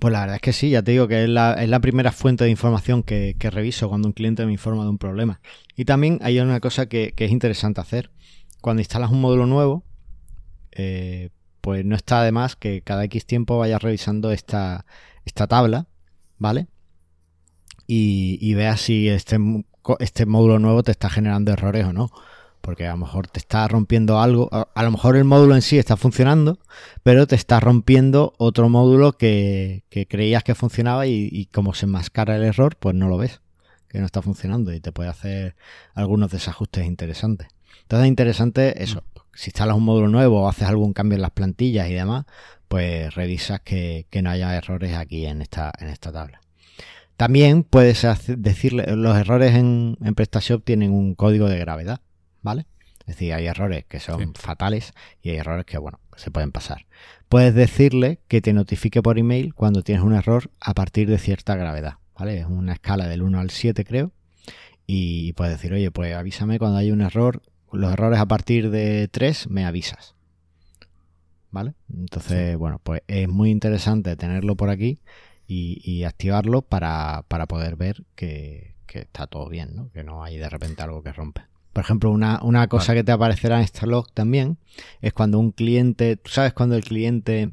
Pues 0.00 0.12
la 0.12 0.22
verdad 0.22 0.34
es 0.34 0.42
que 0.42 0.52
sí, 0.52 0.70
ya 0.70 0.82
te 0.82 0.90
digo 0.90 1.06
que 1.06 1.22
es 1.22 1.28
la, 1.28 1.54
es 1.54 1.68
la 1.68 1.78
primera 1.78 2.10
fuente 2.10 2.42
de 2.42 2.50
información 2.50 3.04
que, 3.04 3.36
reviso 3.38 3.88
cuando 3.88 4.08
un 4.08 4.12
cliente 4.12 4.44
me 4.44 4.50
informa 4.50 4.82
de 4.82 4.90
un 4.90 4.98
problema. 4.98 5.40
Y 5.76 5.84
también 5.84 6.18
hay 6.20 6.40
una 6.40 6.58
cosa 6.58 6.86
que, 6.86 7.14
es 7.16 7.30
interesante 7.30 7.80
hacer. 7.80 8.10
Cuando 8.60 8.80
instalas 8.80 9.12
un 9.12 9.20
módulo 9.20 9.46
nuevo, 9.46 9.84
eh, 10.72 11.30
pues 11.60 11.84
no 11.84 11.94
está 11.94 12.24
de 12.24 12.32
más 12.32 12.56
que 12.56 12.82
cada 12.82 13.04
X 13.04 13.24
tiempo 13.24 13.58
vayas 13.58 13.80
revisando 13.80 14.32
esta, 14.32 14.84
esta 15.24 15.46
tabla, 15.46 15.86
¿vale? 16.38 16.66
Y, 17.86 18.38
y 18.40 18.54
veas 18.54 18.80
si 18.80 19.08
este, 19.08 19.38
este 19.98 20.26
módulo 20.26 20.58
nuevo 20.58 20.82
te 20.82 20.92
está 20.92 21.10
generando 21.10 21.52
errores 21.52 21.86
o 21.86 21.92
no 21.92 22.10
porque 22.62 22.86
a 22.86 22.92
lo 22.92 22.98
mejor 22.98 23.26
te 23.26 23.40
está 23.40 23.68
rompiendo 23.68 24.20
algo, 24.20 24.48
a, 24.52 24.82
lo 24.82 24.90
mejor 24.92 25.16
el 25.16 25.24
módulo 25.24 25.54
en 25.54 25.62
sí 25.62 25.78
está 25.78 25.96
funcionando, 25.96 26.58
pero 27.02 27.26
te 27.26 27.34
está 27.34 27.60
rompiendo 27.60 28.32
otro 28.38 28.68
módulo 28.68 29.12
que, 29.12 29.82
creías 30.08 30.44
que 30.44 30.54
funcionaba 30.54 31.06
y, 31.06 31.48
como 31.52 31.74
se 31.74 31.86
enmascara 31.86 32.36
el 32.36 32.44
error, 32.44 32.76
pues 32.76 32.94
no 32.94 33.08
lo 33.08 33.18
ves, 33.18 33.40
que 33.88 33.98
no 33.98 34.06
está 34.06 34.22
funcionando 34.22 34.72
y 34.72 34.80
te 34.80 34.92
puede 34.92 35.10
hacer 35.10 35.56
algunos 35.94 36.30
desajustes 36.30 36.86
interesantes. 36.86 37.48
Entonces 37.82 38.04
es 38.04 38.08
interesante 38.08 38.82
eso, 38.82 39.02
si 39.34 39.50
instalas 39.50 39.76
un 39.76 39.84
módulo 39.84 40.08
nuevo 40.08 40.42
o 40.42 40.48
haces 40.48 40.68
algún 40.68 40.92
cambio 40.92 41.16
en 41.16 41.22
las 41.22 41.32
plantillas 41.32 41.88
y 41.88 41.94
demás, 41.94 42.26
pues 42.68 43.12
revisas 43.14 43.60
que, 43.60 44.06
no 44.22 44.30
haya 44.30 44.56
errores 44.56 44.94
aquí 44.94 45.26
en 45.26 45.42
esta, 45.42 45.72
en 45.80 45.88
esta 45.88 46.12
tabla. 46.12 46.41
También 47.22 47.62
puedes 47.62 48.04
decirle, 48.36 48.96
los 48.96 49.16
errores 49.16 49.54
en, 49.54 49.96
en 50.02 50.14
PrestaShop 50.14 50.64
tienen 50.64 50.92
un 50.92 51.14
código 51.14 51.48
de 51.48 51.58
gravedad. 51.58 52.00
¿vale? 52.42 52.66
Es 53.00 53.06
decir, 53.06 53.32
hay 53.32 53.46
errores 53.46 53.84
que 53.86 54.00
son 54.00 54.34
fatales 54.34 54.92
y 55.22 55.30
hay 55.30 55.36
errores 55.36 55.64
que, 55.64 55.78
bueno, 55.78 56.00
se 56.16 56.30
pueden 56.30 56.52
pasar. 56.52 56.86
Puedes 57.28 57.54
decirle 57.54 58.20
que 58.28 58.40
te 58.40 58.52
notifique 58.52 59.02
por 59.02 59.18
email 59.18 59.54
cuando 59.54 59.82
tienes 59.82 60.04
un 60.04 60.14
error 60.14 60.50
a 60.60 60.74
partir 60.74 61.08
de 61.08 61.18
cierta 61.18 61.56
gravedad, 61.56 61.94
¿vale? 62.16 62.40
Es 62.40 62.46
una 62.46 62.74
escala 62.74 63.08
del 63.08 63.22
1 63.22 63.40
al 63.40 63.50
7, 63.50 63.84
creo. 63.84 64.12
Y 64.86 65.32
puedes 65.32 65.54
decir, 65.54 65.72
oye, 65.72 65.90
pues 65.90 66.14
avísame 66.14 66.58
cuando 66.58 66.78
hay 66.78 66.90
un 66.90 67.00
error. 67.00 67.42
Los 67.72 67.92
errores 67.92 68.20
a 68.20 68.26
partir 68.26 68.70
de 68.70 69.08
3 69.08 69.48
me 69.48 69.64
avisas. 69.64 70.14
¿Vale? 71.50 71.74
Entonces, 71.92 72.56
bueno, 72.56 72.80
pues 72.82 73.02
es 73.08 73.28
muy 73.28 73.50
interesante 73.50 74.16
tenerlo 74.16 74.56
por 74.56 74.70
aquí 74.70 75.00
y, 75.46 76.04
activarlo 76.04 76.62
para, 76.62 77.24
poder 77.48 77.76
ver 77.76 78.04
que, 78.14 78.74
que, 78.86 79.00
está 79.00 79.26
todo 79.26 79.48
bien, 79.48 79.74
¿no? 79.74 79.90
Que 79.92 80.04
no 80.04 80.24
hay 80.24 80.38
de 80.38 80.48
repente 80.48 80.82
algo 80.82 81.02
que 81.02 81.12
rompe. 81.12 81.42
Por 81.72 81.82
ejemplo, 81.82 82.10
una, 82.10 82.68
cosa 82.68 82.92
que 82.94 83.02
te 83.02 83.12
aparecerá 83.12 83.56
en 83.56 83.64
esta 83.64 83.86
log 83.86 84.12
también 84.12 84.58
es 85.00 85.12
cuando 85.12 85.38
un 85.38 85.52
cliente, 85.52 86.16
tú 86.16 86.30
sabes 86.30 86.52
cuando 86.52 86.76
el 86.76 86.84
cliente 86.84 87.52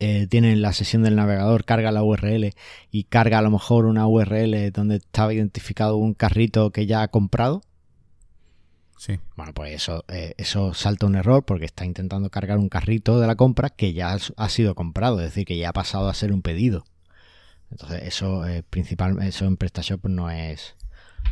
eh, 0.00 0.26
tiene 0.28 0.52
en 0.52 0.62
la 0.62 0.72
sesión 0.72 1.04
del 1.04 1.14
navegador, 1.14 1.64
carga 1.64 1.92
la 1.92 2.02
URL 2.02 2.54
y 2.90 3.04
carga 3.04 3.38
a 3.38 3.42
lo 3.42 3.50
mejor 3.50 3.84
una 3.84 4.08
URL 4.08 4.72
donde 4.72 4.96
estaba 4.96 5.32
identificado 5.32 5.96
un 5.96 6.14
carrito 6.14 6.72
que 6.72 6.86
ya 6.86 7.02
ha 7.02 7.08
comprado. 7.08 7.62
Sí. 8.98 9.20
Bueno, 9.36 9.54
pues 9.54 9.72
eso, 9.72 10.04
eh, 10.08 10.34
eso 10.38 10.74
salta 10.74 11.06
un 11.06 11.14
error 11.14 11.44
porque 11.44 11.64
está 11.64 11.84
intentando 11.84 12.30
cargar 12.30 12.58
un 12.58 12.68
carrito 12.68 13.20
de 13.20 13.28
la 13.28 13.36
compra 13.36 13.70
que 13.70 13.92
ya 13.92 14.16
ha 14.36 14.48
sido 14.48 14.74
comprado, 14.74 15.20
es 15.20 15.26
decir, 15.26 15.46
que 15.46 15.56
ya 15.56 15.70
ha 15.70 15.72
pasado 15.72 16.08
a 16.08 16.14
ser 16.14 16.32
un 16.32 16.42
pedido. 16.42 16.84
Entonces, 17.70 18.02
eso 18.02 18.46
eh, 18.46 18.62
principal, 18.62 19.22
eso 19.22 19.44
en 19.44 19.56
PrestaShop 19.56 20.06
no 20.06 20.30
es, 20.30 20.74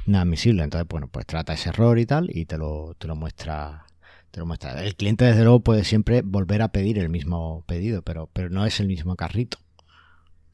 no 0.06 0.18
admisible. 0.18 0.62
Entonces, 0.62 0.86
bueno, 0.88 1.08
pues 1.08 1.26
trata 1.26 1.54
ese 1.54 1.70
error 1.70 1.98
y 1.98 2.06
tal 2.06 2.28
y 2.32 2.44
te 2.46 2.58
lo, 2.58 2.94
te 2.98 3.08
lo 3.08 3.16
muestra. 3.16 3.84
Te 4.30 4.40
lo 4.40 4.46
muestra. 4.46 4.82
El 4.84 4.94
cliente, 4.96 5.24
desde 5.24 5.42
luego, 5.42 5.60
puede 5.60 5.84
siempre 5.84 6.22
volver 6.22 6.62
a 6.62 6.68
pedir 6.68 6.98
el 6.98 7.08
mismo 7.08 7.64
pedido, 7.66 8.02
pero, 8.02 8.28
pero 8.32 8.50
no 8.50 8.66
es 8.66 8.80
el 8.80 8.86
mismo 8.86 9.16
carrito. 9.16 9.58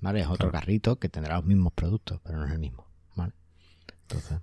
¿Vale? 0.01 0.21
Es 0.21 0.29
otro 0.29 0.51
carrito 0.51 0.97
que 0.99 1.09
tendrá 1.09 1.37
los 1.37 1.45
mismos 1.45 1.73
productos, 1.73 2.21
pero 2.25 2.39
no 2.39 2.47
es 2.47 2.53
el 2.53 2.59
mismo. 2.59 2.92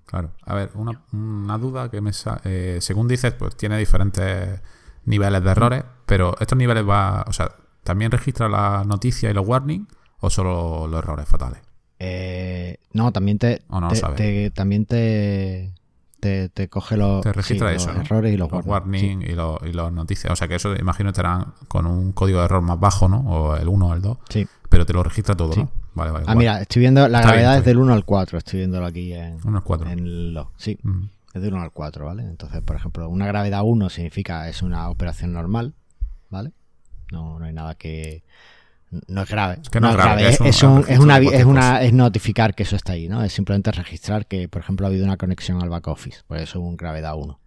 Claro. 0.05 0.32
A 0.45 0.55
ver, 0.55 0.71
una, 0.75 1.01
una 1.12 1.58
duda 1.58 1.89
que 1.89 2.01
me 2.01 2.12
eh, 2.43 2.77
según 2.82 3.08
dices, 3.08 3.34
pues 3.34 3.55
tiene 3.55 3.77
diferentes 3.77 4.62
niveles 5.05 5.43
de 5.43 5.51
errores, 5.51 5.84
pero 6.05 6.36
estos 6.39 6.58
niveles 6.58 6.88
va, 6.88 7.25
o 7.27 7.34
sea, 7.34 7.51
¿también 7.84 8.12
registra 8.12 8.47
la 8.49 8.84
noticia 8.86 9.29
y 9.29 9.34
los 9.34 9.47
warnings 9.47 9.88
o 10.19 10.29
solo 10.29 10.88
los 10.88 10.99
errores 10.99 11.27
fatales? 11.27 11.60
Eh, 11.99 12.77
no, 12.93 13.12
también 13.12 13.39
te, 13.39 13.62
también 14.53 14.86
te, 14.86 15.73
te, 16.19 16.69
coge 16.69 16.95
los, 16.95 17.25
errores 17.25 17.51
y 17.51 18.38
los, 18.38 18.49
warnings 18.51 19.27
y, 19.27 19.34
los, 19.34 19.58
y 19.65 19.71
noticias. 19.71 20.32
O 20.32 20.36
sea 20.36 20.47
que 20.47 20.55
eso 20.55 20.75
imagino 20.75 21.10
estarán 21.10 21.53
con 21.67 21.86
un 21.86 22.13
código 22.13 22.39
de 22.39 22.45
error 22.45 22.62
más 22.62 22.79
bajo, 22.79 23.10
¿no? 23.10 23.19
O 23.19 23.55
el 23.55 23.67
1 23.67 23.88
o 23.88 23.93
el 23.93 24.01
2. 24.01 24.17
Sí. 24.29 24.47
Pero 24.69 24.86
te 24.86 24.93
lo 24.93 25.03
registra 25.03 25.36
todo, 25.36 25.55
¿no? 25.55 25.71
Vale, 25.95 26.12
vale. 26.12 26.25
Ah, 26.27 26.36
mira, 26.36 26.62
estoy 26.62 26.82
viendo 26.82 27.08
la 27.08 27.21
gravedad 27.21 27.58
es 27.58 27.65
del 27.65 27.77
1 27.77 27.93
al 27.93 28.05
4. 28.05 28.38
Estoy 28.38 28.60
viéndolo 28.60 28.86
aquí 28.86 29.13
en, 29.13 29.39
1 29.43 29.58
al 29.58 29.63
4. 29.63 29.89
En 29.89 30.34
lo, 30.34 30.51
sí, 30.58 30.77
es 31.34 31.41
del 31.41 31.53
1 31.53 31.63
al 31.63 31.71
4, 31.71 32.05
¿vale? 32.05 32.23
Entonces, 32.23 32.62
por 32.62 32.75
ejemplo, 32.75 33.10
una 33.10 33.27
gravedad 33.27 33.62
1 33.63 33.89
significa 33.89 34.47
es 34.47 34.62
una 34.62 34.89
operación 34.89 35.34
normal, 35.34 35.73
¿vale? 36.29 36.51
No, 37.12 37.39
no 37.39 37.45
hay 37.45 37.53
nada 37.53 37.75
que 37.75 38.23
no 38.91 39.21
es 39.21 39.29
grave. 39.29 39.60
Es 39.62 39.69
que 39.69 39.79
no, 39.79 39.89
es 39.89 39.95
grave. 39.95 40.27
Es, 40.29 40.63
una, 40.63 41.17
es, 41.19 41.45
una, 41.45 41.82
es 41.82 41.93
notificar 41.93 42.55
que 42.55 42.63
eso 42.63 42.75
está 42.75 42.93
ahí, 42.93 43.08
¿no? 43.08 43.23
Es 43.23 43.34
simplemente 43.34 43.71
registrar 43.71 44.25
que, 44.25 44.49
por 44.49 44.62
ejemplo, 44.62 44.88
ha 44.88 44.89
habido 44.89 45.05
una 45.05 45.17
conexión 45.17 45.62
al 45.62 45.69
back 45.69 45.88
office. 45.88 46.21
Por 46.25 46.38
eso 46.38 46.60
un 46.60 46.75
gravedad 46.75 47.15
1. 47.15 47.39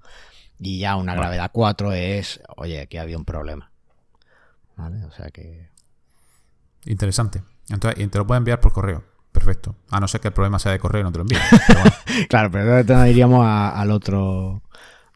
Y 0.60 0.78
ya 0.78 0.94
una 0.94 1.14
gravedad 1.14 1.50
4 1.52 1.92
es, 1.92 2.40
oye, 2.56 2.82
aquí 2.82 2.96
había 2.96 3.18
un 3.18 3.24
problema. 3.24 3.72
¿Vale? 4.76 5.04
O 5.04 5.10
sea 5.10 5.30
que. 5.30 5.71
Interesante. 6.86 7.42
Entonces, 7.68 8.02
y 8.02 8.06
te 8.08 8.18
lo 8.18 8.26
puede 8.26 8.38
enviar 8.38 8.60
por 8.60 8.72
correo. 8.72 9.04
Perfecto. 9.32 9.76
A 9.90 9.98
no 9.98 10.08
ser 10.08 10.20
que 10.20 10.28
el 10.28 10.34
problema 10.34 10.58
sea 10.58 10.72
de 10.72 10.78
correo 10.78 11.00
y 11.00 11.04
no 11.04 11.12
te 11.12 11.18
lo 11.18 11.22
envíe. 11.22 11.38
claro, 12.28 12.50
pero 12.50 12.78
entonces 12.78 13.10
iríamos 13.10 13.46
al 13.46 13.90
otro. 13.90 14.62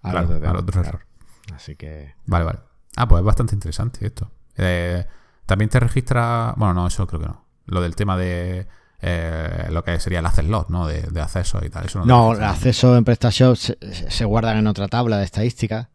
Al 0.02 0.24
otro, 0.24 0.48
al 0.48 0.56
otro 0.56 0.80
error. 0.80 1.06
Así 1.54 1.76
que. 1.76 2.14
Vale, 2.24 2.44
vale. 2.44 2.58
Ah, 2.96 3.06
pues 3.06 3.20
es 3.20 3.26
bastante 3.26 3.54
interesante 3.54 4.06
esto. 4.06 4.30
Eh, 4.56 5.04
también 5.44 5.68
te 5.68 5.78
registra, 5.78 6.54
bueno, 6.56 6.74
no, 6.74 6.86
eso 6.86 7.06
creo 7.06 7.20
que 7.20 7.26
no. 7.26 7.44
Lo 7.66 7.82
del 7.82 7.94
tema 7.94 8.16
de 8.16 8.66
eh, 9.00 9.68
lo 9.70 9.84
que 9.84 10.00
sería 10.00 10.20
el 10.20 10.26
access 10.26 10.46
log, 10.46 10.70
¿no? 10.70 10.86
De, 10.86 11.20
acceso 11.20 11.60
y 11.64 11.68
tal. 11.68 11.86
no, 12.06 12.32
el 12.32 12.42
acceso 12.42 12.96
en 12.96 13.04
PrestaShop 13.04 13.56
se, 13.56 13.76
se, 14.10 14.24
guardan 14.24 14.56
en 14.56 14.66
otra 14.66 14.88
tabla 14.88 15.18
de 15.18 15.24
estadística. 15.24 15.90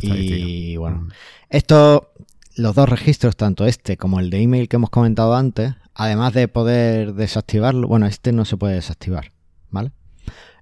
Y 0.00 0.76
bueno, 0.76 1.02
mm. 1.02 1.08
esto, 1.50 2.12
los 2.56 2.74
dos 2.74 2.88
registros, 2.88 3.36
tanto 3.36 3.66
este 3.66 3.96
como 3.96 4.20
el 4.20 4.30
de 4.30 4.42
email 4.42 4.68
que 4.68 4.76
hemos 4.76 4.90
comentado 4.90 5.34
antes, 5.34 5.74
además 5.94 6.32
de 6.32 6.48
poder 6.48 7.14
desactivarlo, 7.14 7.88
bueno, 7.88 8.06
este 8.06 8.32
no 8.32 8.44
se 8.44 8.56
puede 8.56 8.74
desactivar, 8.74 9.32
¿vale? 9.70 9.92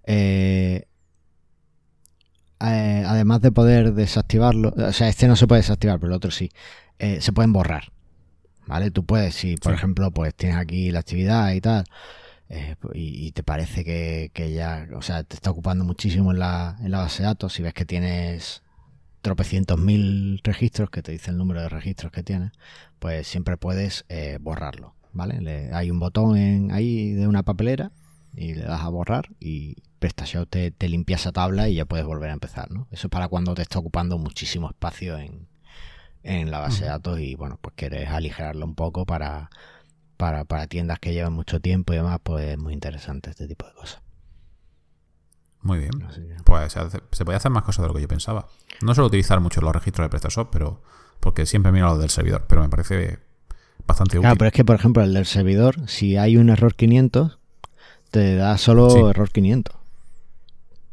Eh, 0.05 0.87
eh, 2.61 3.05
además 3.07 3.41
de 3.41 3.53
poder 3.53 3.95
desactivarlo, 3.95 4.75
o 4.77 4.93
sea, 4.93 5.09
este 5.09 5.27
no 5.29 5.37
se 5.37 5.47
puede 5.47 5.63
desactivar, 5.63 5.99
pero 5.99 6.13
el 6.13 6.17
otro 6.17 6.31
sí, 6.31 6.51
se 6.99 7.33
pueden 7.33 7.53
borrar. 7.53 7.93
¿vale? 8.67 8.91
Tú 8.91 9.05
puedes, 9.05 9.35
si 9.35 9.57
por 9.57 9.75
ejemplo, 9.75 10.11
pues 10.11 10.35
tienes 10.35 10.59
aquí 10.59 10.91
la 10.91 11.01
actividad 11.01 11.53
y 11.53 11.61
tal, 11.61 11.85
eh, 12.49 12.77
y, 12.95 13.33
te 13.33 13.43
parece 13.43 13.85
que, 13.85 14.53
ya, 14.53 14.89
o 14.95 15.03
sea, 15.03 15.25
te 15.25 15.37
está 15.37 15.51
ocupando 15.51 15.85
muchísimo 15.85 16.33
en 16.33 16.39
la, 16.39 16.77
en 16.81 16.91
la 16.91 16.99
base 16.99 17.23
de 17.23 17.29
datos, 17.29 17.53
si 17.55 17.63
ves 17.63 17.75
que 17.75 17.85
tienes 17.85 18.62
tropecientos 19.23 19.79
mil 19.79 20.41
registros, 20.45 20.91
que 20.91 21.03
te 21.03 21.13
dice 21.13 21.31
el 21.31 21.39
número 21.39 21.63
de 21.63 21.69
registros 21.69 22.13
que 22.13 22.23
tienes, 22.23 22.53
pues 22.99 23.27
siempre 23.27 23.57
puedes 23.57 24.05
eh, 24.09 24.39
borrarlo, 24.41 24.95
¿vale? 25.13 25.71
hay 25.73 25.91
un 25.91 25.99
botón 25.99 26.37
en, 26.37 26.73
ahí 26.73 27.13
de 27.13 27.27
una 27.27 27.43
papelera 27.43 27.93
y 28.35 28.55
le 28.55 28.63
das 28.63 28.83
a 28.83 28.89
borrar 28.89 29.31
y 29.41 29.77
PrestaShop 29.99 30.49
te, 30.49 30.71
te 30.71 30.89
limpia 30.89 31.17
esa 31.17 31.33
tabla 31.33 31.69
y 31.69 31.77
ya 31.77 31.85
puedes 31.85 32.05
volver 32.07 32.31
a 32.31 32.33
empezar, 32.35 32.71
¿no? 32.71 32.89
Eso 32.91 33.07
es 33.07 33.11
para 33.11 33.29
cuando 33.29 33.55
te 33.55 33.63
está 33.63 33.79
ocupando 33.79 34.19
muchísimo 34.19 34.69
espacio 34.69 35.19
en, 35.19 35.49
en 36.23 36.51
la 36.51 36.61
base 36.61 36.85
de 36.85 36.91
datos 36.91 37.21
y 37.21 37.35
bueno, 37.35 37.59
pues 37.61 37.75
quieres 37.77 38.09
aligerarlo 38.09 38.65
un 38.65 38.75
poco 38.75 39.07
para, 39.07 39.51
para, 40.17 40.45
para 40.45 40.67
tiendas 40.67 40.99
que 40.99 41.13
llevan 41.13 41.33
mucho 41.33 41.61
tiempo 41.61 41.93
y 41.93 41.97
demás, 41.97 42.19
pues 42.23 42.47
es 42.47 42.59
muy 42.59 42.73
interesante 42.73 43.31
este 43.31 43.47
tipo 43.47 43.67
de 43.67 43.75
cosas. 43.75 44.03
Muy 45.63 45.79
bien. 45.79 45.91
Pues 46.45 46.73
se, 46.73 47.25
puede 47.25 47.37
hacer 47.37 47.51
más 47.51 47.63
cosas 47.63 47.83
de 47.83 47.89
lo 47.89 47.95
que 47.95 48.03
yo 48.03 48.09
pensaba. 48.09 48.47
No 48.81 48.95
suelo 48.95 49.07
utilizar 49.07 49.41
mucho 49.41 49.61
los 49.61 49.73
registros 49.73 50.05
de 50.05 50.11
PrestaShop, 50.11 50.49
pero 50.51 50.83
porque 51.21 51.47
siempre 51.47 51.71
miro 51.73 51.87
los 51.87 52.01
del 52.01 52.11
servidor, 52.11 52.45
pero 52.49 52.63
me 52.63 52.69
parece 52.69 53.21
bastante 53.87 54.19
útil. 54.19 54.23
Claro, 54.23 54.37
pero 54.37 54.49
es 54.49 54.55
que, 54.55 54.65
por 54.65 54.77
ejemplo, 54.77 55.03
el 55.03 55.15
del 55.15 55.27
servidor, 55.27 55.89
si 55.89 56.17
hay 56.17 56.37
un 56.37 56.51
error 56.51 56.75
500, 56.75 57.39
te 58.11 58.35
da 58.35 58.59
solo 58.59 59.09
error 59.11 59.31
500. 59.31 59.75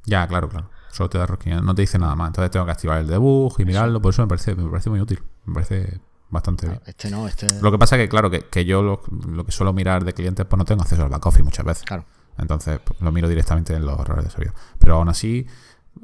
Ya, 0.06 0.28
claro, 0.28 0.50
claro. 0.50 0.70
Solo 0.92 1.10
te 1.10 1.18
da 1.18 1.28
no 1.62 1.76
te 1.76 1.82
dice 1.82 2.00
nada 2.00 2.16
más. 2.16 2.30
Entonces 2.30 2.52
tengo 2.52 2.66
que 2.66 2.72
activar 2.72 3.00
el 3.00 3.08
debug 3.08 3.60
y 3.60 3.66
mirarlo. 3.66 4.02
Por 4.02 4.14
eso 4.14 4.22
me 4.24 4.28
parece, 4.28 4.56
me 4.56 4.70
parece 4.70 4.90
muy 4.90 5.00
útil. 5.00 5.22
Me 5.46 5.54
parece 5.54 6.00
bastante 6.30 6.68
bien. 6.68 6.82
Este 6.86 7.10
no, 7.10 7.28
este... 7.28 7.62
Lo 7.62 7.72
que 7.72 7.78
pasa 7.78 7.96
es 7.96 8.04
que, 8.04 8.10
claro, 8.10 8.32
que, 8.32 8.66
yo 8.66 8.82
lo, 8.82 9.46
que 9.46 9.52
suelo 9.52 9.74
mirar 9.74 10.04
de 10.04 10.14
clientes, 10.14 10.46
pues 10.46 10.58
no 10.58 10.66
tengo 10.66 10.82
acceso 10.82 11.04
al 11.04 11.10
back 11.10 11.26
office 11.26 11.44
muchas 11.44 11.66
veces. 11.66 11.84
Claro. 11.84 12.06
Entonces 12.40 12.80
pues, 12.84 13.00
lo 13.02 13.12
miro 13.12 13.28
directamente 13.28 13.74
en 13.76 13.86
los 13.86 14.00
errores 14.00 14.26
de 14.26 14.32
servidor. 14.32 14.56
Pero 14.80 14.96
aún 14.96 15.10
así, 15.10 15.48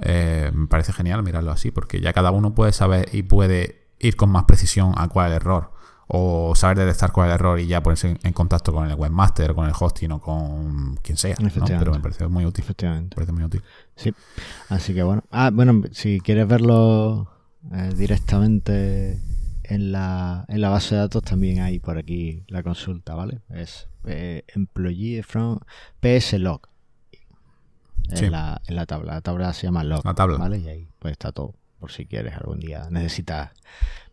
eh, 0.02 0.52
me 0.54 0.68
parece 0.68 0.94
genial 0.94 1.24
mirarlo 1.24 1.52
así, 1.52 1.72
porque 1.72 2.02
ya 2.02 2.14
cada 2.14 2.32
uno 2.32 2.54
puede 2.54 2.72
saber 2.72 3.10
y 3.14 3.24
puede 3.24 3.88
ir 4.00 4.16
con 4.16 4.30
más 4.30 4.46
precisión 4.46 4.94
a 4.98 5.08
cuál 5.08 5.28
es 5.28 5.32
el 5.32 5.42
error. 5.42 5.72
O 6.08 6.54
saber 6.56 6.78
detectar 6.78 7.12
cuál 7.12 7.30
es 7.30 7.32
el 7.32 7.40
error 7.40 7.60
y 7.60 7.66
ya 7.66 7.82
ponerse 7.82 8.16
en, 8.22 8.34
contacto 8.34 8.72
con 8.72 8.88
el 8.88 8.96
webmaster, 8.96 9.56
con 9.56 9.66
el 9.66 9.74
hosting 9.78 10.12
o 10.12 10.22
con 10.22 10.98
quien 10.98 11.18
sea. 11.18 11.36
Pero 11.68 11.94
me 11.94 12.00
parece 12.00 12.28
muy 12.28 12.46
útil. 12.46 12.64
Efectivamente. 12.64 13.16
parece 13.16 13.32
muy 13.32 13.44
útil. 13.44 13.64
Sí. 13.96 14.14
Así 14.70 14.94
que 14.94 15.02
bueno. 15.02 15.24
Ah, 15.32 15.50
bueno, 15.52 15.82
si 15.94 16.20
quieres 16.20 16.48
verlo 16.48 17.28
eh, 17.74 17.92
directamente 17.96 19.20
en 19.64 19.92
la, 19.92 20.46
en 20.48 20.62
la 20.62 20.70
base 20.70 20.94
de 20.94 21.02
datos, 21.02 21.24
también 21.24 21.62
hay 21.62 21.80
por 21.80 21.98
aquí 21.98 22.44
la 22.50 22.62
consulta, 22.62 23.16
¿vale? 23.16 23.42
Es 23.50 23.88
eh, 24.08 24.44
employee 24.48 25.24
from 25.24 25.60
pslog. 26.02 26.62
En, 28.10 28.32
la, 28.32 28.62
en 28.68 28.76
la 28.76 28.86
tabla. 28.86 29.14
La 29.16 29.22
tabla 29.22 29.54
se 29.54 29.66
llama 29.68 29.84
log. 29.84 30.06
La 30.06 30.14
tabla. 30.14 30.38
¿Vale? 30.38 30.60
Y 30.60 30.68
ahí 30.70 30.88
pues 31.00 31.14
está 31.14 31.32
todo. 31.32 31.56
Por 31.80 31.92
si 31.92 32.06
quieres 32.06 32.34
algún 32.36 32.60
día 32.60 32.88
necesitas 32.90 33.52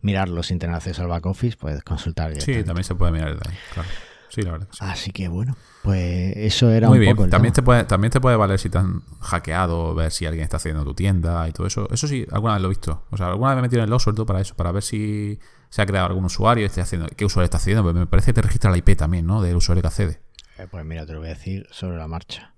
mirarlo 0.01 0.43
sin 0.43 0.59
tener 0.59 0.75
acceso 0.75 1.03
al 1.03 1.09
back 1.09 1.27
office, 1.27 1.57
puedes 1.57 1.83
consultar. 1.85 2.39
Sí, 2.41 2.65
también 2.65 2.85
se 2.85 2.95
puede 2.95 3.13
mirar 3.13 3.29
ahí, 3.31 3.57
claro. 3.73 3.89
Sí, 4.29 4.43
la 4.43 4.53
verdad. 4.53 4.69
Así 4.81 5.11
que 5.13 5.29
bueno, 5.29 5.55
pues 5.83 6.35
eso 6.37 6.71
era 6.71 6.89
Muy 6.89 6.97
un 6.99 7.01
bien. 7.03 7.15
poco. 7.15 7.25
el 7.27 7.31
también 7.31 7.53
tema. 7.53 7.63
te 7.63 7.67
puede 7.67 7.85
también 7.85 8.11
te 8.11 8.21
puede 8.21 8.37
valer 8.37 8.59
si 8.59 8.71
te 8.71 8.79
han 8.79 9.03
hackeado, 9.21 9.95
ver 9.95 10.11
si 10.11 10.25
alguien 10.25 10.43
está 10.45 10.57
haciendo 10.57 10.85
tu 10.85 10.95
tienda 10.95 11.47
y 11.49 11.53
todo 11.53 11.67
eso. 11.67 11.87
Eso 11.91 12.09
sí, 12.09 12.27
alguna 12.33 12.55
vez 12.55 12.63
lo 12.63 12.69
he 12.69 12.71
visto. 12.71 13.05
O 13.11 13.17
sea, 13.19 13.29
alguna 13.29 13.51
vez 13.51 13.57
me 13.57 13.61
he 13.61 13.63
metido 13.63 13.81
en 13.81 13.85
el 13.85 13.91
log 13.91 14.01
sobre 14.01 14.17
todo 14.17 14.25
para 14.27 14.41
eso, 14.41 14.55
para 14.57 14.73
ver 14.73 14.83
si 14.83 15.39
se 15.73 15.81
ha 15.81 15.87
creado 15.87 16.09
algún 16.09 16.27
usuario 16.27 16.65
y 16.65 16.67
esté 16.67 16.83
haciendo, 16.83 17.09
qué 17.17 17.25
usuario 17.25 17.47
está 17.47 17.57
haciendo. 17.57 17.83
Me 17.95 18.05
parece 18.07 18.27
que 18.27 18.35
te 18.35 18.43
registra 18.43 18.71
la 18.71 18.77
IP 18.77 18.95
también, 18.95 19.25
¿no? 19.25 19.41
Del 19.41 19.57
usuario 19.57 19.81
que 19.81 19.87
accede. 19.89 20.21
Eh, 20.59 20.67
pues 20.71 20.85
mira, 20.85 21.07
te 21.07 21.15
lo 21.15 21.21
voy 21.21 21.29
a 21.29 21.31
decir 21.35 21.67
sobre 21.71 21.97
la 21.97 22.07
marcha. 22.09 22.53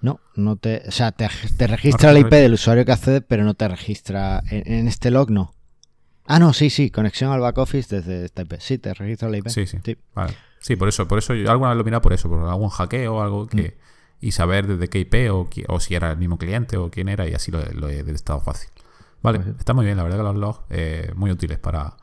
No, 0.00 0.18
no 0.34 0.56
te. 0.56 0.82
O 0.88 0.90
sea, 0.90 1.12
te, 1.12 1.28
te 1.58 1.66
registra 1.66 2.12
la 2.14 2.20
IP 2.20 2.30
del 2.30 2.54
usuario 2.54 2.86
que 2.86 2.92
accede, 2.92 3.20
pero 3.20 3.44
no 3.44 3.52
te 3.52 3.68
registra. 3.68 4.42
En, 4.50 4.72
en 4.72 4.88
este 4.88 5.10
log 5.10 5.30
no. 5.30 5.52
Ah, 6.24 6.38
no, 6.38 6.52
sí, 6.54 6.70
sí, 6.70 6.90
conexión 6.90 7.32
al 7.32 7.40
back 7.40 7.58
office 7.58 7.96
desde 7.96 8.24
esta 8.24 8.42
IP. 8.42 8.54
Sí, 8.60 8.78
te 8.78 8.94
registra 8.94 9.28
la 9.28 9.36
IP. 9.38 9.48
Sí, 9.48 9.66
sí. 9.66 9.78
Vale. 10.14 10.34
Sí, 10.60 10.76
por 10.76 10.88
eso, 10.88 11.06
por 11.06 11.18
eso 11.18 11.34
yo 11.34 11.50
alguna 11.50 11.70
vez 11.70 11.76
lo 11.76 11.82
he 11.82 11.84
mirado 11.84 12.02
por 12.02 12.12
eso, 12.12 12.28
por 12.28 12.48
algún 12.48 12.68
hackeo 12.70 13.16
o 13.16 13.22
algo 13.22 13.46
que. 13.46 13.62
Mm. 13.62 13.88
Y 14.20 14.32
saber 14.32 14.66
desde 14.66 14.88
qué 14.88 14.98
IP 15.00 15.30
o, 15.32 15.48
o 15.68 15.80
si 15.80 15.94
era 15.94 16.10
el 16.10 16.16
mismo 16.18 16.38
cliente 16.38 16.76
o 16.76 16.90
quién 16.90 17.08
era, 17.08 17.28
y 17.28 17.34
así 17.34 17.52
lo, 17.52 17.60
he- 17.62 17.72
lo 17.74 17.88
he 17.88 18.02
detectado 18.02 18.40
fácil. 18.40 18.68
Vale, 19.22 19.38
Pues 19.38 19.50
sí. 19.50 19.56
está 19.60 19.74
muy 19.74 19.84
bien, 19.84 19.96
la 19.96 20.02
verdad 20.02 20.16
que 20.18 20.22
los 20.24 20.36
logs 20.36 20.60
eh, 20.70 21.12
muy 21.14 21.30
útiles 21.30 21.58
para, 21.60 21.96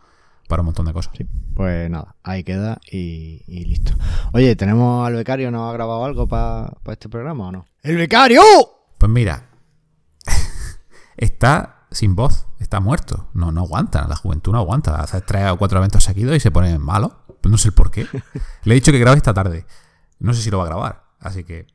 para 0.48 0.62
un 0.62 0.66
montón 0.68 0.86
de 0.86 0.94
cosas. 0.94 1.12
Sí, 1.18 1.26
pues 1.56 1.90
nada, 1.90 2.16
ahí 2.24 2.44
queda 2.44 2.80
y, 2.92 3.44
y 3.48 3.66
listo. 3.66 3.94
Oye, 4.34 4.56
¿tenemos 4.56 5.06
al 5.08 5.14
becario? 5.16 5.50
¿Nos 5.52 5.70
ha 5.70 5.74
grabado 5.74 6.06
algo 6.06 6.28
para 6.28 6.74
este 6.88 7.10
programa 7.10 7.48
o 7.48 7.52
no? 7.52 7.66
¡El 7.84 7.98
becario! 7.98 8.42
Pues 8.98 9.12
mira, 9.12 9.50
está 11.18 11.88
sin 11.92 12.16
voz, 12.16 12.48
está 12.60 12.80
muerto. 12.80 13.30
No, 13.34 13.52
no 13.52 13.62
aguanta, 13.62 14.08
la 14.08 14.16
juventud 14.16 14.52
no 14.52 14.60
aguanta. 14.60 14.96
Hace 15.02 15.22
tres 15.22 15.50
o 15.52 15.58
cuatro 15.58 15.78
eventos 15.80 16.04
seguidos 16.04 16.36
y 16.36 16.40
se 16.40 16.52
pone 16.52 16.78
malo. 16.80 17.20
Pues 17.42 17.52
no 17.52 17.58
sé 17.58 17.70
el 17.70 17.74
por 17.74 17.92
qué. 17.92 18.08
Le 18.64 18.74
he 18.74 18.76
dicho 18.76 18.92
que 18.92 19.00
grabe 19.00 19.18
esta 19.18 19.34
tarde. 19.34 19.66
No 20.20 20.34
sé 20.34 20.42
si 20.42 20.50
lo 20.52 20.58
va 20.58 20.64
a 20.66 20.68
grabar. 20.68 21.04
Así 21.20 21.44
que, 21.44 21.68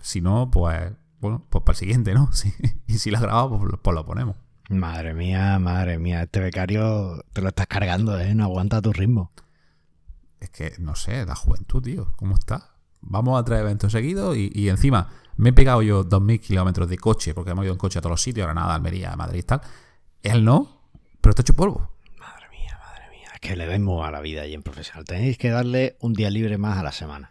si 0.00 0.20
no, 0.20 0.50
pues, 0.50 0.92
bueno, 1.20 1.44
pues 1.50 1.62
para 1.64 1.74
el 1.74 1.78
siguiente, 1.78 2.14
¿no? 2.14 2.30
Sí. 2.32 2.52
Y 2.86 2.98
si 2.98 3.10
lo 3.10 3.18
ha 3.18 3.20
grabado, 3.20 3.50
pues, 3.58 3.70
lo- 3.72 3.82
pues 3.82 3.94
lo 3.94 4.04
ponemos. 4.04 4.36
Madre 4.68 5.14
mía, 5.14 5.58
madre 5.58 5.98
mía, 5.98 6.22
este 6.22 6.40
becario 6.40 7.24
te 7.32 7.40
lo 7.40 7.48
estás 7.48 7.66
cargando, 7.66 8.20
¿eh? 8.20 8.34
No 8.34 8.44
aguanta 8.44 8.82
tu 8.82 8.92
ritmo. 8.92 9.32
Es 10.40 10.50
que, 10.50 10.74
no 10.78 10.94
sé, 10.94 11.24
la 11.24 11.34
juventud, 11.34 11.82
tío, 11.82 12.12
¿cómo 12.16 12.34
está? 12.34 12.74
Vamos 13.00 13.40
a 13.40 13.44
tres 13.44 13.60
eventos 13.60 13.92
seguidos 13.92 14.36
y, 14.36 14.50
y 14.54 14.68
encima 14.68 15.08
me 15.36 15.50
he 15.50 15.52
pegado 15.52 15.82
yo 15.82 16.04
2.000 16.04 16.40
kilómetros 16.40 16.88
de 16.88 16.98
coche, 16.98 17.32
porque 17.32 17.52
hemos 17.52 17.64
ido 17.64 17.72
en 17.72 17.78
coche 17.78 17.98
a 17.98 18.02
todos 18.02 18.12
los 18.12 18.22
sitios, 18.22 18.44
Granada, 18.44 18.74
Almería, 18.74 19.16
Madrid 19.16 19.38
y 19.38 19.42
tal. 19.44 19.60
Él 20.22 20.44
no, 20.44 20.82
pero 21.20 21.30
está 21.30 21.42
hecho 21.42 21.54
polvo. 21.54 21.92
Madre 22.18 22.48
mía, 22.50 22.78
madre 22.78 23.10
mía. 23.10 23.28
Es 23.32 23.40
que 23.40 23.56
le 23.56 23.66
demos 23.66 24.06
a 24.06 24.10
la 24.10 24.20
vida 24.20 24.42
ahí 24.42 24.52
en 24.52 24.62
profesional. 24.62 25.04
Tenéis 25.04 25.38
que 25.38 25.48
darle 25.48 25.96
un 26.00 26.12
día 26.12 26.28
libre 26.28 26.58
más 26.58 26.76
a 26.76 26.82
la 26.82 26.92
semana. 26.92 27.30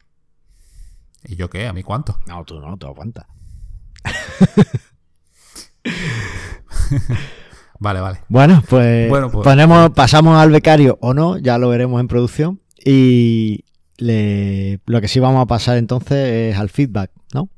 ¿Y 1.25 1.35
yo 1.35 1.49
qué? 1.49 1.67
¿A 1.67 1.73
mí 1.73 1.83
cuánto? 1.83 2.19
No, 2.27 2.43
tú 2.45 2.59
no, 2.59 2.77
tú 2.77 2.87
aguanta. 2.87 3.27
Vale, 7.79 7.99
vale. 8.01 8.19
Bueno, 8.27 8.63
pues, 8.67 9.07
Bueno, 9.07 9.29
pues- 9.29 9.43
ponemos, 9.43 9.91
pasamos 9.91 10.35
al 10.37 10.49
becario 10.49 10.97
o 10.99 11.13
no, 11.13 11.37
ya 11.37 11.59
lo 11.59 11.69
veremos 11.69 12.01
en 12.01 12.07
producción. 12.07 12.59
Y 12.83 13.65
le, 13.97 14.79
lo 14.87 14.99
que 14.99 15.07
sí 15.07 15.19
vamos 15.19 15.43
a 15.43 15.45
pasar 15.45 15.77
entonces 15.77 16.53
es 16.53 16.57
al 16.57 16.69
feedback, 16.69 17.11
¿no? 17.35 17.49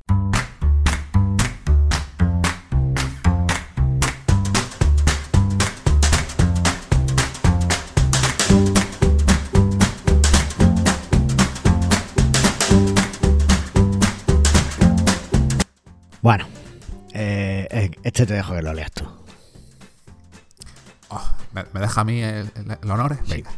Bueno, 16.22 16.46
eh, 17.14 17.68
eh, 17.72 17.92
este 18.04 18.26
te 18.26 18.34
dejo 18.34 18.54
que 18.56 18.62
lo 18.62 18.74
leas 18.74 18.92
tú. 18.92 19.06
¿Me, 21.64 21.70
me 21.74 21.80
deja 21.82 22.02
a 22.02 22.04
mí 22.04 22.22
el, 22.22 22.52
honor? 22.90 23.18
Venga. 23.28 23.50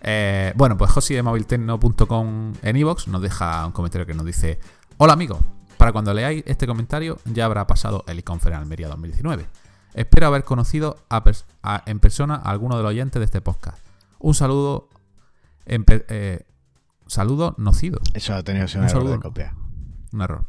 Eh, 0.00 0.52
bueno, 0.56 0.76
pues 0.76 0.90
Josi 0.92 1.14
de 1.14 1.22
moviltecno.com 1.22 2.52
en 2.62 2.76
iVoox 2.76 3.08
nos 3.08 3.20
deja 3.22 3.66
un 3.66 3.72
comentario 3.72 4.06
que 4.06 4.14
nos 4.14 4.24
dice: 4.24 4.58
Hola 4.96 5.12
amigos, 5.14 5.40
para 5.76 5.92
cuando 5.92 6.12
leáis 6.14 6.42
este 6.46 6.66
comentario 6.66 7.18
ya 7.24 7.44
habrá 7.44 7.66
pasado 7.66 8.04
el 8.06 8.18
Iconfer 8.18 8.52
en 8.52 8.58
Almería 8.60 8.88
2019. 8.88 9.46
Espero 9.94 10.26
haber 10.28 10.44
conocido 10.44 10.96
a 11.08 11.24
pers- 11.24 11.44
a- 11.62 11.82
en 11.86 11.98
persona 11.98 12.36
a 12.36 12.50
alguno 12.50 12.76
de 12.76 12.82
los 12.82 12.90
oyentes 12.90 13.18
de 13.20 13.24
este 13.24 13.40
podcast. 13.40 13.78
Un 14.20 14.34
saludo. 14.34 14.88
En 15.66 15.84
eh, 15.88 16.46
saludo 17.06 17.54
nocido. 17.58 17.98
Eso 18.14 18.34
ha 18.34 18.42
tenido 18.42 18.66
Un 18.66 18.70
un 18.78 18.84
error 18.84 18.90
saludo. 18.90 19.12
de 19.14 19.20
copia. 19.20 19.54
Un 20.12 20.20
error. 20.22 20.46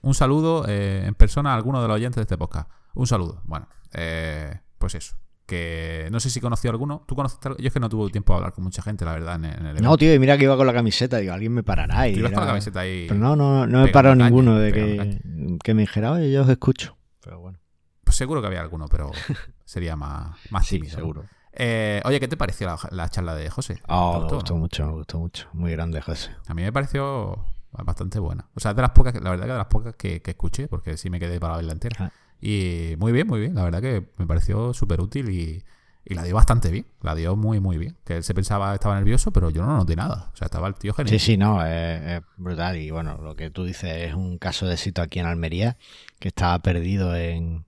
Un 0.00 0.14
saludo 0.14 0.64
eh, 0.68 1.04
en 1.06 1.14
persona 1.14 1.52
a 1.52 1.54
alguno 1.56 1.80
de 1.82 1.88
los 1.88 1.94
oyentes 1.96 2.16
de 2.16 2.22
este 2.22 2.38
podcast. 2.38 2.68
Un 2.94 3.06
saludo. 3.06 3.40
Bueno, 3.44 3.68
eh, 3.92 4.60
pues 4.78 4.94
eso. 4.94 5.16
Que 5.48 6.08
no 6.12 6.20
sé 6.20 6.28
si 6.28 6.40
conoció 6.42 6.68
alguno. 6.70 7.04
¿Tú 7.08 7.14
conociste? 7.16 7.48
Yo 7.48 7.66
es 7.68 7.72
que 7.72 7.80
no 7.80 7.88
tuve 7.88 8.10
tiempo 8.10 8.34
de 8.34 8.36
hablar 8.36 8.52
con 8.52 8.64
mucha 8.64 8.82
gente, 8.82 9.06
la 9.06 9.12
verdad, 9.12 9.36
en, 9.36 9.46
en 9.46 9.52
el 9.54 9.66
evento. 9.68 9.82
No, 9.82 9.96
tío, 9.96 10.12
y 10.12 10.18
mira 10.18 10.36
que 10.36 10.44
iba 10.44 10.58
con 10.58 10.66
la 10.66 10.74
camiseta. 10.74 11.16
Digo, 11.16 11.32
alguien 11.32 11.52
me 11.54 11.62
parará. 11.62 12.06
Y 12.06 12.12
Tú 12.12 12.18
ibas 12.20 12.32
con 12.32 12.40
la 12.40 12.44
era- 12.44 12.52
camiseta 12.52 12.80
ahí. 12.80 13.06
Pero 13.08 13.18
no, 13.18 13.34
no, 13.34 13.66
no 13.66 13.82
me 13.84 13.88
paró 13.88 14.10
caña, 14.10 14.26
ninguno 14.26 14.58
de 14.58 14.72
que, 14.74 15.20
que 15.64 15.72
me 15.74 15.80
dijera, 15.82 16.12
oye, 16.12 16.30
yo 16.30 16.42
os 16.42 16.48
escucho. 16.50 16.98
Pero 17.24 17.40
bueno, 17.40 17.58
Pues 18.04 18.14
seguro 18.16 18.42
que 18.42 18.46
había 18.48 18.60
alguno, 18.60 18.88
pero 18.90 19.10
sería 19.64 19.96
más, 19.96 20.36
más 20.50 20.66
sí, 20.66 20.76
tímido. 20.76 20.92
¿no? 20.92 20.98
seguro. 21.00 21.24
Eh, 21.54 22.02
oye, 22.04 22.20
¿qué 22.20 22.28
te 22.28 22.36
pareció 22.36 22.66
la, 22.66 22.78
la 22.90 23.08
charla 23.08 23.34
de 23.34 23.48
José? 23.48 23.76
¿Te 23.76 23.82
Oh, 23.88 24.20
me 24.28 24.34
gustó, 24.34 24.52
no? 24.54 24.60
mucho, 24.60 24.86
me 24.86 24.92
gustó 24.92 25.18
mucho. 25.18 25.48
Muy 25.54 25.72
grande, 25.72 26.02
José. 26.02 26.30
A 26.46 26.52
mí 26.52 26.60
me 26.62 26.72
pareció 26.74 27.42
bastante 27.72 28.18
buena. 28.18 28.46
O 28.54 28.60
sea, 28.60 28.74
de 28.74 28.82
las 28.82 28.90
pocas, 28.90 29.14
la 29.14 29.30
verdad 29.30 29.46
que 29.46 29.52
de 29.52 29.58
las 29.58 29.66
pocas 29.66 29.94
que, 29.96 30.20
que 30.20 30.32
escuché, 30.32 30.68
porque 30.68 30.98
sí 30.98 31.08
me 31.10 31.18
quedé 31.18 31.40
para 31.40 31.56
verla 31.56 31.72
entera. 31.72 31.96
Ah. 32.00 32.12
Y 32.40 32.94
muy 32.98 33.12
bien, 33.12 33.26
muy 33.26 33.40
bien. 33.40 33.54
La 33.54 33.64
verdad 33.64 33.80
que 33.80 34.04
me 34.16 34.26
pareció 34.26 34.72
súper 34.72 35.00
útil 35.00 35.30
y, 35.30 35.64
y 36.04 36.14
la 36.14 36.22
dio 36.22 36.34
bastante 36.34 36.70
bien. 36.70 36.86
La 37.02 37.14
dio 37.14 37.36
muy, 37.36 37.60
muy 37.60 37.78
bien. 37.78 37.96
Que 38.04 38.18
él 38.18 38.24
se 38.24 38.34
pensaba 38.34 38.74
estaba 38.74 38.94
nervioso, 38.94 39.32
pero 39.32 39.50
yo 39.50 39.64
no 39.64 39.76
noté 39.76 39.96
nada. 39.96 40.30
O 40.32 40.36
sea, 40.36 40.46
estaba 40.46 40.68
el 40.68 40.74
tío 40.74 40.94
genial. 40.94 41.18
Sí, 41.18 41.32
sí, 41.32 41.36
no, 41.36 41.64
es, 41.64 42.02
es 42.02 42.22
brutal. 42.36 42.76
Y 42.76 42.90
bueno, 42.90 43.18
lo 43.22 43.34
que 43.34 43.50
tú 43.50 43.64
dices 43.64 44.08
es 44.08 44.14
un 44.14 44.38
caso 44.38 44.66
de 44.66 44.74
éxito 44.74 45.02
aquí 45.02 45.18
en 45.18 45.26
Almería, 45.26 45.76
que 46.18 46.28
estaba 46.28 46.58
perdido 46.60 47.14
en, 47.16 47.66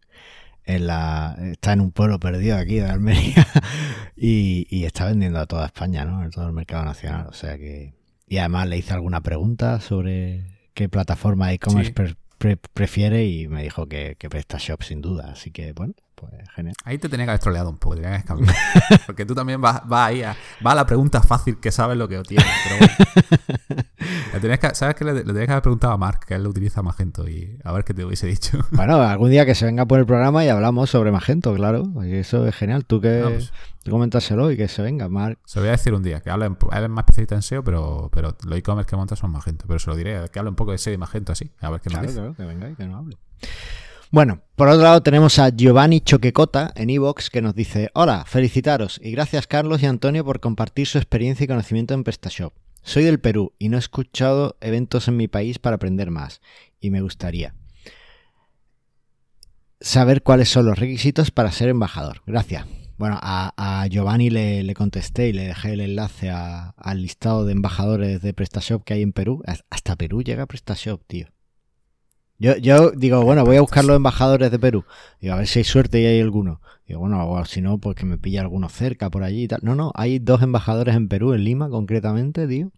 en 0.64 0.86
la. 0.86 1.36
Está 1.40 1.72
en 1.72 1.80
un 1.80 1.90
pueblo 1.90 2.20
perdido 2.20 2.56
aquí 2.56 2.76
de 2.76 2.88
Almería 2.88 3.46
y, 4.16 4.66
y 4.70 4.84
está 4.84 5.06
vendiendo 5.06 5.40
a 5.40 5.46
toda 5.46 5.66
España, 5.66 6.04
¿no? 6.04 6.22
En 6.22 6.30
todo 6.30 6.46
el 6.46 6.52
mercado 6.52 6.84
nacional. 6.84 7.26
O 7.28 7.32
sea 7.32 7.58
que. 7.58 7.94
Y 8.28 8.38
además 8.38 8.68
le 8.68 8.78
hice 8.78 8.94
alguna 8.94 9.20
pregunta 9.22 9.80
sobre 9.80 10.60
qué 10.74 10.88
plataforma 10.88 11.48
de 11.48 11.54
e-commerce 11.54 11.92
Sí. 11.96 12.14
Pre- 12.40 12.56
pre- 12.56 12.70
prefiere 12.72 13.26
y 13.26 13.46
me 13.48 13.62
dijo 13.62 13.86
que, 13.86 14.16
que 14.18 14.30
PrestaShop 14.30 14.82
sin 14.82 15.02
duda. 15.02 15.30
Así 15.32 15.50
que, 15.50 15.72
bueno, 15.74 15.92
pues 16.14 16.32
genial. 16.54 16.74
Ahí 16.84 16.98
te 16.98 17.08
tenía 17.08 17.26
que 17.26 17.30
haber 17.32 17.40
troleado 17.40 17.68
un 17.70 17.76
poco, 17.78 17.96
te 17.96 18.02
tenía 18.02 18.22
que 18.22 18.32
haber. 18.32 18.46
Porque 19.06 19.26
tú 19.26 19.34
también 19.34 19.60
vas, 19.60 19.86
vas 19.86 20.08
ahí 20.08 20.22
a, 20.22 20.34
vas 20.60 20.72
a 20.72 20.76
la 20.76 20.86
pregunta 20.86 21.22
fácil 21.22 21.60
que 21.60 21.70
sabes 21.70 21.96
lo 21.98 22.08
que 22.08 22.16
tienes. 22.22 22.46
Pero 22.64 22.76
bueno. 22.78 23.84
Le 24.32 24.40
tenías 24.40 24.58
que- 24.58 24.74
¿Sabes 24.74 24.94
que 24.94 25.04
le, 25.04 25.12
le 25.14 25.22
tenías 25.24 25.46
que 25.46 25.52
haber 25.52 25.62
preguntado 25.62 25.92
a 25.92 25.96
Mark, 25.98 26.20
que 26.26 26.34
él 26.34 26.42
lo 26.42 26.50
utiliza 26.50 26.82
Magento, 26.82 27.28
y 27.28 27.58
a 27.64 27.72
ver 27.72 27.84
qué 27.84 27.92
te 27.94 28.04
hubiese 28.04 28.26
dicho. 28.26 28.58
Bueno, 28.72 29.00
algún 29.02 29.30
día 29.30 29.44
que 29.46 29.54
se 29.54 29.64
venga 29.66 29.86
por 29.86 29.98
el 29.98 30.06
programa 30.06 30.44
y 30.44 30.48
hablamos 30.48 30.90
sobre 30.90 31.12
Magento, 31.12 31.54
claro. 31.54 31.84
Y 32.04 32.14
eso 32.14 32.46
es 32.46 32.54
genial. 32.54 32.84
Tú 32.86 33.00
que 33.00 33.20
No, 33.20 33.28
pues, 33.30 33.52
tú 33.84 33.90
coméntaselo 33.90 34.50
y 34.50 34.56
que 34.56 34.68
se 34.68 34.82
venga, 34.82 35.08
Marc. 35.08 35.38
se 35.44 35.58
lo 35.58 35.62
voy 35.64 35.68
a 35.68 35.72
decir 35.72 35.92
un 35.94 36.02
día, 36.02 36.20
que 36.20 36.30
habla 36.30 36.46
él 36.46 36.56
es 36.84 36.88
más 36.90 37.02
especialista 37.02 37.34
en 37.34 37.42
SEO, 37.42 37.62
pero, 37.64 38.08
pero 38.12 38.36
los 38.46 38.58
e-commerce 38.58 38.88
que 38.88 38.96
monta 38.96 39.16
son 39.16 39.30
Magento. 39.32 39.64
Pero 39.68 39.78
se 39.78 39.90
lo 39.90 39.96
diré, 39.96 40.20
que 40.32 40.38
hable 40.38 40.50
un 40.50 40.56
poco 40.56 40.72
de 40.72 40.78
SEO 40.78 40.94
y 40.94 40.98
Magento 40.98 41.32
así, 41.32 41.50
a 41.60 41.70
ver 41.70 41.80
qué 41.80 41.90
nos 41.90 41.98
Claro, 41.98 42.06
dice. 42.08 42.18
claro, 42.20 42.34
que 42.34 42.44
venga 42.44 42.70
y 42.70 42.74
que 42.74 42.84
nos 42.86 42.98
hable. 42.98 43.16
Bueno, 44.12 44.40
por 44.56 44.68
otro 44.68 44.82
lado 44.82 45.02
tenemos 45.02 45.38
a 45.38 45.50
Giovanni 45.50 46.00
Choquecota 46.00 46.72
en 46.74 46.90
Evox 46.90 47.30
que 47.30 47.40
nos 47.42 47.54
dice, 47.54 47.90
hola, 47.94 48.24
felicitaros 48.26 48.98
y 49.02 49.12
gracias 49.12 49.46
Carlos 49.46 49.82
y 49.82 49.86
Antonio 49.86 50.24
por 50.24 50.40
compartir 50.40 50.88
su 50.88 50.98
experiencia 50.98 51.44
y 51.44 51.46
conocimiento 51.46 51.94
en 51.94 52.02
PrestaShop. 52.02 52.52
Soy 52.90 53.04
del 53.04 53.20
Perú 53.20 53.52
y 53.56 53.68
no 53.68 53.76
he 53.76 53.78
escuchado 53.78 54.56
eventos 54.60 55.06
en 55.06 55.16
mi 55.16 55.28
país 55.28 55.60
para 55.60 55.76
aprender 55.76 56.10
más 56.10 56.40
y 56.80 56.90
me 56.90 57.02
gustaría. 57.02 57.54
saber 59.80 60.24
cuáles 60.24 60.48
son 60.48 60.66
los 60.66 60.76
requisitos 60.76 61.30
para 61.30 61.52
ser 61.52 61.68
embajador. 61.68 62.22
Gracias. 62.26 62.66
Bueno, 62.98 63.16
a, 63.22 63.86
Giovanni 63.88 64.28
le, 64.28 64.74
contesté 64.74 65.28
y 65.28 65.32
le 65.32 65.46
dejé 65.46 65.74
el 65.74 65.82
enlace 65.82 66.30
al 66.30 67.00
listado 67.00 67.44
de 67.44 67.52
embajadores 67.52 68.22
de 68.22 68.34
PrestaShop 68.34 68.82
que 68.82 68.94
hay 68.94 69.02
en 69.02 69.12
Perú. 69.12 69.40
Hasta 69.70 69.94
Perú 69.94 70.24
llega 70.24 70.46
PrestaShop, 70.46 71.00
tío. 71.06 71.28
Yo, 72.40 72.56
yo 72.56 72.90
digo, 72.90 73.22
bueno, 73.22 73.44
voy 73.44 73.58
a 73.58 73.60
buscar 73.60 73.84
los 73.84 73.94
embajadores 73.94 74.50
de 74.50 74.58
Perú. 74.58 74.84
Digo, 75.20 75.34
a 75.34 75.36
ver 75.36 75.46
si 75.46 75.60
hay 75.60 75.64
suerte 75.64 76.00
y 76.00 76.06
hay 76.06 76.20
alguno. 76.20 76.60
Digo, 76.88 76.98
bueno, 76.98 77.44
si 77.44 77.60
no, 77.60 77.78
pues 77.78 77.94
que 77.94 78.04
me 78.04 78.18
pilla 78.18 78.40
alguno 78.40 78.68
cerca 78.68 79.10
por 79.10 79.22
allí 79.22 79.44
y 79.44 79.48
tal. 79.48 79.60
No, 79.62 79.76
no, 79.76 79.92
hay 79.94 80.18
dos 80.18 80.42
embajadores 80.42 80.96
en 80.96 81.06
Perú, 81.06 81.34
en 81.34 81.44
Lima 81.44 81.68
concretamente, 81.68 82.48
tío. 82.48 82.72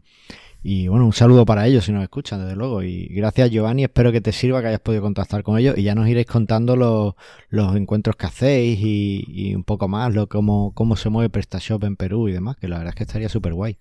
Y 0.64 0.86
bueno, 0.86 1.06
un 1.06 1.12
saludo 1.12 1.44
para 1.44 1.66
ellos 1.66 1.84
si 1.84 1.92
nos 1.92 2.02
escuchan, 2.04 2.40
desde 2.40 2.54
luego. 2.54 2.82
Y 2.82 3.06
gracias 3.06 3.50
Giovanni, 3.50 3.82
espero 3.82 4.12
que 4.12 4.20
te 4.20 4.30
sirva, 4.30 4.60
que 4.60 4.68
hayas 4.68 4.80
podido 4.80 5.02
contactar 5.02 5.42
con 5.42 5.58
ellos 5.58 5.76
y 5.76 5.82
ya 5.82 5.94
nos 5.94 6.06
iréis 6.08 6.26
contando 6.26 6.76
los, 6.76 7.14
los 7.48 7.74
encuentros 7.74 8.14
que 8.14 8.26
hacéis 8.26 8.78
y, 8.80 9.54
un 9.54 9.64
poco 9.64 9.88
más, 9.88 10.14
lo, 10.14 10.28
cómo, 10.28 10.72
cómo 10.74 10.96
se 10.96 11.08
mueve 11.08 11.30
PrestaShop 11.30 11.82
en 11.84 11.96
Perú 11.96 12.28
y 12.28 12.32
demás, 12.32 12.56
que 12.56 12.68
la 12.68 12.78
verdad 12.78 12.90
es 12.90 12.94
que 12.94 13.02
estaría 13.04 13.28
súper 13.28 13.54
guay 13.54 13.78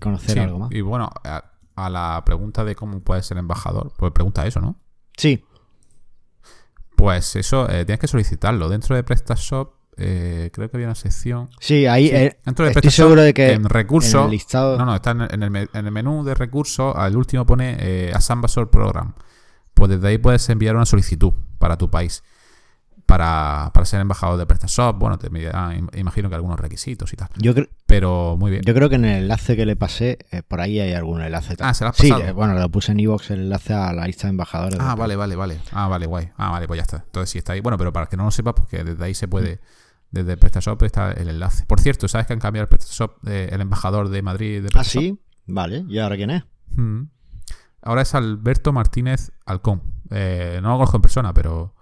conocer 0.00 0.38
algo 0.38 0.58
más. 0.58 0.72
Y 0.72 0.80
bueno, 0.80 1.10
a, 1.24 1.90
la 1.90 2.22
pregunta 2.24 2.64
de 2.64 2.74
cómo 2.74 3.00
puedes 3.00 3.26
ser 3.26 3.38
embajador, 3.38 3.92
pues 3.96 4.12
pregunta 4.12 4.46
eso, 4.46 4.60
¿no? 4.60 4.76
Sí. 5.16 5.44
Pues 6.96 7.36
eso, 7.36 7.68
eh, 7.68 7.84
tienes 7.84 8.00
que 8.00 8.08
solicitarlo. 8.08 8.68
Dentro 8.68 8.96
de 8.96 9.02
PrestaShop 9.02 9.74
eh, 9.98 10.50
creo 10.52 10.70
que 10.70 10.76
había 10.76 10.88
una 10.88 10.94
sección. 10.94 11.48
Sí, 11.58 11.86
ahí 11.86 12.08
eh, 12.08 12.38
estoy 12.44 12.90
seguro 12.90 13.22
de 13.22 13.32
que 13.32 13.52
en 13.52 13.64
recursos. 13.64 14.30
No, 14.52 14.84
no, 14.84 14.94
está 14.94 15.12
en 15.12 15.42
el, 15.42 15.90
menú 15.90 16.22
de 16.22 16.34
recursos. 16.34 16.94
Al 16.94 17.16
último 17.16 17.46
pone 17.46 17.76
eh, 17.80 18.12
Ambassador 18.28 18.70
Program. 18.70 19.14
Pues 19.72 19.90
desde 19.90 20.08
ahí 20.08 20.18
puedes 20.18 20.48
enviar 20.50 20.76
una 20.76 20.86
solicitud 20.86 21.32
para 21.58 21.76
tu 21.76 21.90
país. 21.90 22.22
Para, 23.06 23.70
ser 23.84 24.00
embajador 24.00 24.36
de 24.36 24.46
PrestaShop. 24.46 24.98
Bueno, 24.98 25.16
te 25.16 25.28
imagino 25.94 26.28
que 26.28 26.34
algunos 26.34 26.58
requisitos 26.58 27.12
y 27.12 27.16
tal. 27.16 27.28
Yo 27.36 27.54
Pero 27.86 28.36
muy 28.36 28.50
bien. 28.50 28.62
Yo 28.66 28.74
creo 28.74 28.88
que 28.88 28.96
en 28.96 29.04
el 29.04 29.22
enlace 29.22 29.54
que 29.56 29.64
le 29.64 29.76
pasé, 29.76 30.18
eh, 30.32 30.42
por 30.42 30.60
ahí 30.60 30.80
hay 30.80 30.92
algún 30.92 31.22
enlace. 31.22 31.54
Ah, 31.60 31.72
se 31.72 31.84
lo 31.84 31.90
has 31.90 31.96
pasado. 31.96 32.22
Sí, 32.26 32.32
bueno, 32.32 32.54
lo 32.54 32.68
puse 32.68 32.92
en 32.92 33.00
iVoox 33.00 33.30
el 33.30 33.40
enlace 33.42 33.74
a 33.74 33.92
la 33.92 34.06
lista 34.06 34.26
de 34.26 34.30
embajadores. 34.30 34.78
Ah, 34.80 34.96
vale, 34.96 35.14
vale, 35.14 35.36
vale. 35.36 35.60
Ah, 35.70 35.86
vale, 35.86 36.06
guay. 36.06 36.30
Ah, 36.36 36.50
vale, 36.50 36.66
pues 36.66 36.78
ya 36.78 36.82
está. 36.82 36.96
Entonces 37.06 37.30
sí 37.30 37.38
está 37.38 37.52
ahí. 37.52 37.60
Bueno, 37.60 37.78
pero 37.78 37.92
para 37.92 38.06
que 38.06 38.16
no 38.16 38.24
lo 38.24 38.30
sepas, 38.30 38.54
porque 38.54 38.82
desde 38.82 39.04
ahí 39.04 39.14
se 39.14 39.28
puede. 39.28 39.60
Desde 40.16 40.36
PrestaShop 40.36 40.82
está 40.84 41.12
el 41.12 41.28
enlace. 41.28 41.66
Por 41.66 41.80
cierto, 41.80 42.08
¿sabes 42.08 42.26
que 42.26 42.32
han 42.32 42.40
cambiado 42.40 42.62
el 42.62 42.68
PrestaShop, 42.68 43.26
el 43.28 43.60
embajador 43.60 44.08
de 44.08 44.22
Madrid 44.22 44.62
de 44.62 44.70
Ah, 44.74 44.84
sí, 44.84 45.20
vale. 45.46 45.84
¿Y 45.88 45.98
ahora 45.98 46.16
quién 46.16 46.30
es? 46.30 46.44
Mm. 46.70 47.02
Ahora 47.82 48.02
es 48.02 48.14
Alberto 48.14 48.72
Martínez 48.72 49.30
Alcón. 49.44 49.82
Eh, 50.10 50.58
no 50.62 50.70
lo 50.70 50.74
conozco 50.76 50.96
en 50.96 51.02
persona, 51.02 51.34
pero, 51.34 51.74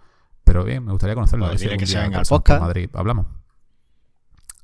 pero 0.44 0.64
bien, 0.64 0.84
me 0.84 0.92
gustaría 0.92 1.14
conocerlo. 1.14 1.46
Pues 1.48 1.62
que 1.62 1.86
se 1.86 1.98
venga 1.98 2.18
al 2.18 2.26
podcast. 2.26 2.60
Madrid. 2.60 2.90
Hablamos. 2.92 3.26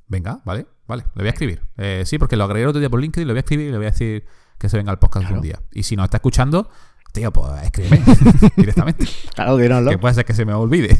Venga, 0.07 0.41
vale, 0.45 0.67
vale. 0.87 1.03
Le 1.15 1.23
voy 1.23 1.27
a 1.27 1.31
escribir. 1.31 1.61
Eh, 1.77 2.03
sí, 2.05 2.17
porque 2.19 2.35
lo 2.35 2.43
agregué 2.43 2.63
el 2.63 2.69
otro 2.69 2.79
día 2.79 2.89
por 2.89 2.99
LinkedIn, 2.99 3.25
le 3.25 3.33
voy 3.33 3.37
a 3.37 3.41
escribir 3.41 3.67
y 3.67 3.71
le 3.71 3.77
voy 3.77 3.87
a 3.87 3.91
decir 3.91 4.25
que 4.59 4.69
se 4.69 4.77
venga 4.77 4.91
al 4.91 4.99
podcast 4.99 5.31
un 5.31 5.41
día. 5.41 5.59
Y 5.71 5.83
si 5.83 5.95
no 5.95 6.03
está 6.03 6.17
escuchando, 6.17 6.69
tío, 7.13 7.31
pues 7.31 7.63
escríbeme 7.63 8.03
directamente. 8.57 9.07
Claro, 9.33 9.57
dínoslo. 9.57 9.89
Que 9.89 9.97
puede 9.97 10.13
ser 10.13 10.25
que 10.25 10.33
se 10.33 10.45
me 10.45 10.53
olvide. 10.53 10.97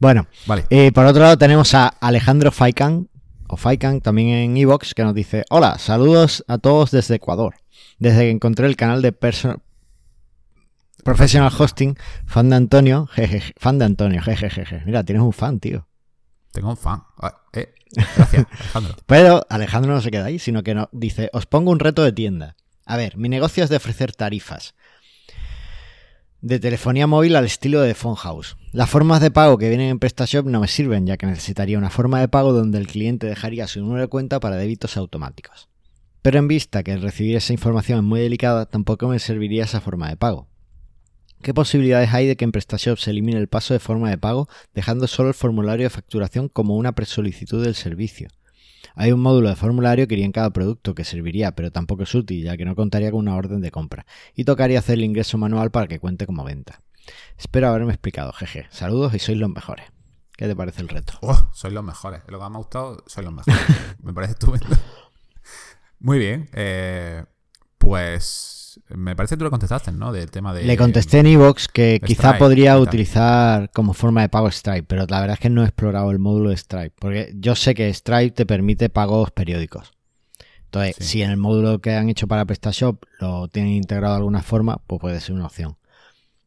Bueno, 0.00 0.26
vale. 0.46 0.64
Eh, 0.70 0.90
por 0.92 1.04
otro 1.04 1.22
lado 1.22 1.36
tenemos 1.36 1.74
a 1.74 1.88
Alejandro 1.88 2.50
Faikan, 2.50 3.10
o 3.46 3.58
Faikan 3.58 4.00
también 4.00 4.28
en 4.30 4.56
Evox, 4.56 4.94
que 4.94 5.04
nos 5.04 5.14
dice, 5.14 5.44
hola, 5.50 5.78
saludos 5.78 6.42
a 6.48 6.56
todos 6.56 6.90
desde 6.90 7.16
Ecuador. 7.16 7.56
Desde 7.98 8.20
que 8.20 8.30
encontré 8.30 8.66
el 8.66 8.76
canal 8.76 9.02
de 9.02 9.12
Professional 11.04 11.52
Hosting, 11.56 11.98
fan 12.24 12.48
de 12.48 12.56
Antonio, 12.56 13.08
jejeje, 13.08 13.52
fan 13.58 13.78
de 13.78 13.84
Antonio, 13.84 14.22
jejeje. 14.22 14.82
Mira, 14.86 15.04
tienes 15.04 15.22
un 15.22 15.34
fan, 15.34 15.60
tío. 15.60 15.86
Tengo 16.50 16.70
un 16.70 16.78
fan. 16.78 17.02
Ah, 17.18 17.42
eh, 17.52 17.74
gracias, 18.16 18.46
Alejandro. 18.52 18.96
Pero 19.04 19.46
Alejandro 19.50 19.92
no 19.92 20.00
se 20.00 20.10
queda 20.10 20.24
ahí, 20.24 20.38
sino 20.38 20.62
que 20.62 20.74
nos 20.74 20.88
dice, 20.92 21.28
os 21.34 21.44
pongo 21.44 21.70
un 21.72 21.78
reto 21.78 22.02
de 22.02 22.12
tienda. 22.12 22.56
A 22.86 22.96
ver, 22.96 23.18
mi 23.18 23.28
negocio 23.28 23.62
es 23.62 23.68
de 23.68 23.76
ofrecer 23.76 24.14
tarifas 24.14 24.74
de 26.42 26.58
telefonía 26.58 27.06
móvil 27.06 27.36
al 27.36 27.44
estilo 27.44 27.82
de 27.82 27.94
Phone 27.94 28.16
House. 28.16 28.56
Las 28.72 28.88
formas 28.88 29.20
de 29.20 29.30
pago 29.30 29.58
que 29.58 29.68
vienen 29.68 29.90
en 29.90 29.98
PrestaShop 29.98 30.46
no 30.46 30.60
me 30.60 30.68
sirven, 30.68 31.06
ya 31.06 31.16
que 31.16 31.26
necesitaría 31.26 31.76
una 31.76 31.90
forma 31.90 32.20
de 32.20 32.28
pago 32.28 32.52
donde 32.52 32.78
el 32.78 32.86
cliente 32.86 33.26
dejaría 33.26 33.66
su 33.66 33.80
número 33.80 34.02
de 34.02 34.08
cuenta 34.08 34.40
para 34.40 34.56
débitos 34.56 34.96
automáticos. 34.96 35.68
Pero 36.22 36.38
en 36.38 36.48
vista 36.48 36.82
que 36.82 36.96
recibir 36.96 37.36
esa 37.36 37.52
información 37.52 37.98
es 37.98 38.04
muy 38.04 38.20
delicada, 38.20 38.66
tampoco 38.66 39.08
me 39.08 39.18
serviría 39.18 39.64
esa 39.64 39.80
forma 39.80 40.08
de 40.08 40.16
pago. 40.16 40.48
¿Qué 41.42 41.54
posibilidades 41.54 42.12
hay 42.12 42.26
de 42.26 42.36
que 42.36 42.44
en 42.44 42.52
PrestaShop 42.52 42.98
se 42.98 43.10
elimine 43.10 43.38
el 43.38 43.48
paso 43.48 43.74
de 43.74 43.80
forma 43.80 44.10
de 44.10 44.18
pago, 44.18 44.48
dejando 44.74 45.06
solo 45.06 45.28
el 45.30 45.34
formulario 45.34 45.84
de 45.84 45.90
facturación 45.90 46.48
como 46.48 46.76
una 46.76 46.92
presolicitud 46.92 47.64
del 47.64 47.74
servicio? 47.74 48.28
Hay 48.94 49.12
un 49.12 49.20
módulo 49.20 49.48
de 49.48 49.56
formulario 49.56 50.06
que 50.06 50.14
iría 50.14 50.26
en 50.26 50.32
cada 50.32 50.50
producto 50.50 50.94
que 50.94 51.04
serviría, 51.04 51.54
pero 51.54 51.70
tampoco 51.70 52.02
es 52.02 52.14
útil, 52.14 52.44
ya 52.44 52.56
que 52.56 52.64
no 52.64 52.74
contaría 52.74 53.10
con 53.10 53.20
una 53.20 53.36
orden 53.36 53.60
de 53.60 53.70
compra, 53.70 54.06
y 54.34 54.44
tocaría 54.44 54.78
hacer 54.78 54.94
el 54.98 55.04
ingreso 55.04 55.38
manual 55.38 55.70
para 55.70 55.86
que 55.86 55.98
cuente 55.98 56.26
como 56.26 56.44
venta. 56.44 56.82
Espero 57.38 57.68
haberme 57.68 57.92
explicado, 57.92 58.32
jeje. 58.32 58.66
Saludos 58.70 59.14
y 59.14 59.18
sois 59.18 59.38
los 59.38 59.50
mejores. 59.50 59.86
¿Qué 60.36 60.46
te 60.46 60.56
parece 60.56 60.80
el 60.82 60.88
reto? 60.88 61.14
Oh, 61.22 61.50
sois 61.52 61.74
los 61.74 61.84
mejores. 61.84 62.22
Lo 62.28 62.38
que 62.38 62.42
más 62.42 62.50
me 62.50 62.56
ha 62.56 62.58
gustado, 62.58 63.04
sois 63.06 63.24
los 63.24 63.34
mejores. 63.34 63.60
me 64.02 64.12
parece 64.12 64.32
estupendo. 64.32 64.76
Muy 65.98 66.18
bien. 66.18 66.48
Eh, 66.54 67.24
pues 67.78 68.59
me 68.88 69.16
parece 69.16 69.34
que 69.34 69.38
tú 69.38 69.44
le 69.44 69.50
contestaste, 69.50 69.92
¿no? 69.92 70.12
Del 70.12 70.30
tema 70.30 70.52
de. 70.52 70.64
Le 70.64 70.76
contesté 70.76 71.18
en 71.18 71.26
Evox 71.26 71.68
que 71.68 72.00
quizá 72.04 72.38
podría 72.38 72.78
utilizar 72.78 73.70
como 73.72 73.92
forma 73.92 74.22
de 74.22 74.28
pago 74.28 74.50
Stripe, 74.50 74.84
pero 74.84 75.06
la 75.08 75.20
verdad 75.20 75.34
es 75.34 75.40
que 75.40 75.50
no 75.50 75.62
he 75.62 75.66
explorado 75.66 76.10
el 76.10 76.18
módulo 76.18 76.50
de 76.50 76.56
Stripe, 76.56 76.92
porque 76.98 77.32
yo 77.34 77.54
sé 77.54 77.74
que 77.74 77.92
Stripe 77.92 78.32
te 78.32 78.46
permite 78.46 78.88
pagos 78.88 79.30
periódicos. 79.30 79.92
Entonces, 80.64 80.96
si 81.00 81.22
en 81.22 81.30
el 81.30 81.36
módulo 81.36 81.80
que 81.80 81.94
han 81.94 82.08
hecho 82.08 82.28
para 82.28 82.44
PrestaShop 82.44 83.02
lo 83.18 83.48
tienen 83.48 83.72
integrado 83.72 84.14
de 84.14 84.18
alguna 84.18 84.42
forma, 84.42 84.80
pues 84.86 85.00
puede 85.00 85.20
ser 85.20 85.34
una 85.34 85.46
opción. 85.46 85.76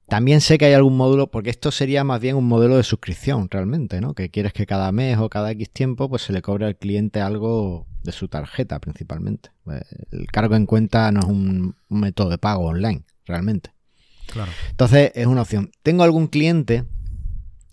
También 0.08 0.42
sé 0.42 0.58
que 0.58 0.66
hay 0.66 0.74
algún 0.74 0.96
módulo, 0.96 1.28
porque 1.28 1.50
esto 1.50 1.72
sería 1.72 2.04
más 2.04 2.22
bien 2.22 2.36
un 2.36 2.48
modelo 2.48 2.78
de 2.78 2.84
suscripción 2.84 3.50
realmente, 3.50 4.00
¿no? 4.00 4.14
Que 4.14 4.30
quieres 4.30 4.54
que 4.54 4.66
cada 4.66 4.92
mes 4.92 5.18
o 5.18 5.30
cada 5.30 5.52
X 5.52 5.72
tiempo 5.72 6.10
pues 6.10 6.22
se 6.22 6.34
le 6.34 6.42
cobre 6.42 6.66
al 6.66 6.78
cliente 6.78 7.20
algo 7.20 7.86
de 8.04 8.12
su 8.12 8.28
tarjeta 8.28 8.80
principalmente. 8.80 9.50
Eh, 9.72 9.82
el 10.12 10.28
cargo 10.28 10.56
en 10.56 10.66
cuenta 10.66 11.12
no 11.12 11.22
es 11.22 11.26
un, 11.26 11.76
método 11.90 12.30
de 12.30 12.38
pago 12.38 12.66
online, 12.66 13.04
realmente. 13.26 13.72
Claro. 14.28 14.52
Entonces 14.70 15.12
es 15.16 15.28
una 15.28 15.42
opción. 15.42 15.72
Tengo 15.84 16.04
algún 16.04 16.28
cliente 16.28 16.86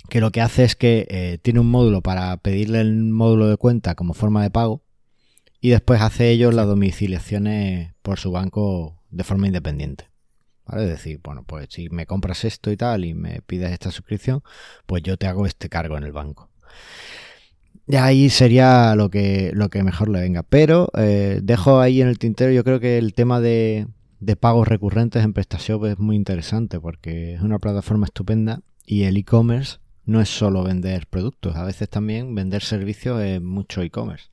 que 0.08 0.20
lo 0.20 0.30
que 0.30 0.40
hace 0.40 0.64
es 0.64 0.76
que 0.76 1.06
eh, 1.08 1.38
tiene 1.42 1.60
un 1.60 1.70
módulo 1.70 2.02
para 2.02 2.36
pedirle 2.38 2.80
el 2.80 2.94
módulo 3.04 3.48
de 3.48 3.56
cuenta 3.56 3.94
como 3.94 4.14
forma 4.14 4.42
de 4.42 4.50
pago 4.50 4.82
y 5.60 5.70
después 5.70 6.00
hace 6.00 6.30
ellos 6.30 6.54
las 6.54 6.66
domiciliaciones 6.66 7.94
por 8.02 8.18
su 8.18 8.32
banco 8.32 9.02
de 9.10 9.24
forma 9.24 9.46
independiente. 9.46 10.08
¿Vale? 10.66 10.84
Es 10.84 10.90
decir, 10.90 11.20
bueno, 11.22 11.44
pues 11.44 11.68
si 11.70 11.88
me 11.88 12.06
compras 12.06 12.44
esto 12.44 12.70
y 12.70 12.76
tal 12.76 13.04
y 13.04 13.14
me 13.14 13.42
pides 13.42 13.72
esta 13.72 13.90
suscripción, 13.90 14.42
pues 14.86 15.02
yo 15.02 15.16
te 15.16 15.26
hago 15.26 15.46
este 15.46 15.68
cargo 15.68 15.96
en 15.96 16.04
el 16.04 16.12
banco. 16.12 16.50
Y 17.90 17.96
ahí 17.96 18.30
sería 18.30 18.94
lo 18.94 19.10
que, 19.10 19.50
lo 19.52 19.68
que 19.68 19.82
mejor 19.82 20.08
le 20.08 20.20
venga. 20.20 20.44
Pero 20.44 20.90
eh, 20.96 21.40
dejo 21.42 21.80
ahí 21.80 22.00
en 22.00 22.06
el 22.06 22.20
tintero, 22.20 22.52
yo 22.52 22.62
creo 22.62 22.78
que 22.78 22.98
el 22.98 23.14
tema 23.14 23.40
de, 23.40 23.88
pagos 24.38 24.68
recurrentes 24.68 25.24
en 25.24 25.32
PrestaShop 25.32 25.86
es 25.86 25.98
muy 25.98 26.14
interesante 26.14 26.78
porque 26.78 27.34
es 27.34 27.40
una 27.40 27.58
plataforma 27.58 28.06
estupenda 28.06 28.60
y 28.86 29.04
el 29.04 29.16
e-commerce 29.16 29.78
no 30.04 30.20
es 30.20 30.28
solo 30.28 30.62
vender 30.62 31.08
productos, 31.08 31.56
a 31.56 31.64
veces 31.64 31.88
también 31.88 32.34
vender 32.34 32.62
servicios 32.62 33.20
es 33.22 33.42
mucho 33.42 33.82
e-commerce. 33.82 34.26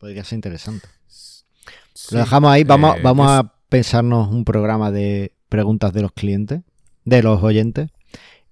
Podría 0.00 0.24
ser 0.24 0.38
interesante. 0.38 0.88
Lo 2.10 2.18
dejamos 2.18 2.50
ahí, 2.50 2.64
vamos, 2.64 2.96
eh, 2.96 3.00
vamos 3.02 3.28
a 3.28 3.54
pensarnos 3.68 4.28
un 4.28 4.44
programa 4.44 4.90
de 4.90 5.34
preguntas 5.48 5.92
de 5.92 6.02
los 6.02 6.12
clientes, 6.12 6.62
de 7.04 7.22
los 7.22 7.42
oyentes, 7.44 7.90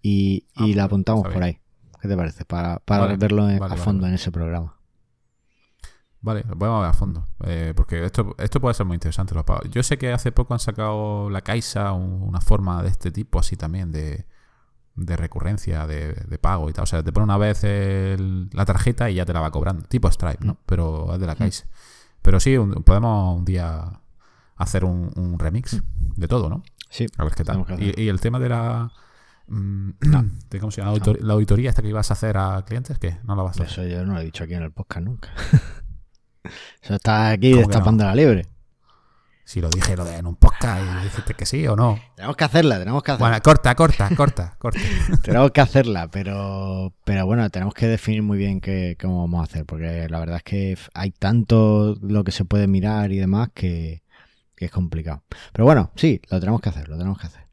y, 0.03 0.45
y 0.57 0.73
ah, 0.73 0.77
la 0.77 0.85
apuntamos 0.85 1.27
por 1.27 1.43
ahí. 1.43 1.59
¿Qué 2.07 2.13
te 2.13 2.17
parece? 2.17 2.45
Para, 2.45 2.81
verlo 3.17 3.47
a 3.47 3.77
fondo 3.77 4.07
en 4.07 4.15
ese 4.15 4.31
programa. 4.31 4.77
Vale, 6.21 6.45
lo 6.49 6.57
podemos 6.57 6.81
ver 6.81 6.91
a 6.91 6.93
fondo. 6.93 7.27
Eh, 7.45 7.73
porque 7.75 8.05
esto, 8.05 8.35
esto 8.39 8.61
puede 8.61 8.75
ser 8.75 8.87
muy 8.87 8.95
interesante. 8.95 9.35
Los 9.35 9.43
pagos. 9.43 9.69
Yo 9.71 9.83
sé 9.83 9.99
que 9.99 10.13
hace 10.13 10.31
poco 10.31 10.55
han 10.55 10.61
sacado 10.61 11.31
la 11.31 11.41
Caixa 11.41 11.93
una 11.93 12.41
forma 12.41 12.83
de 12.83 12.91
este 12.91 13.11
tipo, 13.11 13.41
así 13.41 13.57
también, 13.57 13.91
de, 13.91 14.25
de 14.95 15.17
recurrencia, 15.17 15.87
de, 15.89 16.39
pago 16.41 16.71
y 16.71 16.73
tal. 16.73 16.85
O 16.85 16.87
sea, 16.87 17.03
te 17.03 17.13
pone 17.13 17.25
una 17.25 17.39
vez 17.39 17.65
la 18.53 18.65
tarjeta 18.65 19.11
y 19.11 19.17
ya 19.17 19.27
te 19.27 19.33
la 19.33 19.41
va 19.41 19.51
cobrando. 19.51 19.85
Tipo 19.89 20.09
Stripe, 20.11 20.45
¿no? 20.45 20.53
Mm. 20.53 20.59
Pero 20.65 21.15
es 21.15 21.21
de 21.21 21.27
la 21.27 21.35
mm. 21.35 21.39
Caixa. 21.39 21.67
Pero 22.23 22.39
sí, 22.39 22.57
podemos 22.85 23.37
un 23.37 23.45
día 23.45 24.01
hacer 24.55 24.85
un, 24.85 25.39
remix 25.39 25.75
mm. 25.75 26.21
de 26.21 26.29
todo, 26.29 26.49
¿no? 26.49 26.63
Sí. 26.89 27.07
A 27.19 27.25
ver 27.25 27.35
qué 27.35 27.43
tal. 27.43 27.65
y 27.81 28.09
el 28.09 28.21
tema 28.21 28.39
de 28.39 28.49
la 28.49 28.93
¿Cómo 29.47 30.71
se 30.71 30.83
llama? 30.83 30.99
La 31.21 31.35
auditoría 31.35 31.71
esta 31.71 31.83
que 31.83 31.89
ibas 31.89 32.11
a 32.11 32.15
hacer 32.15 32.37
a 32.37 32.65
clientes, 32.67 32.99
¿qué? 32.99 33.19
No 33.25 33.37
la 33.37 33.43
vas 33.43 33.61
a 33.61 33.65
hacer. 33.65 33.85
Eso 33.85 33.87
yo 33.87 34.05
no 34.05 34.15
lo 34.15 34.21
he 34.21 34.25
dicho 34.25 34.45
aquí 34.45 34.55
en 34.55 34.63
el 34.63 34.73
podcast 34.73 35.07
nunca. 35.07 35.31
Eso 36.83 36.95
está 36.95 37.31
aquí 37.31 37.53
destapando 37.53 38.05
la 38.05 38.15
liebre. 38.15 38.47
Si 39.47 39.61
lo 39.61 39.71
dije 39.71 39.97
lo 39.97 40.05
de 40.05 40.17
en 40.17 40.27
un 40.27 40.35
podcast 40.35 40.83
y 40.83 41.05
dijiste 41.05 41.35
que 41.35 41.47
sí 41.47 41.65
o 41.69 41.77
no. 41.77 42.01
Tenemos 42.17 42.37
que 42.37 42.43
hacerla, 42.43 42.81
tenemos 42.81 43.01
que 43.05 43.13
hacerla. 43.13 43.29
Bueno, 43.29 43.43
corta, 43.45 43.77
corta, 43.77 44.11
corta, 44.17 44.57
corta. 44.59 44.81
tenemos 45.23 45.53
que 45.53 45.61
hacerla, 45.61 46.09
pero, 46.09 46.93
pero 47.05 47.27
bueno, 47.27 47.49
tenemos 47.49 47.73
que 47.73 47.87
definir 47.87 48.25
muy 48.25 48.39
bien 48.39 48.61
qué, 48.61 48.97
cómo 49.01 49.21
vamos 49.21 49.43
a 49.43 49.45
hacer, 49.45 49.65
porque 49.65 50.09
la 50.09 50.19
verdad 50.19 50.39
es 50.39 50.43
que 50.43 50.77
hay 50.95 51.13
tanto 51.13 51.97
lo 52.03 52.25
que 52.25 52.33
se 52.33 52.45
puede 52.45 52.67
mirar 52.67 53.13
y 53.13 53.19
demás 53.19 53.51
que, 53.55 54.03
es 54.57 54.71
complicado. 54.73 55.23
Pero 55.53 55.65
bueno, 55.65 55.93
sí, 55.95 56.21
lo 56.29 56.41
tenemos 56.41 56.61
que 56.61 56.71
hacer, 56.71 56.89
lo 56.89 56.99
tenemos 56.99 57.17
que 57.21 57.29
hacer. 57.29 57.47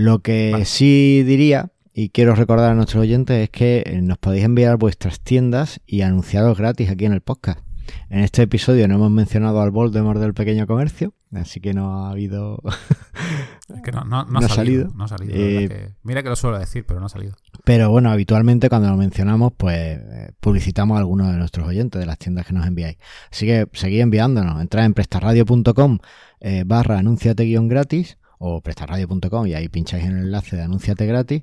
Lo 0.00 0.20
que 0.20 0.64
sí 0.64 1.22
diría, 1.24 1.72
y 1.92 2.08
quiero 2.08 2.34
recordar 2.34 2.72
a 2.72 2.74
nuestros 2.74 3.02
oyentes, 3.02 3.36
es 3.36 3.50
que 3.50 4.00
nos 4.02 4.16
podéis 4.16 4.44
enviar 4.46 4.78
vuestras 4.78 5.20
tiendas 5.20 5.82
y 5.86 6.00
anunciaros 6.00 6.56
gratis 6.56 6.88
aquí 6.88 7.04
en 7.04 7.12
el 7.12 7.20
podcast. 7.20 7.60
En 8.08 8.20
este 8.20 8.40
episodio 8.40 8.88
no 8.88 8.94
hemos 8.94 9.10
mencionado 9.10 9.60
al 9.60 9.70
Voldemort 9.70 10.18
del 10.18 10.32
pequeño 10.32 10.66
comercio, 10.66 11.12
así 11.34 11.60
que 11.60 11.74
no 11.74 12.06
ha 12.06 12.12
habido. 12.12 12.62
es 13.74 13.82
que 13.82 13.92
no, 13.92 14.00
ha 14.00 14.48
salido. 14.48 14.88
No 14.94 15.04
ha 15.04 15.08
salido. 15.08 15.34
Eh, 15.34 15.92
mira 16.02 16.22
que 16.22 16.30
lo 16.30 16.36
suelo 16.36 16.58
decir, 16.58 16.86
pero 16.86 16.98
no 16.98 17.04
ha 17.04 17.10
salido. 17.10 17.34
Pero 17.64 17.90
bueno, 17.90 18.10
habitualmente 18.10 18.70
cuando 18.70 18.88
lo 18.88 18.96
mencionamos, 18.96 19.52
pues 19.54 19.76
eh, 19.76 20.32
publicitamos 20.40 20.96
a 20.96 21.00
algunos 21.00 21.30
de 21.30 21.36
nuestros 21.36 21.68
oyentes 21.68 22.00
de 22.00 22.06
las 22.06 22.16
tiendas 22.16 22.46
que 22.46 22.54
nos 22.54 22.66
enviáis. 22.66 22.96
Así 23.30 23.44
que 23.44 23.68
seguid 23.74 24.00
enviándonos. 24.00 24.62
Entrad 24.62 24.86
en 24.86 24.94
prestarradio.com 24.94 25.98
eh, 26.40 26.64
barra 26.64 26.98
anunciate 26.98 27.44
guion 27.44 27.68
gratis 27.68 28.16
o 28.40 28.60
prestarradio.com 28.60 29.46
y 29.46 29.54
ahí 29.54 29.68
pincháis 29.68 30.04
en 30.04 30.16
el 30.16 30.24
enlace 30.24 30.56
de 30.56 30.62
anunciate 30.62 31.06
gratis 31.06 31.42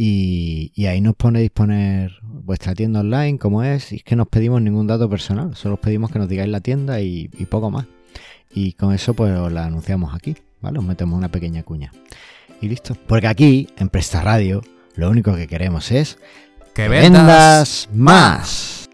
y, 0.00 0.86
ahí 0.86 1.00
nos 1.00 1.16
ponéis 1.16 1.50
poner 1.50 2.12
vuestra 2.22 2.72
tienda 2.72 3.00
online, 3.00 3.36
como 3.36 3.64
es, 3.64 3.90
y 3.92 3.96
es 3.96 4.04
que 4.04 4.14
no 4.14 4.22
os 4.22 4.28
pedimos 4.28 4.62
ningún 4.62 4.86
dato 4.86 5.10
personal, 5.10 5.56
solo 5.56 5.74
os 5.74 5.80
pedimos 5.80 6.12
que 6.12 6.20
nos 6.20 6.28
digáis 6.28 6.48
la 6.48 6.60
tienda 6.60 7.00
y, 7.00 7.26
poco 7.50 7.72
más. 7.72 7.86
Y 8.54 8.74
con 8.74 8.94
eso 8.94 9.14
pues 9.14 9.36
os 9.36 9.50
la 9.50 9.66
anunciamos 9.66 10.14
aquí, 10.14 10.36
¿vale? 10.60 10.78
Os 10.78 10.84
metemos 10.84 11.18
una 11.18 11.30
pequeña 11.30 11.64
cuña. 11.64 11.92
Y 12.60 12.68
listo. 12.68 12.96
Porque 13.08 13.26
aquí, 13.26 13.68
en 13.76 13.88
Presta 13.88 14.22
Radio, 14.22 14.62
lo 14.94 15.10
único 15.10 15.34
que 15.34 15.48
queremos 15.48 15.90
es 15.90 16.18
que 16.74 16.88
vendas, 16.88 17.88
más. 17.92 18.88